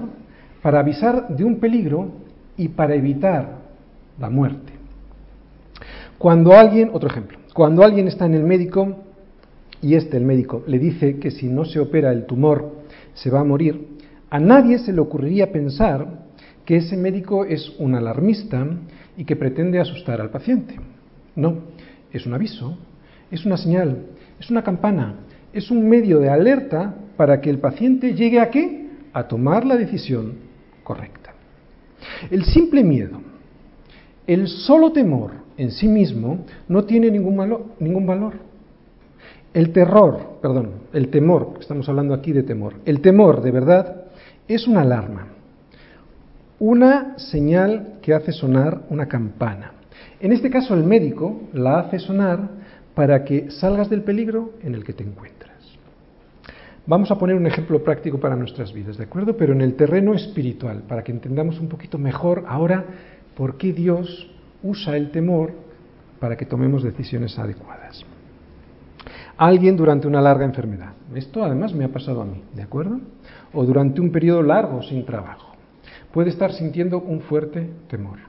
para 0.61 0.79
avisar 0.79 1.29
de 1.29 1.43
un 1.43 1.59
peligro 1.59 2.11
y 2.57 2.67
para 2.67 2.93
evitar 2.93 3.57
la 4.19 4.29
muerte. 4.29 4.73
Cuando 6.17 6.53
alguien, 6.53 6.91
otro 6.93 7.09
ejemplo, 7.09 7.39
cuando 7.53 7.83
alguien 7.83 8.07
está 8.07 8.25
en 8.25 8.35
el 8.35 8.43
médico 8.43 8.97
y 9.81 9.95
este, 9.95 10.17
el 10.17 10.25
médico, 10.25 10.63
le 10.67 10.77
dice 10.77 11.17
que 11.17 11.31
si 11.31 11.47
no 11.47 11.65
se 11.65 11.79
opera 11.79 12.11
el 12.11 12.25
tumor 12.25 12.83
se 13.15 13.31
va 13.31 13.39
a 13.39 13.43
morir, 13.43 13.87
a 14.29 14.39
nadie 14.39 14.77
se 14.77 14.93
le 14.93 15.01
ocurriría 15.01 15.51
pensar 15.51 16.30
que 16.65 16.77
ese 16.77 16.97
médico 16.97 17.45
es 17.45 17.73
un 17.79 17.95
alarmista 17.95 18.65
y 19.17 19.25
que 19.25 19.35
pretende 19.35 19.79
asustar 19.79 20.21
al 20.21 20.29
paciente. 20.29 20.75
No, 21.35 21.57
es 22.11 22.25
un 22.25 22.33
aviso, 22.33 22.77
es 23.29 23.45
una 23.45 23.57
señal, 23.57 24.05
es 24.39 24.49
una 24.49 24.63
campana, 24.63 25.15
es 25.53 25.71
un 25.71 25.87
medio 25.87 26.19
de 26.19 26.29
alerta 26.29 26.95
para 27.17 27.41
que 27.41 27.49
el 27.49 27.59
paciente 27.59 28.13
llegue 28.13 28.39
a 28.39 28.49
qué? 28.49 28.89
A 29.13 29.27
tomar 29.27 29.65
la 29.65 29.77
decisión 29.77 30.33
correcta. 30.83 31.33
El 32.29 32.45
simple 32.45 32.83
miedo, 32.83 33.21
el 34.27 34.47
solo 34.47 34.91
temor 34.91 35.31
en 35.57 35.71
sí 35.71 35.87
mismo 35.87 36.45
no 36.67 36.85
tiene 36.85 37.11
ningún, 37.11 37.73
ningún 37.79 38.05
valor. 38.05 38.33
El 39.53 39.71
terror, 39.71 40.39
perdón, 40.41 40.71
el 40.93 41.09
temor, 41.09 41.55
estamos 41.59 41.87
hablando 41.89 42.13
aquí 42.13 42.31
de 42.31 42.43
temor, 42.43 42.75
el 42.85 43.01
temor 43.01 43.41
de 43.41 43.51
verdad 43.51 44.05
es 44.47 44.67
una 44.67 44.81
alarma, 44.81 45.27
una 46.61 47.17
señal 47.17 47.97
que 48.03 48.13
hace 48.13 48.31
sonar 48.31 48.83
una 48.91 49.07
campana. 49.07 49.71
En 50.19 50.31
este 50.31 50.51
caso 50.51 50.75
el 50.75 50.83
médico 50.83 51.49
la 51.53 51.79
hace 51.79 51.97
sonar 51.97 52.49
para 52.93 53.23
que 53.23 53.49
salgas 53.49 53.89
del 53.89 54.03
peligro 54.03 54.51
en 54.61 54.75
el 54.75 54.83
que 54.83 54.93
te 54.93 55.03
encuentras. 55.03 55.57
Vamos 56.85 57.09
a 57.09 57.17
poner 57.17 57.35
un 57.35 57.47
ejemplo 57.47 57.83
práctico 57.83 58.19
para 58.19 58.35
nuestras 58.35 58.71
vidas, 58.73 58.95
¿de 58.97 59.05
acuerdo? 59.05 59.35
Pero 59.35 59.53
en 59.53 59.61
el 59.61 59.73
terreno 59.73 60.13
espiritual, 60.13 60.83
para 60.87 61.03
que 61.03 61.11
entendamos 61.11 61.59
un 61.59 61.67
poquito 61.67 61.97
mejor 61.97 62.43
ahora 62.47 62.85
por 63.35 63.57
qué 63.57 63.73
Dios 63.73 64.29
usa 64.61 64.95
el 64.97 65.09
temor 65.09 65.53
para 66.19 66.37
que 66.37 66.45
tomemos 66.45 66.83
decisiones 66.83 67.39
adecuadas. 67.39 68.05
Alguien 69.35 69.75
durante 69.75 70.07
una 70.07 70.21
larga 70.21 70.45
enfermedad. 70.45 70.93
Esto 71.15 71.43
además 71.43 71.73
me 71.73 71.85
ha 71.85 71.89
pasado 71.91 72.21
a 72.21 72.25
mí, 72.25 72.43
¿de 72.53 72.61
acuerdo? 72.61 72.99
O 73.51 73.65
durante 73.65 73.99
un 73.99 74.11
periodo 74.11 74.43
largo 74.43 74.83
sin 74.83 75.03
trabajo. 75.07 75.50
Puede 76.13 76.29
estar 76.29 76.51
sintiendo 76.53 76.99
un 76.99 77.21
fuerte 77.21 77.69
temor. 77.89 78.19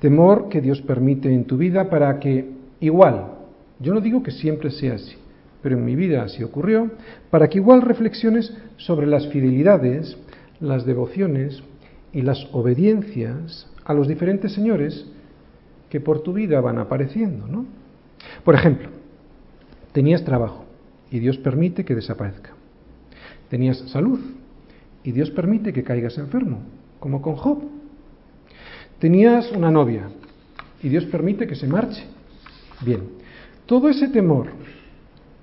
Temor 0.00 0.48
que 0.48 0.60
Dios 0.60 0.82
permite 0.82 1.32
en 1.32 1.44
tu 1.44 1.56
vida 1.56 1.88
para 1.88 2.18
que 2.20 2.50
igual, 2.80 3.32
yo 3.80 3.94
no 3.94 4.00
digo 4.00 4.22
que 4.22 4.30
siempre 4.30 4.70
sea 4.70 4.94
así, 4.94 5.16
pero 5.62 5.78
en 5.78 5.84
mi 5.84 5.96
vida 5.96 6.22
así 6.22 6.42
ocurrió, 6.42 6.90
para 7.30 7.48
que 7.48 7.58
igual 7.58 7.82
reflexiones 7.82 8.54
sobre 8.76 9.06
las 9.06 9.28
fidelidades, 9.28 10.18
las 10.60 10.84
devociones 10.84 11.62
y 12.12 12.22
las 12.22 12.46
obediencias 12.52 13.66
a 13.84 13.94
los 13.94 14.08
diferentes 14.08 14.52
señores 14.52 15.06
que 15.88 16.00
por 16.00 16.22
tu 16.22 16.32
vida 16.32 16.60
van 16.60 16.78
apareciendo, 16.78 17.46
¿no? 17.46 17.66
Por 18.44 18.54
ejemplo, 18.54 18.88
tenías 19.92 20.24
trabajo 20.24 20.64
y 21.10 21.18
Dios 21.18 21.38
permite 21.38 21.84
que 21.84 21.94
desaparezca. 21.94 22.50
Tenías 23.48 23.78
salud 23.90 24.18
y 25.02 25.12
Dios 25.12 25.30
permite 25.30 25.72
que 25.72 25.84
caigas 25.84 26.18
enfermo, 26.18 26.62
como 27.04 27.20
con 27.20 27.36
Job. 27.36 27.58
Tenías 28.98 29.52
una 29.52 29.70
novia 29.70 30.08
y 30.82 30.88
Dios 30.88 31.04
permite 31.04 31.46
que 31.46 31.54
se 31.54 31.66
marche. 31.66 32.02
Bien, 32.80 33.02
todo 33.66 33.90
ese 33.90 34.08
temor 34.08 34.46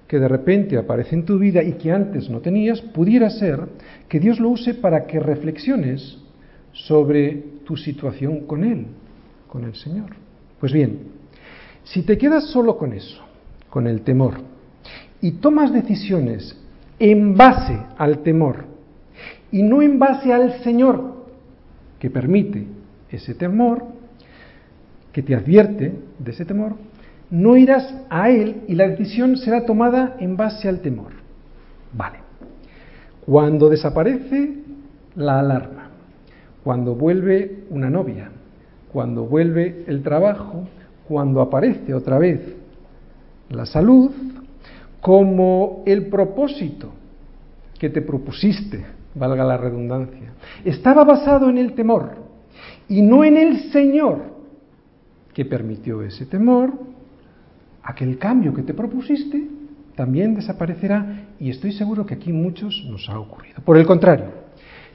que 0.08 0.18
de 0.18 0.28
repente 0.28 0.76
aparece 0.76 1.14
en 1.14 1.24
tu 1.24 1.38
vida 1.38 1.62
y 1.62 1.74
que 1.74 1.92
antes 1.92 2.32
no 2.32 2.40
tenías, 2.40 2.82
pudiera 2.82 3.30
ser 3.30 3.60
que 4.10 4.20
Dios 4.20 4.40
lo 4.40 4.50
use 4.50 4.74
para 4.74 5.06
que 5.06 5.20
reflexiones 5.20 6.18
sobre 6.72 7.34
tu 7.64 7.78
situación 7.78 8.48
con 8.48 8.64
Él, 8.64 8.88
con 9.48 9.64
el 9.64 9.76
Señor. 9.76 10.16
Pues 10.60 10.74
bien, 10.74 10.98
si 11.84 12.02
te 12.02 12.18
quedas 12.18 12.46
solo 12.46 12.76
con 12.76 12.92
eso, 12.92 13.22
con 13.70 13.86
el 13.86 14.02
temor, 14.02 14.34
y 15.22 15.34
tomas 15.34 15.72
decisiones 15.72 16.60
en 16.98 17.38
base 17.38 17.80
al 18.00 18.24
temor 18.24 18.66
y 19.52 19.62
no 19.62 19.84
en 19.84 20.00
base 20.00 20.34
al 20.34 20.64
Señor 20.64 21.11
que 22.02 22.10
permite 22.10 22.66
ese 23.12 23.36
temor, 23.36 23.84
que 25.14 25.22
te 25.22 25.36
advierte 25.36 25.94
de 26.18 26.32
ese 26.32 26.46
temor, 26.46 26.74
no 27.30 27.56
irás 27.56 27.94
a 28.10 28.32
Él 28.32 28.64
y 28.68 28.74
la 28.74 28.88
decisión 28.88 29.38
será 29.38 29.68
tomada 29.68 30.18
en 30.20 30.36
base 30.36 30.68
al 30.68 30.80
temor. 30.80 31.12
Vale. 31.94 32.18
Cuando 33.24 33.70
desaparece 33.70 34.56
la 35.16 35.40
alarma, 35.40 35.92
cuando 36.64 36.96
vuelve 36.96 37.66
una 37.70 37.92
novia, 37.92 38.32
cuando 38.92 39.26
vuelve 39.26 39.86
el 39.86 40.02
trabajo, 40.02 40.68
cuando 41.08 41.40
aparece 41.40 41.94
otra 41.94 42.18
vez 42.18 42.42
la 43.52 43.68
salud, 43.68 44.10
como 45.02 45.84
el 45.86 46.08
propósito 46.08 46.94
que 47.78 47.92
te 47.92 48.02
propusiste, 48.02 48.86
valga 49.16 49.44
la 49.44 49.58
redundancia, 49.58 50.34
estaba 50.64 51.04
basado 51.04 51.50
en 51.50 51.58
el 51.58 51.74
temor 51.74 52.16
y 52.88 53.02
no 53.02 53.24
en 53.24 53.38
el 53.38 53.72
Señor 53.72 54.32
que 55.34 55.46
permitió 55.46 56.02
ese 56.02 56.26
temor, 56.26 56.74
aquel 57.84 58.18
cambio 58.18 58.54
que 58.54 58.64
te 58.64 58.74
propusiste 58.74 59.48
también 59.96 60.36
desaparecerá 60.36 61.28
y 61.40 61.50
estoy 61.50 61.72
seguro 61.74 62.06
que 62.06 62.16
aquí 62.16 62.32
muchos 62.32 62.86
nos 62.90 63.10
ha 63.10 63.20
ocurrido. 63.20 63.62
Por 63.64 63.78
el 63.78 63.86
contrario, 63.86 64.28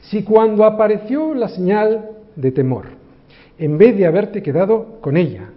si 0.03 0.23
cuando 0.23 0.65
apareció 0.65 1.35
la 1.35 1.49
señal 1.49 2.11
de 2.35 2.53
temor, 2.53 2.87
en 3.59 3.79
vez 3.79 3.97
de 3.97 4.07
haberte 4.07 4.43
quedado 4.43 5.01
con 5.01 5.17
ella, 5.17 5.51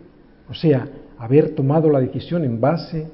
o 0.50 0.54
sea, 0.54 0.88
haber 1.18 1.56
tomado 1.56 1.90
la 1.90 2.00
decisión 2.00 2.44
en 2.44 2.60
base 2.60 3.08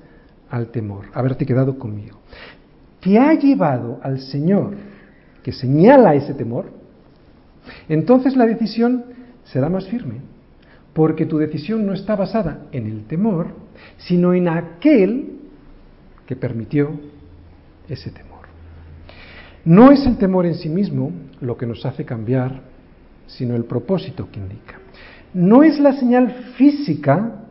al 0.50 0.68
temor, 0.68 1.06
haberte 1.14 1.46
quedado 1.46 1.78
conmigo, 1.78 2.20
te 3.02 3.18
ha 3.20 3.34
llevado 3.34 4.00
al 4.04 4.20
Señor 4.20 4.76
que 5.46 5.52
señala 5.52 6.16
ese 6.16 6.34
temor, 6.34 6.66
entonces 7.88 8.36
la 8.36 8.48
decisión 8.48 9.06
será 9.44 9.70
más 9.70 9.86
firme, 9.88 10.16
porque 10.92 11.28
tu 11.28 11.38
decisión 11.38 11.86
no 11.86 11.94
está 11.94 12.16
basada 12.16 12.66
en 12.72 12.88
el 12.88 13.06
temor, 13.06 13.50
sino 14.00 14.34
en 14.34 14.48
aquel 14.48 15.38
que 16.26 16.36
permitió 16.36 16.90
ese 17.88 18.10
temor. 18.10 18.48
No 19.66 19.92
es 19.92 20.04
el 20.08 20.18
temor 20.18 20.48
en 20.48 20.56
sí 20.56 20.68
mismo 20.68 21.12
lo 21.42 21.56
que 21.58 21.68
nos 21.68 21.86
hace 21.86 22.06
cambiar, 22.06 22.62
sino 23.28 23.56
el 23.56 23.66
propósito 23.66 24.28
que 24.32 24.40
indica. 24.40 24.80
No 25.32 25.62
es 25.62 25.80
la 25.80 25.94
señal 25.94 26.54
física 26.58 27.44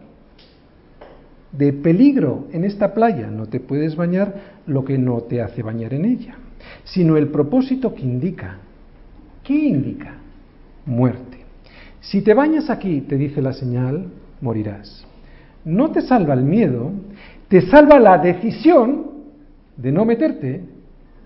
de 1.53 1.73
peligro 1.73 2.49
en 2.51 2.65
esta 2.65 2.93
playa, 2.93 3.29
no 3.29 3.47
te 3.47 3.61
puedes 3.61 3.95
bañar 3.95 4.35
lo 4.67 4.85
que 4.85 4.99
no 4.99 5.21
te 5.21 5.41
hace 5.41 5.63
bañar 5.63 5.95
en 5.95 6.07
ella, 6.07 6.39
sino 6.85 7.17
el 7.17 7.29
propósito 7.29 7.95
que 7.95 8.03
indica. 8.03 8.59
¿Qué 9.43 9.55
indica? 9.55 10.15
Muerte. 10.87 11.39
Si 12.01 12.23
te 12.23 12.35
bañas 12.35 12.71
aquí, 12.71 13.01
te 13.03 13.17
dice 13.17 13.41
la 13.41 13.53
señal, 13.53 14.07
morirás. 14.41 15.07
No 15.65 15.91
te 15.91 16.03
salva 16.03 16.35
el 16.35 16.43
miedo, 16.43 16.93
te 17.49 17.63
salva 17.63 17.99
la 17.99 18.19
decisión 18.19 19.07
de 19.77 19.91
no 19.91 20.05
meterte 20.05 20.63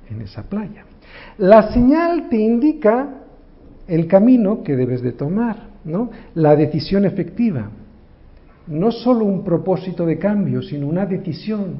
en 0.08 0.20
esa 0.22 0.44
playa. 0.44 0.84
La 1.38 1.72
señal 1.72 2.28
te 2.28 2.36
indica 2.36 3.08
el 3.88 4.06
camino 4.06 4.62
que 4.62 4.76
debes 4.76 5.02
de 5.02 5.12
tomar, 5.12 5.68
¿no? 5.84 6.10
La 6.34 6.54
decisión 6.54 7.04
efectiva. 7.04 7.70
No 8.68 8.90
solo 8.92 9.24
un 9.24 9.42
propósito 9.42 10.04
de 10.06 10.18
cambio, 10.18 10.62
sino 10.62 10.86
una 10.86 11.06
decisión 11.06 11.76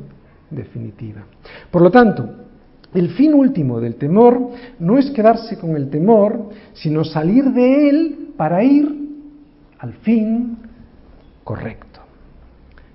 definitiva. 0.51 1.25
Por 1.71 1.83
lo 1.83 1.91
tanto, 1.91 2.48
el 2.95 3.11
fin 3.11 3.35
último 3.35 3.81
del 3.81 3.97
temor 3.97 4.51
no 4.79 4.99
es 4.99 5.11
quedarse 5.11 5.59
con 5.59 5.77
el 5.77 5.91
temor, 5.91 6.51
sino 6.73 7.05
salir 7.05 7.45
de 7.53 7.91
él 7.91 8.29
para 8.37 8.63
ir 8.65 8.89
al 9.79 9.93
fin 9.95 10.59
correcto. 11.45 12.01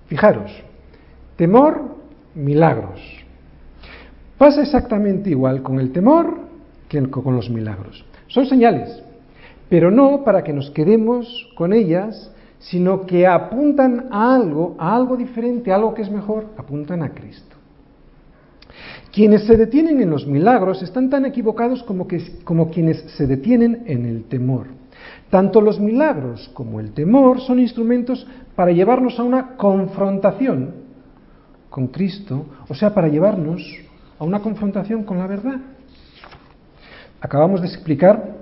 Fijaros, 0.08 0.52
temor, 1.36 1.96
milagros. 2.36 3.02
Pasa 4.38 4.62
exactamente 4.62 5.30
igual 5.30 5.62
con 5.62 5.80
el 5.80 5.92
temor 5.92 6.38
que 6.90 7.02
con 7.10 7.36
los 7.36 7.50
milagros. 7.50 8.04
Son 8.28 8.46
señales, 8.46 9.02
pero 9.70 9.90
no 9.90 10.24
para 10.24 10.44
que 10.44 10.54
nos 10.54 10.70
quedemos 10.72 11.50
con 11.56 11.74
ellas, 11.74 12.32
sino 12.60 13.06
que 13.06 13.28
apuntan 13.28 14.08
a 14.12 14.36
algo, 14.36 14.76
a 14.78 14.96
algo 14.96 15.18
diferente, 15.18 15.72
a 15.72 15.76
algo 15.76 15.94
que 15.94 16.02
es 16.02 16.12
mejor, 16.12 16.48
apuntan 16.58 17.04
a 17.04 17.10
Cristo. 17.10 17.56
Quienes 19.14 19.44
se 19.44 19.56
detienen 19.56 20.02
en 20.02 20.10
los 20.10 20.26
milagros 20.26 20.82
están 20.82 21.12
tan 21.12 21.24
equivocados 21.26 21.84
como, 21.84 22.08
que, 22.08 22.20
como 22.44 22.72
quienes 22.72 23.00
se 23.16 23.28
detienen 23.28 23.84
en 23.86 24.08
el 24.08 24.24
temor. 24.24 24.66
Tanto 25.30 25.62
los 25.62 25.80
milagros 25.80 26.50
como 26.56 26.80
el 26.80 26.94
temor 26.94 27.40
son 27.40 27.60
instrumentos 27.60 28.26
para 28.56 28.72
llevarnos 28.72 29.20
a 29.20 29.24
una 29.24 29.56
confrontación 29.56 30.72
con 31.70 31.88
Cristo, 31.88 32.48
o 32.68 32.74
sea, 32.74 32.94
para 32.96 33.08
llevarnos 33.08 33.62
a 34.18 34.24
una 34.24 34.40
confrontación 34.40 35.04
con 35.04 35.20
la 35.20 35.28
verdad. 35.28 35.60
Acabamos 37.22 37.62
de 37.62 37.68
explicar 37.68 38.36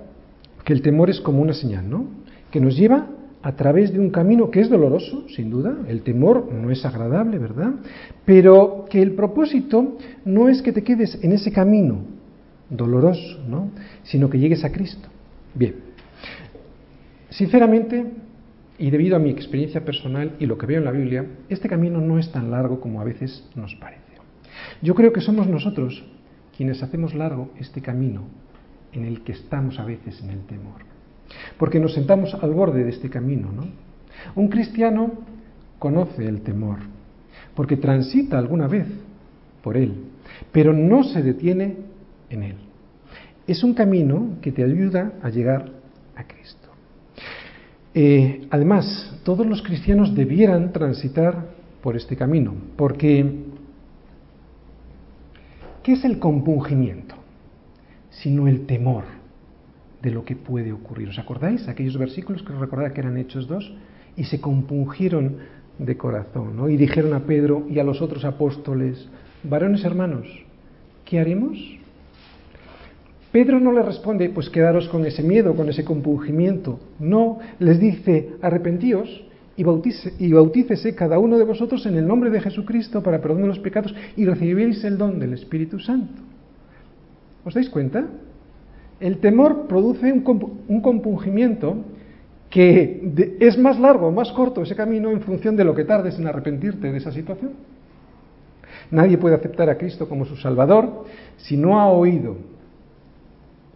que 0.64 0.72
el 0.72 0.82
temor 0.82 1.10
es 1.10 1.20
como 1.20 1.42
una 1.42 1.54
señal, 1.54 1.90
¿no? 1.90 2.06
Que 2.50 2.62
nos 2.62 2.78
lleva 2.78 3.08
a 3.44 3.56
través 3.56 3.92
de 3.92 4.00
un 4.00 4.10
camino 4.10 4.52
que 4.52 4.62
es 4.62 4.70
doloroso, 4.70 5.28
sin 5.30 5.50
duda, 5.50 5.78
el 5.88 6.04
temor 6.04 6.52
no 6.52 6.70
es 6.70 6.86
agradable, 6.86 7.38
¿verdad? 7.40 7.74
Pero 8.26 8.86
que 8.90 9.02
el 9.02 9.14
propósito 9.14 9.98
no 10.26 10.48
es 10.48 10.62
que 10.62 10.72
te 10.72 10.84
quedes 10.84 11.18
en 11.24 11.32
ese 11.32 11.52
camino 11.52 12.02
doloroso, 12.70 13.40
¿no? 13.48 13.72
Sino 14.04 14.30
que 14.30 14.40
llegues 14.40 14.64
a 14.64 14.72
Cristo. 14.72 15.10
Bien, 15.54 15.76
Sinceramente, 17.32 18.06
y 18.78 18.92
debido 18.92 19.16
a 19.16 19.20
mi 19.20 19.30
experiencia 19.30 19.86
personal 19.86 20.36
y 20.38 20.46
lo 20.46 20.58
que 20.58 20.66
veo 20.66 20.80
en 20.80 20.86
la 20.86 20.92
Biblia, 20.92 21.26
este 21.48 21.70
camino 21.70 22.02
no 22.02 22.20
es 22.20 22.30
tan 22.32 22.52
largo 22.52 22.82
como 22.82 23.00
a 23.00 23.06
veces 23.06 23.48
nos 23.56 23.74
parece. 23.76 24.02
Yo 24.82 24.96
creo 24.96 25.14
que 25.14 25.22
somos 25.22 25.48
nosotros 25.48 26.04
quienes 26.56 26.84
hacemos 26.84 27.16
largo 27.16 27.52
este 27.58 27.82
camino 27.82 28.24
en 28.92 29.06
el 29.06 29.22
que 29.24 29.32
estamos 29.32 29.80
a 29.80 29.86
veces 29.86 30.22
en 30.22 30.32
el 30.32 30.46
temor. 30.46 30.91
Porque 31.58 31.80
nos 31.80 31.94
sentamos 31.94 32.34
al 32.34 32.52
borde 32.52 32.84
de 32.84 32.90
este 32.90 33.10
camino, 33.10 33.52
¿no? 33.52 33.68
Un 34.36 34.48
cristiano 34.50 35.12
conoce 35.80 36.28
el 36.28 36.42
temor, 36.42 36.78
porque 37.56 37.78
transita 37.78 38.38
alguna 38.38 38.68
vez 38.68 38.88
por 39.64 39.78
él, 39.78 39.96
pero 40.52 40.74
no 40.74 41.04
se 41.04 41.22
detiene 41.22 41.78
en 42.30 42.44
él. 42.44 42.56
Es 43.48 43.64
un 43.64 43.74
camino 43.74 44.38
que 44.42 44.52
te 44.52 44.64
ayuda 44.64 45.14
a 45.22 45.30
llegar 45.30 45.72
a 46.16 46.24
Cristo. 46.24 46.70
Eh, 47.94 48.48
además, 48.50 49.20
todos 49.24 49.46
los 49.46 49.62
cristianos 49.62 50.16
debieran 50.16 50.72
transitar 50.72 51.50
por 51.82 51.98
este 51.98 52.16
camino, 52.16 52.54
porque 52.76 53.26
¿qué 55.84 55.94
es 55.94 56.06
el 56.06 56.20
compungimiento? 56.20 57.16
Sino 58.12 58.48
el 58.48 58.66
temor 58.66 59.21
de 60.02 60.12
lo 60.12 60.26
que 60.26 60.36
puede 60.36 60.72
ocurrir. 60.72 61.10
¿Os 61.10 61.20
acordáis? 61.20 61.68
Aquellos 61.68 61.98
versículos 61.98 62.44
que 62.44 62.54
os 62.54 62.60
recordaba 62.60 62.94
que 62.94 63.02
eran 63.02 63.18
Hechos 63.18 63.48
2 63.48 63.74
y 64.18 64.24
se 64.26 64.42
compungieron 64.42 65.38
de 65.78 65.98
corazón, 65.98 66.56
¿no? 66.56 66.70
Y 66.70 66.78
dijeron 66.78 67.14
a 67.14 67.22
Pedro 67.22 67.66
y 67.70 67.80
a 67.80 67.84
los 67.84 68.02
otros 68.02 68.26
apóstoles, 68.26 69.08
varones 69.44 69.84
hermanos, 69.84 70.28
¿qué 71.06 71.20
haremos? 71.20 71.58
Pedro 73.32 73.60
no 73.60 73.72
le 73.72 73.82
responde, 73.82 74.30
pues 74.30 74.50
quedaros 74.50 74.90
con 74.90 75.06
ese 75.06 75.24
miedo, 75.24 75.56
con 75.56 75.70
ese 75.70 75.86
compungimiento. 75.86 76.80
No, 77.00 77.40
les 77.60 77.80
dice, 77.80 78.32
arrepentíos 78.42 79.24
y, 79.56 79.64
bautice, 79.64 80.14
y 80.20 80.34
bautícese 80.34 80.96
cada 80.96 81.18
uno 81.18 81.38
de 81.38 81.46
vosotros 81.46 81.86
en 81.86 81.96
el 81.96 82.06
nombre 82.06 82.30
de 82.30 82.42
Jesucristo 82.42 83.02
para 83.02 83.22
perdón 83.22 83.44
de 83.44 83.48
los 83.48 83.60
pecados 83.60 83.96
y 84.18 84.26
recibiréis 84.26 84.84
el 84.84 84.98
don 84.98 85.18
del 85.20 85.34
Espíritu 85.34 85.80
Santo. 85.80 86.22
¿Os 87.46 87.54
dais 87.54 87.70
cuenta? 87.70 88.06
El 89.02 89.18
temor 89.18 89.68
produce 89.68 90.14
un, 90.14 90.82
compungimiento 90.82 91.76
que 92.52 93.36
es 93.40 93.58
más 93.58 93.80
largo 93.80 94.08
o 94.08 94.12
más 94.12 94.32
corto 94.32 94.62
ese 94.62 94.76
camino 94.76 95.10
en 95.10 95.22
función 95.22 95.56
de 95.56 95.64
lo 95.64 95.74
que 95.74 95.86
tardes 95.86 96.20
en 96.20 96.28
arrepentirte 96.28 96.92
de 96.92 96.98
esa 96.98 97.12
situación. 97.12 97.54
Nadie 98.92 99.18
puede 99.18 99.36
aceptar 99.36 99.70
a 99.70 99.78
Cristo 99.78 100.08
como 100.08 100.26
su 100.26 100.36
Salvador 100.36 101.06
si 101.38 101.58
no 101.58 101.80
ha 101.80 101.88
oído, 101.88 102.38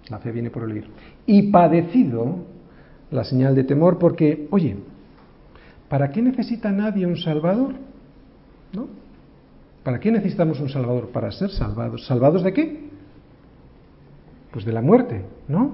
la 0.10 0.20
fe 0.20 0.32
viene 0.32 0.52
por 0.52 0.64
oír, 0.64 0.86
y 1.26 1.50
padecido 1.52 2.46
la 3.10 3.24
señal 3.24 3.56
de 3.56 3.64
temor, 3.64 3.98
porque, 3.98 4.48
oye, 4.52 4.78
¿para 5.90 6.12
qué 6.12 6.22
necesita 6.22 6.72
nadie 6.72 7.08
un 7.08 7.18
Salvador? 7.18 7.74
¿No? 8.74 8.88
¿Para 9.84 10.00
qué 10.00 10.12
necesitamos 10.12 10.60
un 10.60 10.70
Salvador? 10.70 11.10
Para 11.10 11.32
ser 11.32 11.50
salvados. 11.50 12.06
¿Salvados 12.06 12.44
de 12.44 12.54
qué? 12.54 12.85
Pues 14.56 14.64
de 14.64 14.72
la 14.72 14.82
muerte, 14.82 15.26
¿no? 15.50 15.74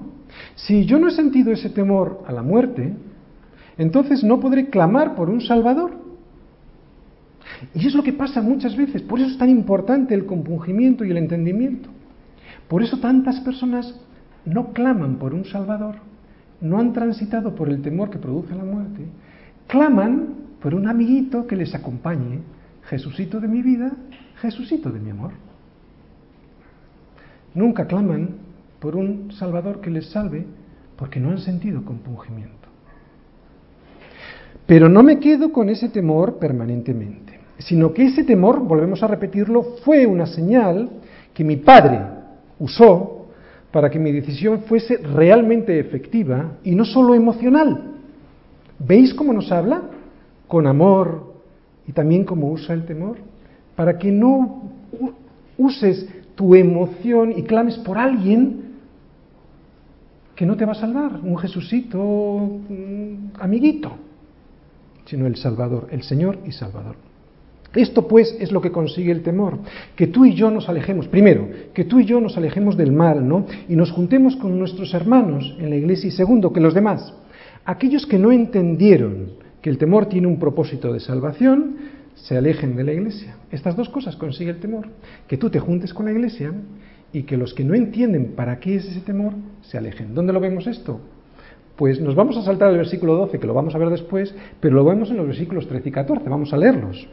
Si 0.56 0.86
yo 0.86 0.98
no 0.98 1.06
he 1.06 1.12
sentido 1.12 1.52
ese 1.52 1.70
temor 1.70 2.24
a 2.26 2.32
la 2.32 2.42
muerte, 2.42 2.92
entonces 3.78 4.24
no 4.24 4.40
podré 4.40 4.70
clamar 4.70 5.14
por 5.14 5.30
un 5.30 5.40
Salvador. 5.40 5.92
Y 7.74 7.86
es 7.86 7.94
lo 7.94 8.02
que 8.02 8.12
pasa 8.12 8.42
muchas 8.42 8.76
veces. 8.76 9.00
Por 9.00 9.20
eso 9.20 9.28
es 9.28 9.38
tan 9.38 9.50
importante 9.50 10.14
el 10.14 10.26
compungimiento 10.26 11.04
y 11.04 11.12
el 11.12 11.18
entendimiento. 11.18 11.90
Por 12.66 12.82
eso 12.82 12.98
tantas 12.98 13.38
personas 13.38 13.94
no 14.44 14.72
claman 14.72 15.14
por 15.14 15.32
un 15.32 15.44
Salvador, 15.44 15.94
no 16.60 16.80
han 16.80 16.92
transitado 16.92 17.54
por 17.54 17.68
el 17.68 17.82
temor 17.82 18.10
que 18.10 18.18
produce 18.18 18.52
la 18.56 18.64
muerte, 18.64 19.06
claman 19.68 20.34
por 20.60 20.74
un 20.74 20.88
amiguito 20.88 21.46
que 21.46 21.54
les 21.54 21.72
acompañe. 21.72 22.40
Jesucito 22.86 23.38
de 23.38 23.46
mi 23.46 23.62
vida, 23.62 23.92
Jesucito 24.40 24.90
de 24.90 24.98
mi 24.98 25.10
amor. 25.10 25.30
Nunca 27.54 27.86
claman 27.86 28.50
por 28.82 28.96
un 28.96 29.32
Salvador 29.32 29.80
que 29.80 29.88
les 29.88 30.10
salve 30.10 30.44
porque 30.96 31.18
no 31.18 31.30
han 31.30 31.38
sentido 31.38 31.84
compungimiento. 31.84 32.68
Pero 34.66 34.90
no 34.90 35.02
me 35.02 35.18
quedo 35.18 35.52
con 35.52 35.70
ese 35.70 35.88
temor 35.88 36.38
permanentemente 36.38 37.32
sino 37.62 37.92
que 37.92 38.06
ese 38.06 38.24
temor, 38.24 38.60
volvemos 38.60 39.02
a 39.02 39.06
repetirlo, 39.08 39.62
fue 39.84 40.06
una 40.06 40.26
señal 40.26 40.90
que 41.32 41.44
mi 41.44 41.56
padre 41.56 42.00
usó 42.58 43.26
para 43.70 43.88
que 43.88 43.98
mi 43.98 44.12
decisión 44.12 44.62
fuese 44.66 44.98
realmente 44.98 45.78
efectiva 45.78 46.58
y 46.64 46.74
no 46.74 46.84
solo 46.84 47.14
emocional. 47.14 47.92
¿Veis 48.78 49.14
cómo 49.14 49.32
nos 49.32 49.50
habla? 49.52 49.82
Con 50.48 50.66
amor 50.66 51.34
y 51.86 51.92
también 51.92 52.24
cómo 52.24 52.50
usa 52.50 52.74
el 52.74 52.84
temor. 52.84 53.16
Para 53.76 53.96
que 53.96 54.10
no 54.10 54.70
uses 55.56 56.06
tu 56.34 56.54
emoción 56.54 57.32
y 57.36 57.44
clames 57.44 57.78
por 57.78 57.96
alguien 57.96 58.71
que 60.34 60.46
no 60.46 60.56
te 60.56 60.64
va 60.64 60.72
a 60.72 60.76
salvar, 60.76 61.20
un 61.22 61.36
Jesucito 61.38 62.60
amiguito, 63.38 63.92
sino 65.04 65.26
el 65.26 65.36
Salvador, 65.36 65.88
el 65.90 66.02
Señor 66.02 66.38
y 66.46 66.52
Salvador. 66.52 66.96
Esto 67.74 68.06
pues 68.06 68.36
es 68.38 68.52
lo 68.52 68.60
que 68.60 68.70
consigue 68.70 69.12
el 69.12 69.22
temor, 69.22 69.58
que 69.96 70.06
tú 70.06 70.26
y 70.26 70.34
yo 70.34 70.50
nos 70.50 70.68
alejemos, 70.68 71.08
primero, 71.08 71.48
que 71.72 71.84
tú 71.84 72.00
y 72.00 72.04
yo 72.04 72.20
nos 72.20 72.36
alejemos 72.36 72.76
del 72.76 72.92
mal, 72.92 73.26
¿no? 73.26 73.46
Y 73.68 73.76
nos 73.76 73.90
juntemos 73.90 74.36
con 74.36 74.58
nuestros 74.58 74.92
hermanos 74.92 75.56
en 75.58 75.70
la 75.70 75.76
iglesia 75.76 76.08
y 76.08 76.10
segundo, 76.10 76.52
que 76.52 76.60
los 76.60 76.74
demás, 76.74 77.14
aquellos 77.64 78.06
que 78.06 78.18
no 78.18 78.30
entendieron 78.30 79.30
que 79.62 79.70
el 79.70 79.78
temor 79.78 80.06
tiene 80.06 80.26
un 80.26 80.38
propósito 80.38 80.92
de 80.92 81.00
salvación, 81.00 81.76
se 82.14 82.36
alejen 82.36 82.76
de 82.76 82.84
la 82.84 82.92
iglesia. 82.92 83.36
Estas 83.50 83.74
dos 83.74 83.88
cosas 83.88 84.16
consigue 84.16 84.50
el 84.50 84.60
temor, 84.60 84.88
que 85.26 85.38
tú 85.38 85.48
te 85.48 85.60
juntes 85.60 85.94
con 85.94 86.06
la 86.06 86.12
iglesia 86.12 86.52
y 87.12 87.24
que 87.24 87.36
los 87.36 87.54
que 87.54 87.64
no 87.64 87.74
entienden 87.74 88.32
para 88.34 88.58
qué 88.58 88.76
es 88.76 88.86
ese 88.86 89.00
temor 89.00 89.34
se 89.62 89.78
alejen. 89.78 90.14
¿Dónde 90.14 90.32
lo 90.32 90.40
vemos 90.40 90.66
esto? 90.66 91.00
Pues 91.76 92.00
nos 92.00 92.14
vamos 92.14 92.36
a 92.36 92.42
saltar 92.42 92.68
al 92.68 92.76
versículo 92.76 93.16
12, 93.16 93.38
que 93.38 93.46
lo 93.46 93.54
vamos 93.54 93.74
a 93.74 93.78
ver 93.78 93.90
después, 93.90 94.34
pero 94.60 94.74
lo 94.74 94.84
vemos 94.84 95.10
en 95.10 95.16
los 95.16 95.26
versículos 95.26 95.66
13 95.66 95.88
y 95.88 95.92
14, 95.92 96.28
vamos 96.28 96.52
a 96.52 96.56
leerlos. 96.56 97.06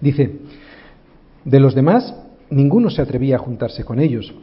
Dice, 0.00 0.38
de 1.44 1.60
los 1.60 1.74
demás, 1.74 2.14
ninguno 2.48 2.88
se 2.88 3.02
atrevía 3.02 3.36
a 3.36 3.38
juntarse 3.38 3.84
con 3.84 4.00
ellos, 4.00 4.34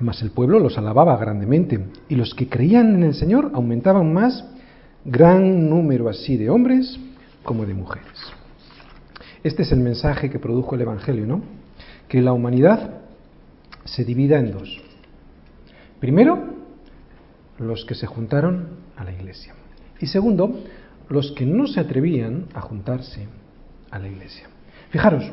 mas 0.00 0.22
el 0.22 0.30
pueblo 0.30 0.58
los 0.58 0.78
alababa 0.78 1.16
grandemente, 1.16 1.84
y 2.08 2.16
los 2.16 2.34
que 2.34 2.48
creían 2.48 2.94
en 2.94 3.02
el 3.04 3.14
Señor 3.14 3.52
aumentaban 3.54 4.12
más, 4.12 4.44
gran 5.04 5.68
número 5.68 6.08
así 6.08 6.36
de 6.36 6.50
hombres 6.50 6.98
como 7.42 7.66
de 7.66 7.74
mujeres. 7.74 8.32
Este 9.42 9.62
es 9.62 9.72
el 9.72 9.80
mensaje 9.80 10.30
que 10.30 10.38
produjo 10.38 10.74
el 10.74 10.82
Evangelio, 10.82 11.26
¿no? 11.26 11.42
Que 12.08 12.20
la 12.20 12.32
humanidad 12.32 13.00
se 13.84 14.04
divida 14.04 14.38
en 14.38 14.52
dos. 14.52 14.82
Primero, 15.98 16.38
los 17.58 17.84
que 17.84 17.94
se 17.94 18.06
juntaron 18.06 18.68
a 18.96 19.04
la 19.04 19.12
iglesia. 19.12 19.54
Y 20.00 20.06
segundo, 20.06 20.60
los 21.08 21.32
que 21.32 21.44
no 21.44 21.66
se 21.66 21.80
atrevían 21.80 22.46
a 22.54 22.60
juntarse 22.60 23.26
a 23.90 23.98
la 23.98 24.08
iglesia. 24.08 24.48
Fijaros, 24.90 25.30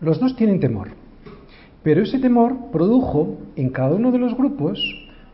los 0.00 0.20
dos 0.20 0.36
tienen 0.36 0.60
temor, 0.60 0.90
pero 1.84 2.02
ese 2.02 2.18
temor 2.18 2.72
produjo 2.72 3.38
en 3.54 3.68
cada 3.68 3.94
uno 3.94 4.10
de 4.10 4.18
los 4.18 4.34
grupos 4.34 4.80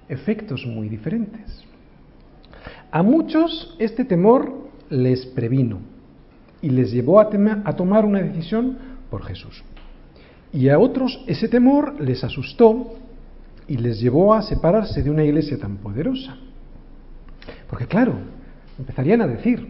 efectos 0.08 0.66
muy 0.66 0.88
diferentes. 0.88 1.64
A 2.90 3.04
muchos 3.04 3.76
este 3.78 4.04
temor 4.04 4.68
les 4.90 5.24
previno 5.26 5.78
y 6.60 6.70
les 6.70 6.90
llevó 6.90 7.20
a, 7.20 7.30
tomar 7.30 8.04
una 8.04 8.20
decisión 8.20 8.76
por 9.08 9.22
Jesús. 9.22 9.62
Y 10.52 10.68
a 10.68 10.80
otros 10.80 11.22
ese 11.28 11.48
temor 11.48 12.00
les 12.00 12.24
asustó 12.24 12.94
y 13.68 13.76
les 13.76 14.00
llevó 14.00 14.34
a 14.34 14.42
separarse 14.42 15.04
de 15.04 15.10
una 15.10 15.22
iglesia 15.22 15.56
tan 15.56 15.76
poderosa. 15.76 16.36
Porque 17.68 17.86
claro, 17.86 18.14
empezarían 18.76 19.22
a 19.22 19.28
decir, 19.28 19.68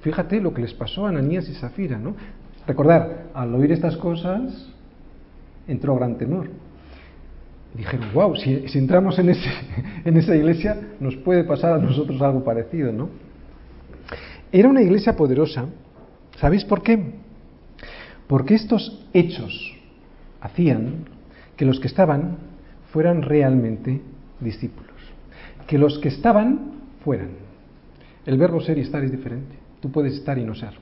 fíjate 0.00 0.40
lo 0.40 0.52
que 0.52 0.62
les 0.62 0.74
pasó 0.74 1.06
a 1.06 1.10
Ananías 1.10 1.48
y 1.48 1.54
Zafira, 1.54 1.98
¿no? 1.98 2.16
Recordar, 2.66 3.28
al 3.32 3.54
oír 3.54 3.70
estas 3.70 3.96
cosas, 3.96 4.72
entró 5.70 5.96
gran 5.96 6.18
temor. 6.18 6.48
Dijeron, 7.74 8.08
wow, 8.12 8.34
si, 8.36 8.66
entramos 8.74 9.18
en, 9.18 9.30
ese, 9.30 9.48
en 10.04 10.16
esa 10.16 10.34
iglesia, 10.34 10.76
nos 10.98 11.16
puede 11.16 11.44
pasar 11.44 11.74
a 11.74 11.78
nosotros 11.78 12.20
algo 12.20 12.42
parecido, 12.44 12.92
¿no? 12.92 13.08
Era 14.52 14.68
una 14.68 14.82
iglesia 14.82 15.16
poderosa. 15.16 15.66
¿Sabéis 16.36 16.64
por 16.64 16.82
qué? 16.82 17.00
Porque 18.26 18.54
estos 18.54 19.04
hechos 19.12 19.76
hacían 20.40 21.04
que 21.56 21.64
los 21.64 21.78
que 21.78 21.86
estaban 21.86 22.38
fueran 22.92 23.22
realmente 23.22 24.00
discípulos. 24.40 24.90
Que 25.68 25.78
los 25.78 25.98
que 25.98 26.08
estaban 26.08 26.72
fueran. 27.04 27.30
El 28.26 28.36
verbo 28.38 28.60
ser 28.60 28.78
y 28.78 28.80
estar 28.80 29.04
es 29.04 29.12
diferente. 29.12 29.54
Tú 29.80 29.92
puedes 29.92 30.14
estar 30.14 30.36
y 30.38 30.44
no 30.44 30.54
ser 30.54 30.74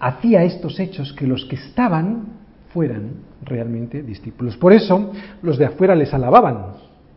hacía 0.00 0.44
estos 0.44 0.78
hechos 0.78 1.12
que 1.12 1.26
los 1.26 1.44
que 1.46 1.56
estaban 1.56 2.26
fueran 2.72 3.10
realmente 3.44 4.02
discípulos. 4.02 4.56
Por 4.56 4.72
eso 4.72 5.12
los 5.42 5.58
de 5.58 5.66
afuera 5.66 5.94
les 5.94 6.12
alababan, 6.12 6.74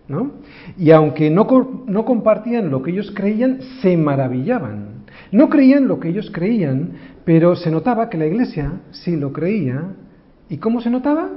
¿no? 0.08 0.32
Y 0.78 0.92
aunque 0.92 1.30
no, 1.30 1.84
no 1.88 2.06
compartían 2.06 2.70
lo 2.70 2.82
que 2.82 2.92
ellos 2.92 3.12
creían, 3.16 3.60
se 3.82 3.98
maravillaban. 3.98 5.02
No 5.32 5.50
creían 5.50 5.88
lo 5.88 6.00
que 6.00 6.10
ellos 6.10 6.30
creían, 6.32 6.92
pero 7.26 7.56
se 7.56 7.72
notaba 7.72 8.10
que 8.10 8.18
la 8.18 8.26
iglesia 8.26 8.82
sí 8.92 9.16
lo 9.16 9.34
creía. 9.34 9.84
¿Y 10.50 10.58
cómo 10.58 10.82
se 10.82 10.90
notaba? 10.90 11.30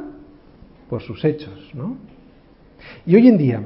Por 0.88 1.02
sus 1.02 1.24
hechos, 1.24 1.70
¿no? 1.74 1.96
Y 3.06 3.16
hoy 3.16 3.28
en 3.28 3.38
día, 3.38 3.62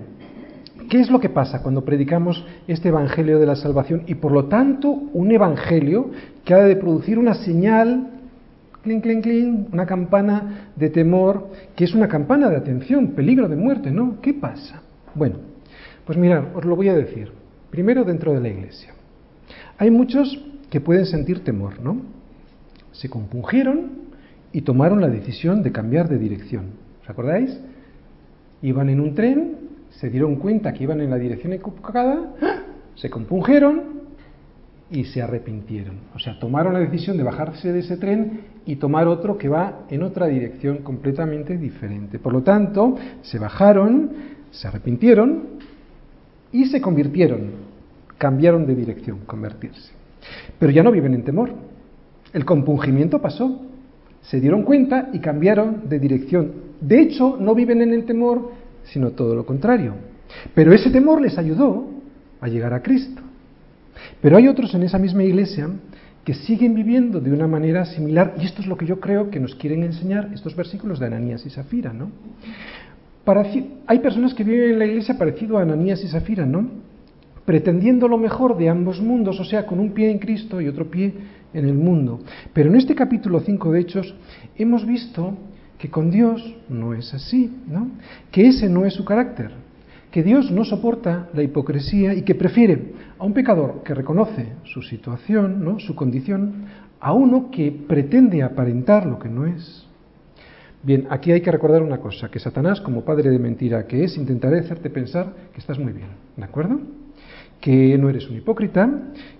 ¿Qué 0.89 1.01
es 1.01 1.11
lo 1.11 1.21
que 1.21 1.29
pasa 1.29 1.63
cuando 1.63 1.85
predicamos 1.85 2.47
este 2.67 2.89
Evangelio 2.89 3.39
de 3.39 3.45
la 3.45 3.57
Salvación 3.57 4.05
y 4.07 4.15
por 4.15 4.33
lo 4.33 4.47
tanto 4.47 4.89
un 4.89 5.31
Evangelio 5.31 6.11
que 6.45 6.55
ha 6.55 6.65
de 6.65 6.77
producir 6.77 7.19
una 7.19 7.35
señal, 7.35 8.18
clink, 9.03 9.23
clink, 9.23 9.73
una 9.73 9.87
campana 9.87 10.71
de 10.77 10.91
temor, 10.91 11.51
que 11.77 11.85
es 11.85 11.95
una 11.95 12.09
campana 12.09 12.49
de 12.51 12.57
atención, 12.57 13.09
peligro 13.09 13.49
de 13.49 13.57
muerte, 13.57 13.91
¿no? 13.91 14.21
¿Qué 14.21 14.35
pasa? 14.35 14.83
Bueno, 15.15 15.37
pues 16.05 16.19
mirad, 16.19 16.57
os 16.57 16.65
lo 16.65 16.77
voy 16.77 16.89
a 16.89 16.95
decir. 16.95 17.31
Primero 17.71 18.05
dentro 18.05 18.33
de 18.33 18.41
la 18.41 18.49
iglesia. 18.49 18.93
Hay 19.79 19.91
muchos 19.91 20.45
que 20.71 20.81
pueden 20.81 21.07
sentir 21.07 21.45
temor, 21.45 21.81
¿no? 21.81 22.01
Se 22.93 23.09
compungieron 23.09 24.09
y 24.53 24.63
tomaron 24.63 25.01
la 25.01 25.09
decisión 25.09 25.63
de 25.63 25.73
cambiar 25.73 26.09
de 26.09 26.19
dirección. 26.19 26.71
¿Os 27.03 27.11
acordáis? 27.11 27.59
Iban 28.63 28.89
en 28.89 29.01
un 29.01 29.15
tren 29.15 29.69
se 29.91 30.11
dieron 30.11 30.37
cuenta 30.37 30.73
que 30.73 30.85
iban 30.85 31.01
en 31.01 31.11
la 31.11 31.17
dirección 31.17 31.53
equivocada, 31.53 32.35
se 32.95 33.11
compungieron 33.11 33.99
y 34.91 35.05
se 35.05 35.23
arrepintieron. 35.23 35.97
O 36.15 36.19
sea, 36.19 36.39
tomaron 36.39 36.73
la 36.73 36.81
decisión 36.81 37.17
de 37.17 37.23
bajarse 37.23 37.73
de 37.73 37.81
ese 37.81 37.97
tren 37.97 38.41
y 38.69 38.77
tomar 38.77 39.09
otro 39.09 39.39
que 39.39 39.49
va 39.49 39.87
en 39.89 40.03
otra 40.03 40.27
dirección 40.27 40.83
completamente 40.83 41.57
diferente. 41.57 42.19
Por 42.19 42.35
lo 42.35 42.43
tanto, 42.43 42.97
se 43.23 43.39
bajaron, 43.39 44.11
se 44.51 44.69
arrepintieron 44.69 45.43
y 46.53 46.67
se 46.67 46.79
convirtieron, 46.79 47.51
cambiaron 48.19 48.67
de 48.67 48.75
dirección, 48.75 49.21
convertirse. 49.21 49.91
Pero 50.59 50.71
ya 50.71 50.83
no 50.83 50.93
viven 50.93 51.15
en 51.15 51.25
temor. 51.25 51.49
El 52.35 52.45
compungimiento 52.45 53.23
pasó, 53.23 53.59
se 54.21 54.39
dieron 54.39 54.65
cuenta 54.65 55.09
y 55.15 55.21
cambiaron 55.21 55.89
de 55.89 55.99
dirección. 55.99 56.53
De 56.79 57.01
hecho, 57.01 57.39
no 57.41 57.55
viven 57.55 57.81
en 57.81 57.95
el 57.95 58.05
temor, 58.05 58.53
sino 58.85 59.13
todo 59.13 59.35
lo 59.35 59.47
contrario. 59.47 59.95
Pero 60.55 60.75
ese 60.75 60.91
temor 60.91 61.23
les 61.23 61.39
ayudó 61.39 61.87
a 62.39 62.49
llegar 62.49 62.75
a 62.75 62.83
Cristo. 62.83 63.23
Pero 64.21 64.37
hay 64.37 64.47
otros 64.47 64.75
en 64.75 64.83
esa 64.83 64.99
misma 64.99 65.25
iglesia 65.25 65.71
que 66.29 66.35
siguen 66.35 66.75
viviendo 66.75 67.21
de 67.21 67.33
una 67.33 67.47
manera 67.47 67.87
similar, 67.87 68.35
y 68.39 68.45
esto 68.45 68.61
es 68.61 68.69
lo 68.69 68.77
que 68.77 68.85
yo 68.85 69.01
creo 69.01 69.31
que 69.31 69.41
nos 69.41 69.55
quieren 69.55 69.83
enseñar 69.83 70.29
estos 70.35 70.55
versículos 70.55 70.99
de 70.99 71.07
Ananías 71.07 71.47
y 71.47 71.49
Zafira, 71.49 71.95
¿no? 71.95 72.11
hay 73.87 73.99
personas 74.01 74.35
que 74.35 74.45
viven 74.45 74.73
en 74.73 74.79
la 74.79 74.85
iglesia 74.85 75.17
parecido 75.17 75.57
a 75.57 75.63
Ananías 75.63 76.05
y 76.05 76.09
Zafira, 76.09 76.45
¿no? 76.45 76.69
Pretendiendo 77.47 78.09
lo 78.09 78.19
mejor 78.19 78.59
de 78.59 78.69
ambos 78.69 79.01
mundos, 79.01 79.41
o 79.41 79.45
sea, 79.45 79.65
con 79.65 79.81
un 79.81 79.93
pie 79.93 80.11
en 80.11 80.19
Cristo 80.19 80.61
y 80.61 80.69
otro 80.69 80.91
pie 80.91 81.15
en 81.55 81.65
el 81.65 81.73
mundo. 81.73 82.21
Pero 82.53 82.69
en 82.69 82.77
este 82.77 82.95
capítulo 82.95 83.41
5 83.41 83.73
de 83.73 83.81
Hechos 83.81 84.15
hemos 84.59 84.85
visto 84.87 85.33
que 85.79 85.89
con 85.89 86.11
Dios 86.11 86.57
no 86.69 86.93
es 86.93 87.15
así, 87.15 87.51
¿no? 87.67 87.89
Que 88.31 88.49
ese 88.49 88.69
no 88.69 88.85
es 88.85 88.93
su 88.93 89.07
carácter 89.07 89.51
que 90.11 90.23
Dios 90.23 90.51
no 90.51 90.65
soporta 90.65 91.29
la 91.35 91.43
hipocresía 91.43 92.15
y 92.15 92.23
que 92.23 92.35
prefiere 92.35 92.93
a 93.19 93.25
un 93.25 93.35
pecador 93.35 93.83
que 93.83 93.95
reconoce 93.95 94.53
su 94.65 94.83
situación, 94.83 95.65
¿no? 95.65 95.79
su 95.79 95.95
condición, 95.95 96.67
a 97.01 97.13
uno 97.13 97.51
que 97.51 97.71
pretende 97.71 98.43
aparentar 98.43 99.07
lo 99.07 99.19
que 99.19 99.29
no 99.29 99.47
es. 99.47 99.87
Bien, 100.83 101.07
aquí 101.11 101.33
hay 101.33 101.41
que 101.41 101.51
recordar 101.51 101.83
una 101.83 101.99
cosa, 101.99 102.31
que 102.31 102.39
Satanás, 102.39 102.81
como 102.81 103.05
padre 103.05 103.31
de 103.31 103.39
mentira 103.39 103.87
que 103.87 104.05
es, 104.05 104.17
intentará 104.17 104.59
hacerte 104.59 104.91
pensar 104.91 105.33
que 105.53 105.61
estás 105.61 105.79
muy 105.79 105.93
bien, 105.93 106.09
¿de 106.37 106.45
acuerdo? 106.45 106.81
Que 107.61 107.99
no 107.99 108.09
eres 108.09 108.29
un 108.31 108.37
hipócrita, 108.37 108.89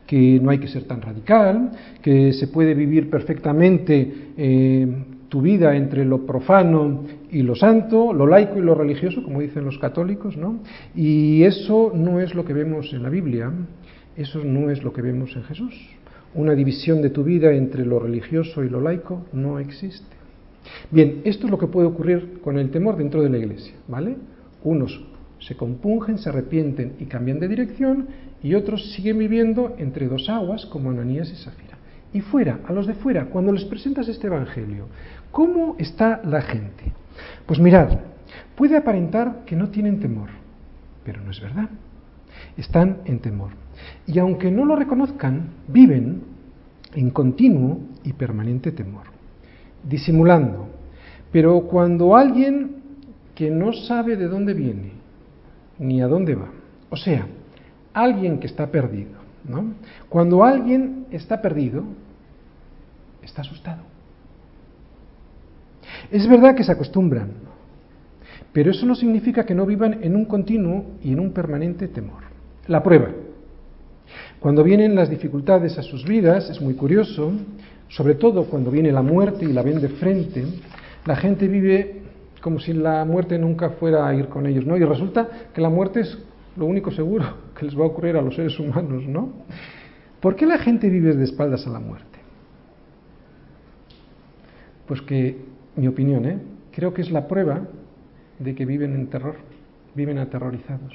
que 0.07 0.41
no 0.43 0.51
hay 0.51 0.59
que 0.59 0.67
ser 0.67 0.85
tan 0.85 1.01
radical, 1.01 1.71
que 2.03 2.33
se 2.33 2.49
puede 2.49 2.75
vivir 2.75 3.09
perfectamente 3.09 4.33
eh, 4.37 5.05
tu 5.29 5.43
vida 5.43 5.77
entre 5.77 6.05
lo 6.05 6.25
profano 6.25 7.05
y 7.31 7.43
lo 7.43 7.55
santo, 7.55 8.13
lo 8.13 8.27
laico 8.27 8.59
y 8.59 8.63
lo 8.63 8.75
religioso, 8.75 9.23
como 9.23 9.41
dicen 9.41 9.65
los 9.65 9.79
católicos, 9.79 10.37
¿no? 10.37 10.61
Y 10.95 11.43
eso 11.43 11.93
no 11.95 12.21
es 12.21 12.35
lo 12.35 12.45
que 12.45 12.55
vemos 12.55 12.93
en 12.93 13.03
la 13.03 13.11
Biblia, 13.11 13.53
eso 14.17 14.43
no 14.45 14.71
es 14.71 14.83
lo 14.83 14.93
que 14.93 15.03
vemos 15.03 15.37
en 15.37 15.45
Jesús. 15.45 15.75
Una 16.35 16.55
división 16.55 17.03
de 17.03 17.11
tu 17.11 17.25
vida 17.25 17.53
entre 17.53 17.85
lo 17.85 17.99
religioso 17.99 18.65
y 18.65 18.69
lo 18.69 18.81
laico 18.81 19.27
no 19.33 19.59
existe. 19.59 20.17
Bien, 20.91 21.21
esto 21.25 21.47
es 21.47 21.51
lo 21.51 21.59
que 21.59 21.67
puede 21.67 21.89
ocurrir 21.89 22.41
con 22.43 22.59
el 22.59 22.71
temor 22.71 22.97
dentro 22.97 23.23
de 23.23 23.31
la 23.31 23.39
iglesia, 23.39 23.75
¿vale? 23.87 24.17
Unos 24.65 25.01
se 25.41 25.57
compungen, 25.57 26.19
se 26.19 26.29
arrepienten 26.29 26.95
y 26.99 27.05
cambian 27.05 27.39
de 27.39 27.49
dirección, 27.49 28.09
y 28.43 28.55
otros 28.55 28.93
siguen 28.93 29.19
viviendo 29.19 29.75
entre 29.79 30.09
dos 30.09 30.29
aguas, 30.29 30.67
como 30.67 30.91
Ananías 30.91 31.31
y 31.31 31.37
Zafira. 31.37 31.79
Y 32.13 32.21
fuera, 32.21 32.61
a 32.67 32.73
los 32.73 32.87
de 32.87 32.95
fuera, 32.95 33.27
cuando 33.27 33.53
les 33.53 33.65
presentas 33.65 34.09
este 34.09 34.29
Evangelio, 34.29 34.87
¿cómo 35.31 35.77
está 35.79 36.21
la 36.25 36.43
gente? 36.43 36.93
Pues 37.47 37.59
mirad, 37.59 37.99
puede 38.57 38.77
aparentar 38.77 39.45
que 39.47 39.57
no 39.57 39.69
tienen 39.69 40.01
temor, 40.01 40.31
pero 41.05 41.23
no 41.23 41.31
es 41.31 41.41
verdad. 41.41 41.69
Están 42.57 42.99
en 43.05 43.21
temor. 43.21 43.53
Y 44.07 44.19
aunque 44.19 44.51
no 44.51 44.65
lo 44.65 44.77
reconozcan, 44.77 45.51
viven 45.69 46.23
en 46.95 47.11
continuo 47.11 47.81
y 48.05 48.13
permanente 48.13 48.73
temor, 48.73 49.05
disimulando. 49.85 50.69
Pero 51.33 51.61
cuando 51.63 52.17
alguien 52.17 52.77
que 53.35 53.51
no 53.51 53.73
sabe 53.73 54.17
de 54.17 54.27
dónde 54.27 54.55
viene 54.55 54.93
ni 55.79 56.01
a 56.03 56.09
dónde 56.09 56.35
va, 56.35 56.51
o 56.91 56.97
sea, 56.97 57.27
alguien 57.93 58.41
que 58.41 58.47
está 58.47 58.67
perdido, 58.71 59.19
¿no? 59.45 59.75
Cuando 60.09 60.43
alguien 60.43 61.07
está 61.11 61.41
perdido, 61.41 61.85
está 63.23 63.43
asustado. 63.43 63.83
Es 66.11 66.29
verdad 66.29 66.55
que 66.55 66.65
se 66.65 66.73
acostumbran, 66.73 67.33
pero 68.53 68.71
eso 68.71 68.87
no 68.87 68.95
significa 68.95 69.45
que 69.45 69.55
no 69.55 69.67
vivan 69.67 69.99
en 70.03 70.17
un 70.17 70.25
continuo 70.25 70.85
y 71.03 71.13
en 71.13 71.21
un 71.21 71.33
permanente 71.33 71.89
temor. 71.89 72.23
La 72.67 72.83
prueba. 72.83 73.09
Cuando 74.41 74.63
vienen 74.63 74.95
las 74.95 75.11
dificultades 75.11 75.79
a 75.79 75.83
sus 75.83 76.05
vidas, 76.05 76.49
es 76.51 76.61
muy 76.61 76.75
curioso, 76.75 77.33
sobre 77.89 78.15
todo 78.15 78.45
cuando 78.45 78.71
viene 78.71 78.93
la 78.93 79.03
muerte 79.03 79.45
y 79.45 79.53
la 79.53 79.63
ven 79.63 79.81
de 79.81 79.89
frente, 79.89 80.45
la 81.05 81.17
gente 81.17 81.49
vive 81.49 82.03
como 82.41 82.61
si 82.61 82.73
la 82.73 83.05
muerte 83.05 83.39
nunca 83.39 83.71
fuera 83.71 84.07
a 84.07 84.15
ir 84.15 84.29
con 84.29 84.47
ellos, 84.47 84.65
¿no? 84.65 84.77
Y 84.77 84.85
resulta 84.85 85.29
que 85.53 85.61
la 85.61 85.69
muerte 85.69 86.01
es 86.01 86.19
lo 86.57 86.67
único 86.67 86.91
seguro 86.91 87.25
que 87.59 87.65
les 87.65 87.79
va 87.79 87.85
a 87.85 87.89
ocurrir 87.89 88.17
a 88.17 88.23
los 88.23 88.35
seres 88.35 88.59
humanos, 88.59 89.05
¿no? 89.07 89.33
¿Por 90.21 90.37
qué 90.37 90.47
la 90.47 90.59
gente 90.59 90.89
vive 90.89 91.15
de 91.15 91.25
espaldas 91.25 91.67
a 91.67 91.71
la 91.71 91.81
muerte? 91.81 92.19
Pues 94.87 95.03
que 95.03 95.48
mi 95.79 95.87
opinión, 95.87 96.27
¿eh? 96.27 96.39
creo 96.73 96.93
que 96.93 97.03
es 97.03 97.11
la 97.11 97.29
prueba 97.29 97.63
de 98.39 98.55
que 98.55 98.67
viven 98.67 98.95
en 98.95 99.07
terror, 99.07 99.37
viven 99.95 100.19
aterrorizados. 100.19 100.93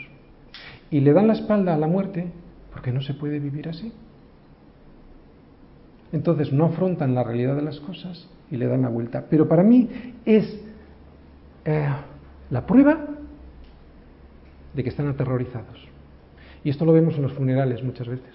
Y 0.91 0.99
le 0.99 1.13
dan 1.13 1.27
la 1.27 1.33
espalda 1.33 1.73
a 1.73 1.77
la 1.77 1.87
muerte 1.87 2.27
porque 2.71 2.91
no 2.91 3.01
se 3.01 3.13
puede 3.13 3.39
vivir 3.39 3.69
así. 3.69 3.93
Entonces 6.11 6.51
no 6.51 6.65
afrontan 6.65 7.15
la 7.15 7.23
realidad 7.23 7.55
de 7.55 7.61
las 7.61 7.79
cosas 7.79 8.29
y 8.51 8.57
le 8.57 8.67
dan 8.67 8.81
la 8.81 8.89
vuelta. 8.89 9.25
Pero 9.29 9.47
para 9.47 9.63
mí 9.63 9.89
es 10.25 10.61
eh, 11.65 11.89
la 12.49 12.65
prueba 12.65 13.07
de 14.73 14.83
que 14.83 14.89
están 14.89 15.07
aterrorizados. 15.07 15.87
Y 16.63 16.69
esto 16.69 16.85
lo 16.85 16.93
vemos 16.93 17.15
en 17.15 17.23
los 17.23 17.33
funerales 17.33 17.81
muchas 17.83 18.07
veces. 18.07 18.33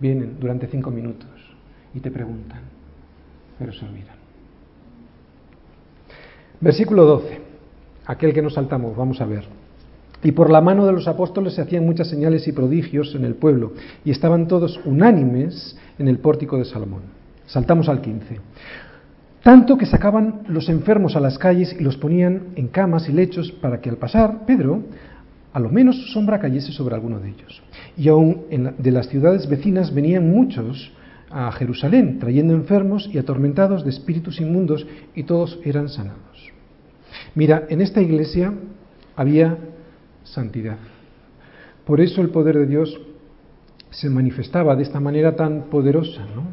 Vienen 0.00 0.38
durante 0.40 0.66
cinco 0.66 0.90
minutos 0.90 1.30
y 1.94 2.00
te 2.00 2.10
preguntan, 2.10 2.62
pero 3.58 3.72
se 3.72 3.84
olvidan. 3.84 4.17
Versículo 6.60 7.04
12, 7.04 7.40
aquel 8.06 8.34
que 8.34 8.42
nos 8.42 8.54
saltamos, 8.54 8.96
vamos 8.96 9.20
a 9.20 9.26
ver. 9.26 9.44
Y 10.24 10.32
por 10.32 10.50
la 10.50 10.60
mano 10.60 10.86
de 10.86 10.92
los 10.92 11.06
apóstoles 11.06 11.54
se 11.54 11.62
hacían 11.62 11.86
muchas 11.86 12.08
señales 12.08 12.48
y 12.48 12.52
prodigios 12.52 13.14
en 13.14 13.24
el 13.24 13.36
pueblo, 13.36 13.74
y 14.04 14.10
estaban 14.10 14.48
todos 14.48 14.80
unánimes 14.84 15.76
en 15.98 16.08
el 16.08 16.18
pórtico 16.18 16.58
de 16.58 16.64
Salomón. 16.64 17.02
Saltamos 17.46 17.88
al 17.88 18.00
15. 18.00 18.40
Tanto 19.42 19.78
que 19.78 19.86
sacaban 19.86 20.42
los 20.48 20.68
enfermos 20.68 21.14
a 21.14 21.20
las 21.20 21.38
calles 21.38 21.74
y 21.78 21.84
los 21.84 21.96
ponían 21.96 22.48
en 22.56 22.66
camas 22.68 23.08
y 23.08 23.12
lechos 23.12 23.52
para 23.52 23.80
que 23.80 23.88
al 23.88 23.96
pasar 23.96 24.44
Pedro, 24.44 24.82
a 25.52 25.60
lo 25.60 25.70
menos 25.70 25.96
su 25.96 26.08
sombra 26.08 26.40
cayese 26.40 26.72
sobre 26.72 26.96
alguno 26.96 27.20
de 27.20 27.28
ellos. 27.28 27.62
Y 27.96 28.08
aún 28.08 28.42
de 28.76 28.90
las 28.90 29.08
ciudades 29.08 29.48
vecinas 29.48 29.94
venían 29.94 30.28
muchos 30.28 30.90
a 31.30 31.50
Jerusalén, 31.52 32.18
trayendo 32.18 32.54
enfermos 32.54 33.08
y 33.12 33.18
atormentados 33.18 33.84
de 33.84 33.90
espíritus 33.90 34.40
inmundos, 34.40 34.86
y 35.14 35.24
todos 35.24 35.58
eran 35.64 35.88
sanados. 35.88 36.52
Mira, 37.34 37.66
en 37.68 37.80
esta 37.80 38.00
iglesia 38.00 38.52
había 39.16 39.58
santidad. 40.24 40.78
Por 41.84 42.00
eso 42.00 42.20
el 42.20 42.30
poder 42.30 42.58
de 42.58 42.66
Dios 42.66 43.00
se 43.90 44.10
manifestaba 44.10 44.76
de 44.76 44.82
esta 44.82 45.00
manera 45.00 45.36
tan 45.36 45.64
poderosa, 45.64 46.26
¿no? 46.34 46.44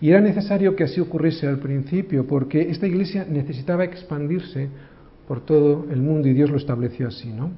Y 0.00 0.10
era 0.10 0.20
necesario 0.20 0.74
que 0.74 0.84
así 0.84 1.00
ocurriese 1.00 1.46
al 1.46 1.58
principio, 1.58 2.26
porque 2.26 2.62
esta 2.62 2.88
iglesia 2.88 3.24
necesitaba 3.28 3.84
expandirse 3.84 4.68
por 5.28 5.44
todo 5.44 5.86
el 5.90 6.02
mundo 6.02 6.26
y 6.28 6.34
Dios 6.34 6.50
lo 6.50 6.56
estableció 6.56 7.06
así, 7.06 7.28
¿no? 7.28 7.50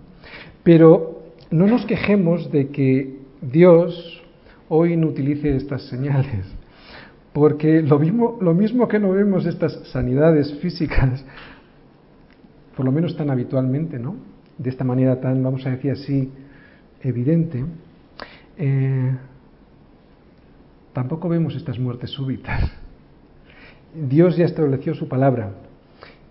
Pero 0.62 1.22
no 1.50 1.66
nos 1.66 1.86
quejemos 1.86 2.52
de 2.52 2.68
que 2.68 3.20
Dios 3.40 4.22
hoy 4.76 4.96
no 4.96 5.06
utilice 5.06 5.54
estas 5.54 5.82
señales, 5.82 6.44
porque 7.32 7.80
lo 7.80 7.98
mismo, 7.98 8.38
lo 8.40 8.54
mismo 8.54 8.88
que 8.88 8.98
no 8.98 9.12
vemos 9.12 9.46
estas 9.46 9.72
sanidades 9.92 10.52
físicas 10.60 11.24
por 12.76 12.84
lo 12.84 12.92
menos 12.92 13.16
tan 13.16 13.30
habitualmente, 13.30 13.98
¿no? 13.98 14.16
De 14.58 14.70
esta 14.70 14.84
manera 14.84 15.20
tan, 15.20 15.42
vamos 15.42 15.64
a 15.66 15.70
decir 15.70 15.92
así, 15.92 16.30
evidente, 17.02 17.64
eh, 18.56 19.16
tampoco 20.92 21.28
vemos 21.28 21.54
estas 21.54 21.78
muertes 21.78 22.10
súbitas. 22.10 22.70
Dios 23.94 24.36
ya 24.36 24.44
estableció 24.44 24.94
su 24.94 25.08
palabra 25.08 25.52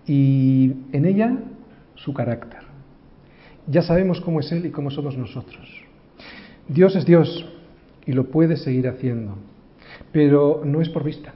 y 0.05 0.73
en 0.91 1.05
ella 1.05 1.37
su 1.95 2.13
carácter. 2.13 2.59
Ya 3.67 3.81
sabemos 3.81 4.19
cómo 4.19 4.41
es 4.41 4.51
Él 4.51 4.65
y 4.65 4.71
cómo 4.71 4.91
somos 4.91 5.17
nosotros. 5.17 5.65
Dios 6.67 6.95
es 6.95 7.05
Dios 7.05 7.52
y 8.05 8.13
lo 8.13 8.25
puede 8.25 8.57
seguir 8.57 8.87
haciendo, 8.87 9.35
pero 10.11 10.61
no 10.63 10.81
es 10.81 10.89
por 10.89 11.03
vista, 11.03 11.33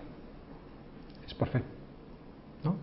es 1.26 1.34
por 1.34 1.48
fe. 1.50 1.62
¿no? 2.64 2.76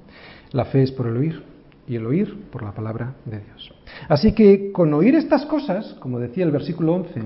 La 0.53 0.65
fe 0.67 0.83
es 0.83 0.93
por 0.93 1.07
el 1.07 1.17
oír 1.17 1.43
y 1.87 1.97
el 1.97 2.07
oír 2.07 2.45
por 2.51 2.63
la 2.63 2.73
palabra 2.73 3.15
de 3.25 3.41
Dios. 3.41 3.75
Así 4.09 4.33
que 4.33 4.73
con 4.73 4.93
oír 4.95 5.15
estas 5.15 5.45
cosas, 5.47 5.95
como 6.01 6.19
decía 6.19 6.45
el 6.45 6.51
versículo 6.51 6.95
11, 6.95 7.21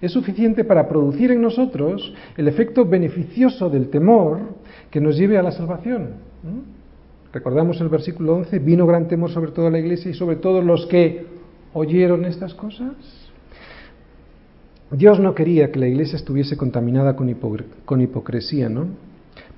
es 0.00 0.12
suficiente 0.12 0.64
para 0.64 0.88
producir 0.88 1.30
en 1.30 1.40
nosotros 1.40 2.12
el 2.36 2.48
efecto 2.48 2.84
beneficioso 2.84 3.70
del 3.70 3.90
temor 3.90 4.40
que 4.90 5.00
nos 5.00 5.16
lleve 5.16 5.38
a 5.38 5.42
la 5.42 5.52
salvación. 5.52 6.16
Recordamos 7.32 7.80
el 7.80 7.88
versículo 7.88 8.36
11, 8.36 8.58
vino 8.58 8.86
gran 8.86 9.08
temor 9.08 9.30
sobre 9.30 9.52
toda 9.52 9.70
la 9.70 9.78
iglesia 9.78 10.10
y 10.10 10.14
sobre 10.14 10.36
todos 10.36 10.64
los 10.64 10.86
que 10.86 11.26
oyeron 11.72 12.24
estas 12.24 12.54
cosas. 12.54 13.23
Dios 14.90 15.18
no 15.18 15.34
quería 15.34 15.72
que 15.72 15.78
la 15.78 15.88
iglesia 15.88 16.16
estuviese 16.16 16.56
contaminada 16.56 17.16
con, 17.16 18.00
hipocresía, 18.00 18.68
¿no? 18.68 18.86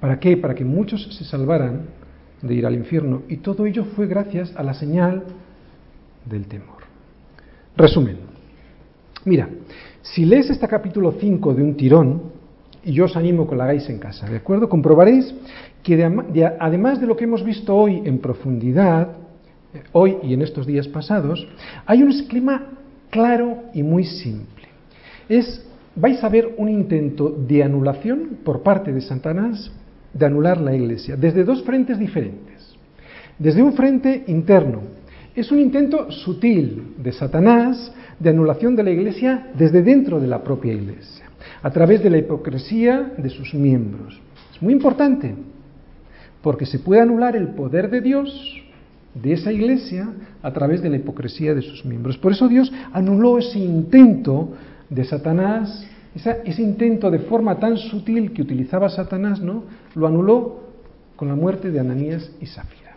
¿Para 0.01 0.19
qué? 0.19 0.37
Para 0.37 0.55
que 0.55 0.65
muchos 0.65 1.15
se 1.17 1.25
salvaran 1.25 1.83
de 2.43 2.55
ir 2.55 2.67
al 2.67 2.75
infierno. 2.75 3.23
Y 3.29 3.39
todo 3.39 3.67
ello 3.67 3.85
fue 3.97 4.07
gracias 4.07 4.55
a 4.57 4.63
la 4.63 4.75
señal 4.75 5.25
del 6.25 6.47
temor. 6.47 6.85
Resumen. 7.77 8.17
Mira, 9.25 9.49
si 10.03 10.25
lees 10.25 10.49
este 10.51 10.69
capítulo 10.69 11.13
5 11.19 11.55
de 11.55 11.63
un 11.63 11.77
tirón, 11.77 12.23
y 12.85 12.93
yo 12.93 13.07
os 13.07 13.17
animo 13.17 13.49
que 13.49 13.57
lo 13.57 13.63
hagáis 13.65 13.89
en 13.91 13.99
casa, 13.99 14.31
¿de 14.31 14.37
acuerdo? 14.37 14.69
Comprobaréis 14.69 15.35
que 15.83 16.03
además 16.61 17.01
de 17.01 17.07
lo 17.07 17.17
que 17.17 17.25
hemos 17.25 17.45
visto 17.45 17.75
hoy 17.75 18.03
en 18.05 18.19
profundidad, 18.19 19.09
eh, 19.75 19.83
hoy 19.93 20.19
y 20.23 20.35
en 20.35 20.43
estos 20.43 20.67
días 20.67 20.87
pasados, 20.87 21.47
hay 21.85 22.03
un 22.03 22.11
esquema 22.11 22.69
claro 23.11 23.65
y 23.75 23.83
muy 23.83 24.05
simple. 24.05 24.56
Es, 25.29 25.65
vais 25.95 26.23
a 26.23 26.29
ver 26.29 26.55
un 26.57 26.69
intento 26.69 27.31
de 27.31 27.63
anulación 27.63 28.39
por 28.45 28.63
parte 28.63 28.93
de 28.93 29.01
Satanás 29.01 29.71
de 30.13 30.27
anular 30.27 30.61
la 30.61 30.75
iglesia, 30.75 31.17
desde 31.17 31.45
dos 31.45 31.63
frentes 31.63 31.99
diferentes. 31.99 32.77
Desde 33.39 33.63
un 33.63 33.75
frente 33.75 34.25
interno, 34.29 34.81
es 35.35 35.53
un 35.53 35.59
intento 35.59 36.11
sutil 36.11 36.95
de 36.99 37.13
Satanás 37.13 37.93
de 38.19 38.31
anulación 38.31 38.75
de 38.75 38.83
la 38.83 38.91
iglesia 38.91 39.49
desde 39.57 39.83
dentro 39.83 40.19
de 40.21 40.27
la 40.27 40.43
propia 40.43 40.73
iglesia, 40.73 41.27
a 41.63 41.71
través 41.71 42.03
de 42.03 42.09
la 42.09 42.17
hipocresía 42.19 43.13
de 43.19 43.29
sus 43.29 43.53
miembros. 43.53 44.19
Es 44.55 44.63
muy 44.63 44.73
importante, 44.73 45.35
porque 46.41 46.65
se 46.65 46.79
puede 46.79 47.03
anular 47.03 47.37
el 47.37 47.49
poder 47.49 47.91
de 47.91 48.01
Dios 48.01 48.63
de 49.13 49.33
esa 49.33 49.53
iglesia 49.53 50.09
a 50.43 50.53
través 50.53 50.81
de 50.81 50.89
la 50.89 50.97
hipocresía 50.97 51.55
de 51.55 51.63
sus 51.63 51.85
miembros. 51.85 52.17
Por 52.17 52.33
eso 52.33 52.49
Dios 52.49 52.73
anuló 52.93 53.39
ese 53.39 53.59
intento 53.59 54.55
de 54.89 55.05
Satanás 55.05 55.87
ese 56.45 56.63
intento 56.63 57.11
de 57.11 57.19
forma 57.21 57.59
tan 57.59 57.77
sutil 57.77 58.33
que 58.33 58.41
utilizaba 58.41 58.89
Satanás, 58.89 59.41
¿no? 59.41 59.65
Lo 59.95 60.07
anuló 60.07 60.61
con 61.15 61.29
la 61.29 61.35
muerte 61.35 61.71
de 61.71 61.79
Ananías 61.79 62.31
y 62.41 62.47
Zafira. 62.47 62.97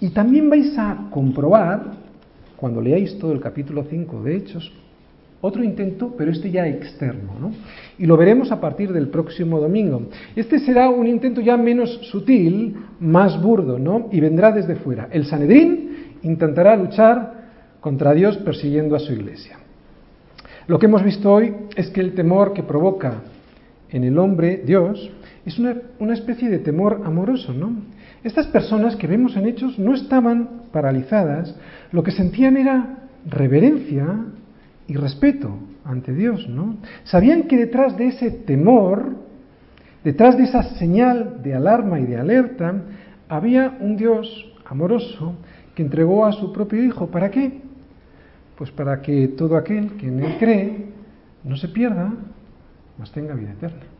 Y 0.00 0.10
también 0.10 0.48
vais 0.48 0.76
a 0.78 1.08
comprobar, 1.10 1.94
cuando 2.56 2.80
leáis 2.80 3.18
todo 3.18 3.32
el 3.32 3.40
capítulo 3.40 3.84
5 3.88 4.22
de 4.22 4.36
Hechos, 4.36 4.72
otro 5.40 5.64
intento, 5.64 6.14
pero 6.16 6.30
este 6.30 6.52
ya 6.52 6.68
externo, 6.68 7.32
¿no? 7.40 7.52
Y 7.98 8.06
lo 8.06 8.16
veremos 8.16 8.52
a 8.52 8.60
partir 8.60 8.92
del 8.92 9.08
próximo 9.08 9.58
domingo. 9.58 10.02
Este 10.36 10.60
será 10.60 10.88
un 10.88 11.08
intento 11.08 11.40
ya 11.40 11.56
menos 11.56 11.90
sutil, 12.12 12.76
más 13.00 13.42
burdo, 13.42 13.76
¿no? 13.80 14.08
Y 14.12 14.20
vendrá 14.20 14.52
desde 14.52 14.76
fuera. 14.76 15.08
El 15.10 15.26
Sanedrín 15.26 16.18
intentará 16.22 16.76
luchar 16.76 17.42
contra 17.80 18.14
Dios 18.14 18.36
persiguiendo 18.38 18.94
a 18.94 19.00
su 19.00 19.12
iglesia. 19.12 19.61
Lo 20.66 20.78
que 20.78 20.86
hemos 20.86 21.02
visto 21.02 21.32
hoy 21.32 21.54
es 21.76 21.88
que 21.90 22.00
el 22.00 22.14
temor 22.14 22.52
que 22.52 22.62
provoca 22.62 23.22
en 23.90 24.04
el 24.04 24.18
hombre 24.18 24.62
Dios 24.64 25.10
es 25.44 25.58
una, 25.58 26.14
especie 26.14 26.48
de 26.48 26.60
temor 26.60 27.02
amoroso, 27.04 27.52
¿no? 27.52 27.72
Estas 28.22 28.46
personas 28.46 28.94
que 28.94 29.08
vemos 29.08 29.36
en 29.36 29.46
hechos 29.46 29.78
no 29.78 29.94
estaban 29.94 30.62
paralizadas, 30.70 31.56
lo 31.90 32.04
que 32.04 32.12
sentían 32.12 32.56
era 32.56 33.08
reverencia 33.26 34.06
y 34.86 34.94
respeto 34.94 35.50
ante 35.84 36.14
Dios, 36.14 36.48
¿no? 36.48 36.76
Sabían 37.02 37.44
que 37.44 37.56
detrás 37.56 37.96
de 37.96 38.08
ese 38.08 38.30
temor, 38.30 39.16
detrás 40.04 40.36
de 40.36 40.44
esa 40.44 40.62
señal 40.76 41.42
de 41.42 41.54
alarma 41.54 41.98
y 41.98 42.06
de 42.06 42.18
alerta, 42.18 42.82
había 43.28 43.76
un 43.80 43.96
Dios 43.96 44.52
amoroso 44.64 45.34
que 45.74 45.82
entregó 45.82 46.24
a 46.24 46.32
su 46.32 46.52
propio 46.52 46.84
Hijo. 46.84 47.08
¿Para 47.08 47.32
qué? 47.32 47.62
Pues 48.56 48.70
para 48.70 49.00
que 49.02 49.28
todo 49.28 49.56
aquel 49.56 49.92
que 49.92 50.08
en 50.08 50.22
él 50.22 50.36
cree 50.38 50.86
no 51.44 51.56
se 51.56 51.68
pierda, 51.68 52.12
mas 52.98 53.10
tenga 53.10 53.34
vida 53.34 53.52
eterna. 53.52 53.91